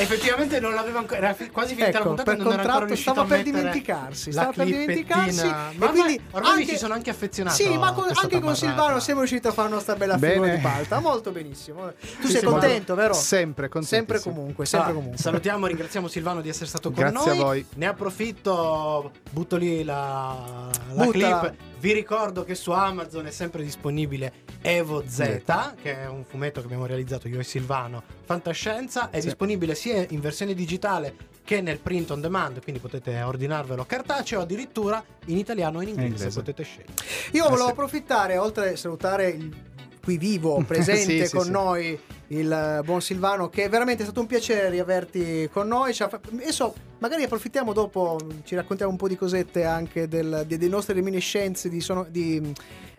Effettivamente 0.00 0.60
non 0.60 0.74
l'avevo 0.74 0.98
ancora. 0.98 1.18
Era 1.18 1.34
fi- 1.34 1.50
quasi 1.50 1.74
finita 1.74 1.90
la 1.92 1.98
Ecco, 1.98 2.06
puntata 2.08 2.32
e 2.32 2.36
per 2.36 2.44
non 2.44 2.52
era 2.52 2.62
ancora 2.62 2.78
contratto 2.78 2.86
riuscito 2.86 3.12
stava 3.12 3.26
a 3.26 3.28
per 3.28 3.44
mettere 3.44 3.56
dimenticarsi, 3.58 4.32
la 4.32 4.40
stava 4.40 4.52
per 4.56 4.64
dimenticarsi, 4.66 5.46
Ma 5.46 5.68
e 5.70 5.74
ormai- 5.74 5.90
quindi 5.90 6.20
ormai 6.30 6.50
anche- 6.52 6.66
ci 6.66 6.76
sono 6.78 6.94
anche 6.94 7.10
affezionato. 7.10 7.56
Sì, 7.56 7.76
ma 7.78 7.92
con- 7.92 8.08
anche 8.12 8.40
con. 8.40 8.56
Silvano 8.56 8.98
siamo 9.00 9.20
riusciti 9.20 9.46
a 9.46 9.52
fare 9.52 9.68
la 9.68 9.74
nostra 9.74 9.94
bella 9.96 10.16
Bene. 10.16 10.32
figura 10.32 10.54
di 10.54 10.60
palta. 10.60 10.98
Molto 11.00 11.30
benissimo. 11.30 11.92
Tu 11.92 12.26
Sì, 12.26 12.30
sei 12.32 12.40
sì, 12.40 12.46
contento, 12.46 12.94
vero? 12.94 13.12
Sempre. 13.14 13.68
Sempre 13.82 14.20
comunque, 14.20 14.66
sempre 14.66 14.90
Ah, 14.90 14.94
comunque. 14.94 15.18
Salutiamo, 15.18 15.66
ringraziamo 15.66 16.08
Silvano 16.08 16.40
di 16.40 16.48
essere 16.48 16.66
stato 16.66 16.90
con 16.90 16.98
Grazie 17.04 17.30
noi. 17.32 17.38
a 17.38 17.42
voi. 17.42 17.66
Ne 17.76 17.86
approfitto, 17.86 19.10
butto 19.30 19.56
lì 19.56 19.84
la, 19.84 20.68
la 20.94 21.06
clip. 21.08 21.52
Vi 21.80 21.92
ricordo 21.94 22.44
che 22.44 22.54
su 22.54 22.72
Amazon 22.72 23.26
è 23.26 23.30
sempre 23.30 23.62
disponibile 23.62 24.32
Evo 24.60 25.02
Z, 25.06 25.40
che 25.80 26.02
è 26.02 26.06
un 26.06 26.24
fumetto 26.24 26.60
che 26.60 26.66
abbiamo 26.66 26.84
realizzato 26.84 27.26
io 27.26 27.40
e 27.40 27.42
Silvano. 27.42 28.02
Fantascienza 28.26 29.08
è 29.08 29.18
Sì. 29.20 29.28
disponibile 29.28 29.74
sia 29.74 30.04
in 30.10 30.20
versione 30.20 30.52
digitale 30.52 31.14
che 31.42 31.62
nel 31.62 31.78
print 31.78 32.10
on 32.10 32.20
demand, 32.20 32.62
quindi 32.62 32.80
potete 32.82 33.22
ordinarvelo 33.22 33.86
cartaceo, 33.86 34.42
addirittura 34.42 35.02
in 35.26 35.38
italiano 35.38 35.78
o 35.78 35.82
in 35.82 35.88
inglese, 35.88 36.08
inglese. 36.08 36.38
potete 36.38 36.62
scegliere. 36.64 36.92
Io 37.32 37.46
Eh, 37.46 37.48
volevo 37.48 37.64
sì. 37.64 37.72
approfittare, 37.72 38.36
oltre 38.36 38.72
a 38.72 38.76
salutare 38.76 39.28
il 39.30 39.56
qui 40.04 40.18
vivo, 40.18 40.62
presente 40.68 41.22
Sì, 41.22 41.26
sì, 41.28 41.34
con 41.34 41.46
sì. 41.46 41.50
noi, 41.50 41.98
il 42.28 42.52
eh, 42.52 42.82
buon 42.84 43.00
Silvano, 43.00 43.48
che 43.48 43.64
è 43.64 43.68
veramente 43.70 44.02
stato 44.04 44.20
un 44.20 44.26
piacere 44.26 44.68
riaverti 44.68 45.48
con 45.50 45.66
noi. 45.66 45.96
Adesso 45.98 46.74
magari 47.00 47.24
approfittiamo 47.24 47.72
dopo, 47.72 48.18
ci 48.44 48.54
raccontiamo 48.54 48.92
un 48.92 48.96
po' 48.98 49.08
di 49.08 49.16
cosette 49.16 49.64
anche 49.64 50.08
del- 50.08 50.44
de- 50.46 50.56
delle 50.58 50.70
nostre 50.70 50.94
reminiscenze 50.94 51.68
di, 51.68 51.80
sono- 51.80 52.06
di 52.08 52.52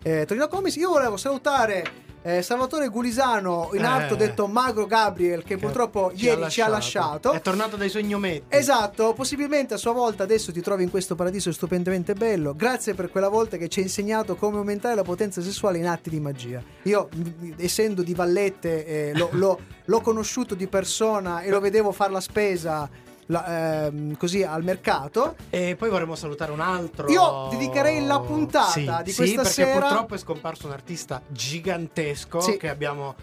eh, 0.04 0.26
Torino 0.26 0.48
Comics. 0.48 0.76
Io 0.76 0.90
volevo 0.90 1.18
salutare 1.18 2.10
eh, 2.24 2.44
Salvatore 2.44 2.88
Gulisano, 2.90 3.72
in 3.74 3.82
Eh. 3.82 3.86
alto 3.88 4.14
detto 4.16 4.46
Magro 4.46 4.86
Gabriel, 4.86 5.42
che 5.44 5.58
purtroppo 5.58 6.12
ieri 6.14 6.50
ci 6.52 6.62
ha 6.62 6.68
lasciato. 6.68 7.32
È 7.32 7.42
tornato 7.42 7.78
dai 7.78 7.90
suoi 7.90 8.04
gnometti. 8.04 8.44
Esatto, 8.50 9.14
possibilmente 9.14 9.74
a 9.74 9.78
sua 9.78 9.92
volta 9.92 10.22
adesso 10.22 10.52
ti 10.52 10.62
trovi 10.62 10.84
in 10.84 10.92
questo 10.92 11.16
paradiso 11.16 11.52
stupendemente 11.52 12.14
bello. 12.14 12.54
Grazie 12.56 12.94
per 12.94 13.10
quella 13.10 13.28
volta 13.30 13.58
che 13.58 13.70
ci 13.70 13.80
hai 13.80 13.86
insegnato 13.86 14.36
come 14.36 14.58
aumentare 14.58 14.94
la 14.94 15.02
potenza 15.02 15.42
sessuale 15.42 15.80
in 15.80 15.88
atti 15.88 16.12
di 16.12 16.20
magia. 16.20 16.62
Io, 16.84 17.10
essendo 17.58 18.04
di 18.04 18.14
Vallette, 18.14 18.86
eh, 18.86 19.12
l'ho, 19.16 19.30
l'ho- 19.32 19.60
l'ho 19.84 20.02
conosciuto 20.02 20.54
di 20.54 20.68
persona 20.68 21.42
e 21.42 21.50
lo 21.50 21.60
vedevo 21.60 21.92
fare 21.92 22.12
la 22.12 22.22
spesa 22.22 22.88
la- 23.32 23.86
ehm, 23.86 24.18
così 24.18 24.44
al 24.44 24.64
mercato. 24.64 25.36
E 25.50 25.76
poi 25.78 25.90
vorremmo 25.90 26.16
salutare 26.16 26.52
un 26.52 26.60
altro. 26.60 27.10
Io 27.10 27.48
dedicherei 27.50 28.06
la 28.06 28.20
puntata 28.20 28.70
Sì, 28.70 28.90
di 29.04 29.12
sì, 29.12 29.18
questa 29.18 29.42
perché 29.42 29.64
sera- 29.64 29.80
purtroppo 29.80 30.16
è 30.16 30.18
scomparso 30.18 30.68
un 30.68 30.74
artista 30.74 31.22
gigantesco 31.28 32.40
Sì. 32.42 32.58
che 32.58 32.70
abbiamo 32.70 33.16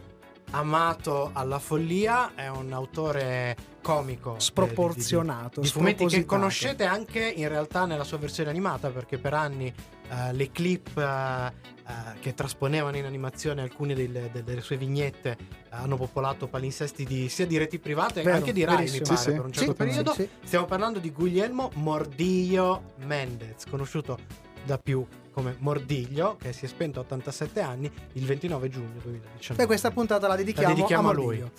amato 0.50 1.30
alla 1.32 1.58
follia. 1.58 2.34
È 2.34 2.48
un 2.48 2.72
autore 2.72 3.56
comico. 3.82 4.36
eh, 4.36 4.40
Sproporzionato, 4.40 5.60
Di, 5.60 5.66
di- 5.66 5.66
di 5.66 5.68
fumetti 5.72 6.06
che 6.06 6.24
conoscete 6.24 6.84
anche 6.84 7.20
in 7.26 7.48
realtà 7.48 7.84
nella 7.86 8.04
sua 8.04 8.18
versione 8.18 8.50
animata, 8.50 8.90
perché 8.90 9.18
per 9.18 9.34
anni 9.34 9.72
eh, 10.10 10.32
le 10.32 10.50
clip 10.50 10.96
eh, 10.96 11.52
eh, 11.86 12.18
che 12.20 12.34
trasponevano 12.34 12.96
in 12.96 13.04
animazione 13.06 13.62
alcune 13.62 13.94
delle, 13.94 14.30
delle 14.44 14.60
sue 14.60 14.76
vignette 14.76 15.36
eh, 15.40 15.46
hanno 15.70 15.96
popolato 15.96 16.46
palinsesti 16.48 17.04
di, 17.04 17.28
sia 17.28 17.46
di 17.46 17.56
reti 17.56 17.78
private 17.78 18.22
Vero, 18.22 18.36
anche 18.36 18.52
di 18.52 18.64
Rai, 18.64 18.90
mi 18.90 19.00
pare, 19.00 19.16
Sì, 19.16 19.30
per 19.32 19.44
un 19.44 19.52
certo 19.52 19.70
Sì, 19.70 19.76
periodo. 19.76 20.12
sì, 20.12 20.22
sì. 20.22 20.46
Stiamo 20.46 20.66
parlando 20.66 20.98
di 20.98 21.10
Guglielmo 21.10 21.70
Mordillo 21.74 22.92
Mendez, 23.04 23.64
conosciuto 23.70 24.18
da 24.64 24.78
più 24.78 25.04
come 25.32 25.54
Mordiglio, 25.60 26.36
che 26.40 26.52
si 26.52 26.64
è 26.64 26.68
spento 26.68 26.98
a 26.98 27.02
87 27.02 27.60
anni 27.60 27.90
il 28.14 28.24
29 28.24 28.68
giugno 28.68 28.98
2019. 29.02 29.62
E 29.62 29.66
questa 29.66 29.90
puntata 29.92 30.26
la 30.26 30.34
dedichiamo, 30.34 30.68
La 30.68 30.74
dedichiamo 30.74 31.08
a 31.08 31.10
a 31.10 31.14
lui. 31.14 31.50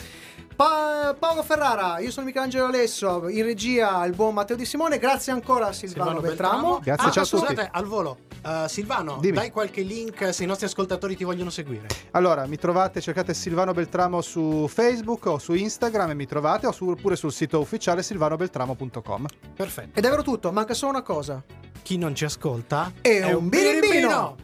Pa- 0.55 1.15
Paolo 1.17 1.43
Ferrara, 1.43 1.99
io 1.99 2.11
sono 2.11 2.25
Michelangelo 2.25 2.65
Alesso, 2.65 3.29
in 3.29 3.43
regia 3.43 4.03
il 4.05 4.13
buon 4.13 4.33
Matteo 4.33 4.57
Di 4.57 4.65
Simone, 4.65 4.97
grazie 4.97 5.31
ancora 5.31 5.67
a 5.67 5.71
Silvano, 5.71 6.19
Beltramo. 6.19 6.79
Grazie, 6.83 7.07
Ah, 7.07 7.11
ciao 7.11 7.23
a 7.23 7.25
tutti. 7.25 7.45
scusate, 7.53 7.69
al 7.71 7.85
volo. 7.85 8.17
eh, 8.45 8.65
Silvano, 8.67 9.17
Dimmi. 9.21 9.35
dai 9.35 9.51
qualche 9.51 9.81
link 9.81 10.33
se 10.33 10.43
i 10.43 10.45
nostri 10.45 10.65
ascoltatori 10.65 11.15
ti 11.15 11.23
vogliono 11.23 11.49
seguire. 11.49 11.87
Allora, 12.11 12.45
mi 12.47 12.57
trovate, 12.57 12.99
cercate 12.99 13.33
Silvano 13.33 13.71
Beltramo 13.73 14.19
su 14.21 14.67
Facebook 14.67 15.25
o 15.27 15.37
su 15.39 15.53
Instagram 15.53 16.09
e 16.09 16.13
mi 16.15 16.25
trovate, 16.25 16.67
oppure 16.67 17.15
sul 17.15 17.31
sito 17.31 17.59
ufficiale 17.61 18.03
silvanobeltramo.com. 18.03 19.25
Perfetto. 19.55 19.97
Ed 19.97 20.03
è 20.05 20.09
vero 20.09 20.21
tutto, 20.23 20.51
manca 20.51 20.73
solo 20.73 20.91
una 20.91 21.01
cosa. 21.01 21.41
Chi 21.81 21.97
non 21.97 22.15
ci 22.15 22.25
ascolta 22.25 22.91
È 23.01 23.31
un 23.31 23.49
birimbino. 23.49 24.35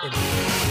Scusate, 0.00 0.63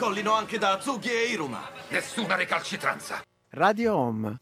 decollino 0.00 0.32
anche 0.32 0.56
da 0.56 0.78
Azuki 0.78 1.10
e 1.10 1.26
Iruma. 1.26 1.60
Nessuna 1.90 2.34
recalcitranza. 2.34 3.20
Radio 3.50 3.94
Home. 3.94 4.38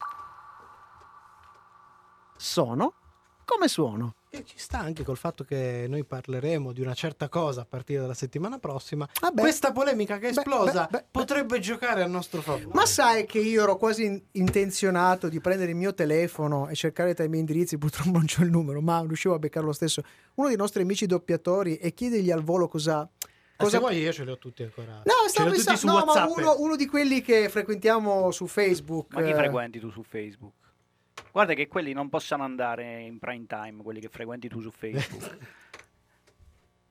Sono 2.37 2.93
come 3.43 3.67
suono. 3.67 4.13
E 4.29 4.45
ci 4.45 4.57
sta 4.57 4.79
anche 4.79 5.03
col 5.03 5.17
fatto 5.17 5.43
che 5.43 5.85
noi 5.89 6.05
parleremo 6.05 6.71
di 6.71 6.79
una 6.81 6.93
certa 6.93 7.27
cosa 7.27 7.61
a 7.61 7.65
partire 7.65 7.99
dalla 7.99 8.13
settimana 8.13 8.57
prossima. 8.57 9.05
Vabbè. 9.19 9.41
Questa 9.41 9.73
polemica 9.73 10.17
che 10.17 10.29
è 10.29 10.31
Beh, 10.31 10.39
esplosa 10.39 10.87
beh, 10.89 10.97
beh, 10.97 11.05
potrebbe 11.11 11.59
giocare 11.59 12.03
a 12.03 12.07
nostro 12.07 12.39
favore. 12.41 12.69
Ma 12.71 12.85
sai 12.85 13.25
che 13.25 13.39
io 13.39 13.63
ero 13.63 13.75
quasi 13.75 14.05
in- 14.05 14.21
intenzionato 14.33 15.27
di 15.27 15.41
prendere 15.41 15.71
il 15.71 15.75
mio 15.77 15.93
telefono 15.93 16.69
e 16.69 16.75
cercare 16.75 17.13
tra 17.13 17.25
i 17.25 17.27
miei 17.27 17.41
indirizzi, 17.41 17.77
purtroppo 17.77 18.11
non 18.11 18.25
c'ho 18.27 18.43
il 18.43 18.49
numero, 18.51 18.79
ma 18.79 19.03
riuscivo 19.05 19.33
a 19.33 19.39
beccarlo 19.39 19.67
lo 19.69 19.73
stesso. 19.73 20.03
Uno 20.35 20.47
dei 20.47 20.57
nostri 20.57 20.83
amici 20.83 21.05
doppiatori 21.05 21.75
e 21.75 21.93
chiedergli 21.93 22.31
al 22.31 22.43
volo 22.43 22.69
cosa. 22.69 23.09
Ah, 23.59 23.63
cosa... 23.65 23.75
Se 23.75 23.79
vuoi 23.79 23.97
io 23.97 24.13
ce 24.13 24.23
li 24.23 24.31
ho 24.31 24.37
tutti 24.37 24.63
ancora. 24.63 25.01
No, 25.03 25.27
stavo 25.27 25.49
pensando, 25.49 25.79
su 25.79 25.85
no, 25.85 26.05
ma 26.05 26.25
uno, 26.25 26.55
uno 26.59 26.75
di 26.77 26.87
quelli 26.87 27.21
che 27.21 27.49
frequentiamo 27.49 28.31
su 28.31 28.47
Facebook. 28.47 29.13
Ma 29.13 29.21
chi 29.21 29.33
frequenti 29.33 29.79
tu 29.79 29.89
su 29.89 30.01
Facebook? 30.01 30.53
Guarda 31.33 31.53
che 31.53 31.67
quelli 31.67 31.91
non 31.91 32.07
possono 32.07 32.43
andare 32.43 33.01
in 33.01 33.19
prime 33.19 33.45
time, 33.45 33.83
quelli 33.83 33.99
che 33.99 34.07
frequenti 34.07 34.47
tu 34.47 34.61
su 34.61 34.71
Facebook. 34.71 35.37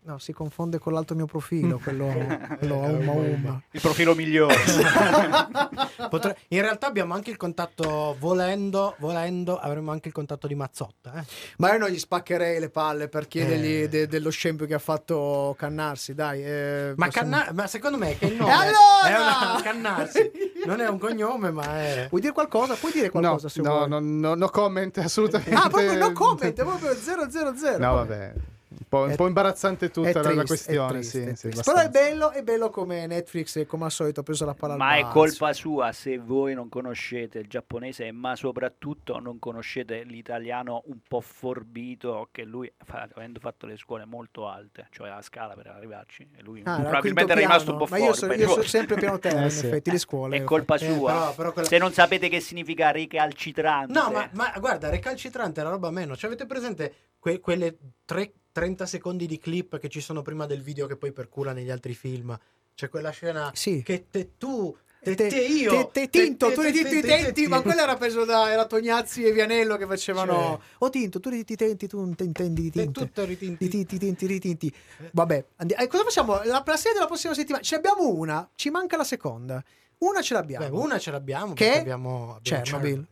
No, 0.09 0.17
si 0.19 0.33
confonde 0.33 0.79
con 0.79 0.95
l'altro 0.95 1.15
mio 1.15 1.27
profilo, 1.27 1.79
quello, 1.79 2.07
quello 2.59 2.83
a 2.83 2.87
Uma 2.89 3.13
Uma. 3.13 3.63
Il 3.73 3.81
profilo 3.83 4.15
migliore. 4.15 4.55
Potre- 6.09 6.39
In 6.49 6.63
realtà 6.63 6.87
abbiamo 6.87 7.13
anche 7.13 7.29
il 7.31 7.37
contatto, 7.37 8.17
volendo, 8.19 8.95
volendo, 9.01 9.59
avremo 9.59 9.91
anche 9.91 10.09
il 10.09 10.15
contatto 10.15 10.47
di 10.47 10.55
Mazzotta. 10.55 11.13
eh. 11.21 11.25
Ma 11.59 11.73
io 11.73 11.79
non 11.81 11.91
gli 11.91 11.99
spaccherei 11.99 12.59
le 12.59 12.71
palle 12.71 13.09
per 13.09 13.29
chiedergli 13.29 13.83
Eh. 13.83 13.89
de- 13.91 14.07
dello 14.07 14.31
scempio 14.31 14.65
che 14.65 14.73
ha 14.73 14.79
fatto 14.79 15.55
Cannarsi, 15.59 16.15
dai. 16.15 16.43
eh, 16.43 16.95
Ma, 16.97 17.05
possiamo- 17.07 17.31
canna- 17.31 17.53
ma 17.53 17.67
secondo 17.67 17.99
me 17.99 18.17
che 18.17 18.25
il 18.29 18.37
nome 18.41 18.51
allora? 18.51 19.09
è 19.09 19.15
una 19.15 19.61
cannarsi. 19.63 20.31
Non 20.65 20.81
è 20.81 20.89
un 20.89 20.99
cognome, 20.99 21.51
ma 21.51 21.65
è. 21.81 22.07
Vuoi 22.09 22.23
dire 22.23 22.33
qualcosa? 22.33 22.77
Puoi 22.77 22.93
dire 22.93 23.11
No, 23.13 23.21
qualcosa 23.21 23.51
se 23.51 23.61
no, 23.61 23.77
vuoi. 23.77 23.89
no, 23.91 23.99
no, 24.01 24.35
no 24.35 24.49
comment 24.49 24.97
assolutamente. 24.97 25.55
Ah, 25.55 25.69
proprio 25.69 25.95
no 25.97 26.13
comment, 26.13 26.59
è 26.59 26.65
proprio 26.65 26.95
000. 26.97 27.77
No, 27.77 27.93
vabbè. 27.95 28.33
Un 28.81 28.87
po', 28.89 28.99
un 29.03 29.11
È- 29.11 29.17
po' 29.17 29.27
imbarazzante 29.27 29.91
tutta 29.91 30.09
è 30.09 30.13
la- 30.13 30.21
la, 30.21 30.29
triste, 30.29 30.47
questione. 30.47 30.87
è 30.89 30.93
triste, 30.93 31.19
sì, 31.23 31.29
è 31.29 31.35
sì, 31.35 31.49
triste. 31.51 31.73
Però 31.73 31.85
è 31.85 31.89
bello, 31.91 32.31
è 32.31 32.43
bello 32.43 32.71
come 32.71 33.07
Netflix, 33.07 33.67
come 33.67 33.85
al 33.87 33.91
solito, 33.91 34.21
ha 34.21 34.23
preso 34.23 34.45
la 34.45 34.55
palla 34.55 34.75
al 34.75 34.79
Ma 34.79 34.97
è 34.97 35.07
colpa 35.09 35.53
sua 35.53 35.93
se 35.93 36.19
voi 36.19 36.55
non 36.55 36.69
conoscete 36.69 37.39
il 37.39 37.49
giapponese, 37.49 38.11
ma 38.13 38.37
soprattutto 38.37 39.19
non 39.19 39.39
conoscete 39.39 40.05
l'italiano 40.05 40.83
un 40.87 40.99
po' 41.07 41.21
forbito 41.21 42.29
che 42.31 42.45
lui, 42.45 42.73
fa- 42.85 43.09
avendo 43.15 43.41
fatto 43.41 43.67
le 43.67 43.77
scuole 43.77 44.05
molto 44.05 44.47
alte, 44.49 44.87
cioè 44.91 45.09
la 45.09 45.23
scala 45.23 45.55
per 45.55 45.67
arrivarci, 45.67 46.29
e 46.37 46.43
lui 46.43 46.63
Ah, 46.65 46.81
probabilmente 46.81 47.33
era 47.33 47.41
rimasto 47.41 47.73
un 47.73 47.79
po' 47.79 47.87
Ma 47.91 47.99
io 47.99 48.15
forte. 48.15 48.39
so- 48.47 48.53
io 48.59 48.63
sempre 48.63 48.97
piano 48.97 49.19
terra, 49.21 49.41
Eh, 49.41 49.45
in 49.45 49.51
sì. 49.51 49.67
effetti, 49.67 49.91
le 49.91 49.99
scuole. 49.99 50.37
È 50.37 50.45
colpa 50.45 50.77
Eh, 50.77 50.79
sua. 50.93 51.13
però- 51.13 51.35
però 51.35 51.53
quella- 51.53 51.69
Se 51.69 51.79
non 51.79 51.93
sapete 51.93 52.29
che 52.29 52.41
significa 52.41 52.91
ricalcitrante. 52.91 53.93
No, 53.93 54.11
ma, 54.11 54.29
ma 54.33 54.53
guarda, 54.59 54.89
recalcitrante 54.89 55.61
è 55.61 55.65
la 55.65 55.71
roba 55.71 55.91
meno. 55.91 56.17
Cioè, 56.17 56.27
avete 56.31 56.47
presente 56.47 56.95
que- 57.19 57.41
quelle 57.41 57.77
tre- 58.05 58.33
30 58.53 58.87
secondi 58.87 59.27
di 59.27 59.39
clip 59.39 59.79
che 59.79 59.89
ci 59.89 60.01
sono 60.01 60.23
prima 60.23 60.47
del 60.47 60.63
video 60.63 60.87
che 60.87 60.97
poi 60.97 61.13
percula 61.13 61.53
negli 61.53 61.71
altri 61.71 61.95
film? 61.95 62.37
C'è 62.75 62.89
quella 62.89 63.11
scena 63.11 63.51
Sì. 63.55 63.83
che 63.83 64.07
te 64.11 64.31
tu, 64.39 64.77
te, 65.01 65.15
Te, 65.15 65.29
te 65.29 65.41
io, 65.45 65.89
te, 65.89 66.09
te 66.09 66.09
tinto, 66.11 66.53
tu 66.53 66.61
te- 66.61 66.71
li 66.71 66.73
tinti 66.73 66.97
i 66.99 67.01
te- 67.01 67.07
te- 67.09 67.23
denti, 67.23 67.47
ma 67.49 67.61
quello 67.61 67.81
era 67.83 67.97
preso 67.97 68.25
da 68.25 68.51
era 68.53 68.67
Tognazzi 68.67 69.25
e 69.25 69.33
Vianello 69.33 69.77
che 69.77 69.87
facevano 69.87 70.33
Cioè. 70.33 70.59
Oh 70.79 70.91
tinto, 70.91 71.19
tu 71.21 71.29
li 71.31 71.45
tinti 71.45 71.65
i 71.65 71.67
denti, 71.67 71.87
tu 71.89 71.99
non 71.99 72.15
te 72.15 72.25
intendi 72.25 72.63
di 72.63 72.71
te- 72.71 72.83
tinte. 72.83 73.01
tutto 73.01 73.25
ritinti. 73.25 73.65
Di 73.65 73.69
tinti, 73.71 73.99
tinti, 73.99 74.27
ritinti. 74.27 74.73
Vabbè, 75.13 75.45
andi- 75.57 75.75
eh, 75.77 75.87
cosa 75.89 76.05
facciamo? 76.05 76.35
La, 76.45 76.63
la 76.65 76.77
serie 76.77 76.93
della 76.95 77.07
prossima 77.07 77.35
settimana. 77.35 77.63
Ce 77.65 77.75
abbiamo 77.75 78.09
una, 78.11 78.49
ci 78.55 78.71
manca 78.71 78.97
la 78.97 79.05
seconda. 79.05 79.63
Una 79.99 80.23
ce 80.23 80.35
l'abbiamo. 80.35 80.69
Beh, 80.69 80.77
una 80.77 80.99
ce 80.99 81.11
l'abbiamo 81.11 81.55
Che? 81.55 81.65
perché 81.65 81.79
abbiamo, 81.81 82.37
abbiamo 82.37 82.63
Chernobyl. 82.63 83.07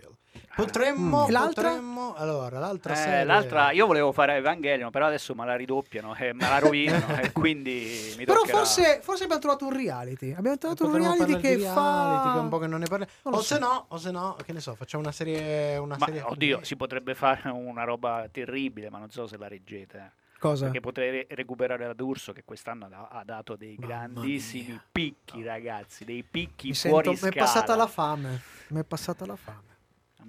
Potremmo, 0.57 1.27
Mm. 1.27 1.31
L'altra? 1.31 1.69
potremmo- 1.69 2.15
allora, 2.15 2.59
l'altra 2.59 2.95
Eh, 2.95 2.97
serie- 2.97 3.25
l'altra, 3.25 3.71
io 3.73 3.85
volevo 3.87 4.11
fare 4.13 4.37
Evangelion, 4.37 4.91
però 4.91 5.05
adesso 5.07 5.35
me 5.35 5.45
la 5.45 5.55
ridoppiano 5.55 6.15
e 6.17 6.33
me 6.33 6.49
la 6.49 6.59
rovinano 6.59 7.07
e 7.21 7.33
quindi 7.33 8.15
mi 8.17 8.25
Però 8.25 8.39
toccherà. 8.39 8.57
forse, 8.59 9.01
forse 9.03 9.25
abbiamo 9.25 9.43
trovato 9.43 9.67
un 9.67 9.73
reality. 9.77 10.33
Abbiamo 10.33 10.57
trovato 10.57 10.87
un 10.87 10.97
reality 10.97 11.39
che 11.41 11.57
di 11.57 11.63
fa 11.63 12.05
reality, 12.07 12.33
che 12.33 12.39
un 12.39 12.49
po' 12.49 12.59
che 12.59 12.67
non 12.69 12.81
ne 12.81 12.87
parliamo. 12.87 13.13
Non 13.25 13.35
O 13.35 13.37
so. 13.39 13.55
se 13.55 13.59
no, 13.61 13.85
o 13.89 13.99
se 13.99 14.11
no, 14.11 14.37
che 14.47 14.53
ne 14.55 14.61
so, 14.61 14.75
facciamo 14.75 15.03
una 15.03 15.13
serie 15.13 15.77
una 15.77 15.97
Ma 15.99 16.07
serie 16.07 16.23
oddio, 16.23 16.65
si 16.65 16.75
potrebbe 16.75 17.15
fare 17.15 17.51
una 17.51 17.85
roba 17.85 18.27
terribile, 18.33 18.89
ma 18.89 18.99
non 18.99 19.11
so 19.11 19.27
se 19.27 19.37
la 19.37 19.49
reggete. 19.49 19.99
eh. 19.99 20.25
Cosa? 20.39 20.65
Perché 20.65 20.81
potrei 20.81 21.11
re- 21.11 21.27
recuperare 21.31 21.87
la 21.87 21.93
D'Urso 21.95 22.33
che 22.33 22.45
quest'anno 22.45 22.87
ha, 22.87 22.89
da- 22.89 23.09
ha 23.11 23.23
dato 23.25 23.57
dei 23.57 23.75
grandissimi 23.77 24.79
picchi, 24.93 25.43
ragazzi, 25.43 26.05
dei 26.05 26.23
picchi 26.23 26.69
Mi 26.69 26.75
fuori 26.75 27.07
sento, 27.09 27.25
mi 27.27 27.31
è 27.31 27.35
scala. 27.35 27.45
passata 27.47 27.75
la 27.77 27.87
fame. 27.87 28.41
Mi 28.69 28.81
è 28.81 28.85
passata 28.85 29.27
la 29.27 29.37
fame. 29.37 29.75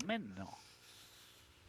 A 0.04 0.06
me 0.06 0.18
no. 0.38 0.67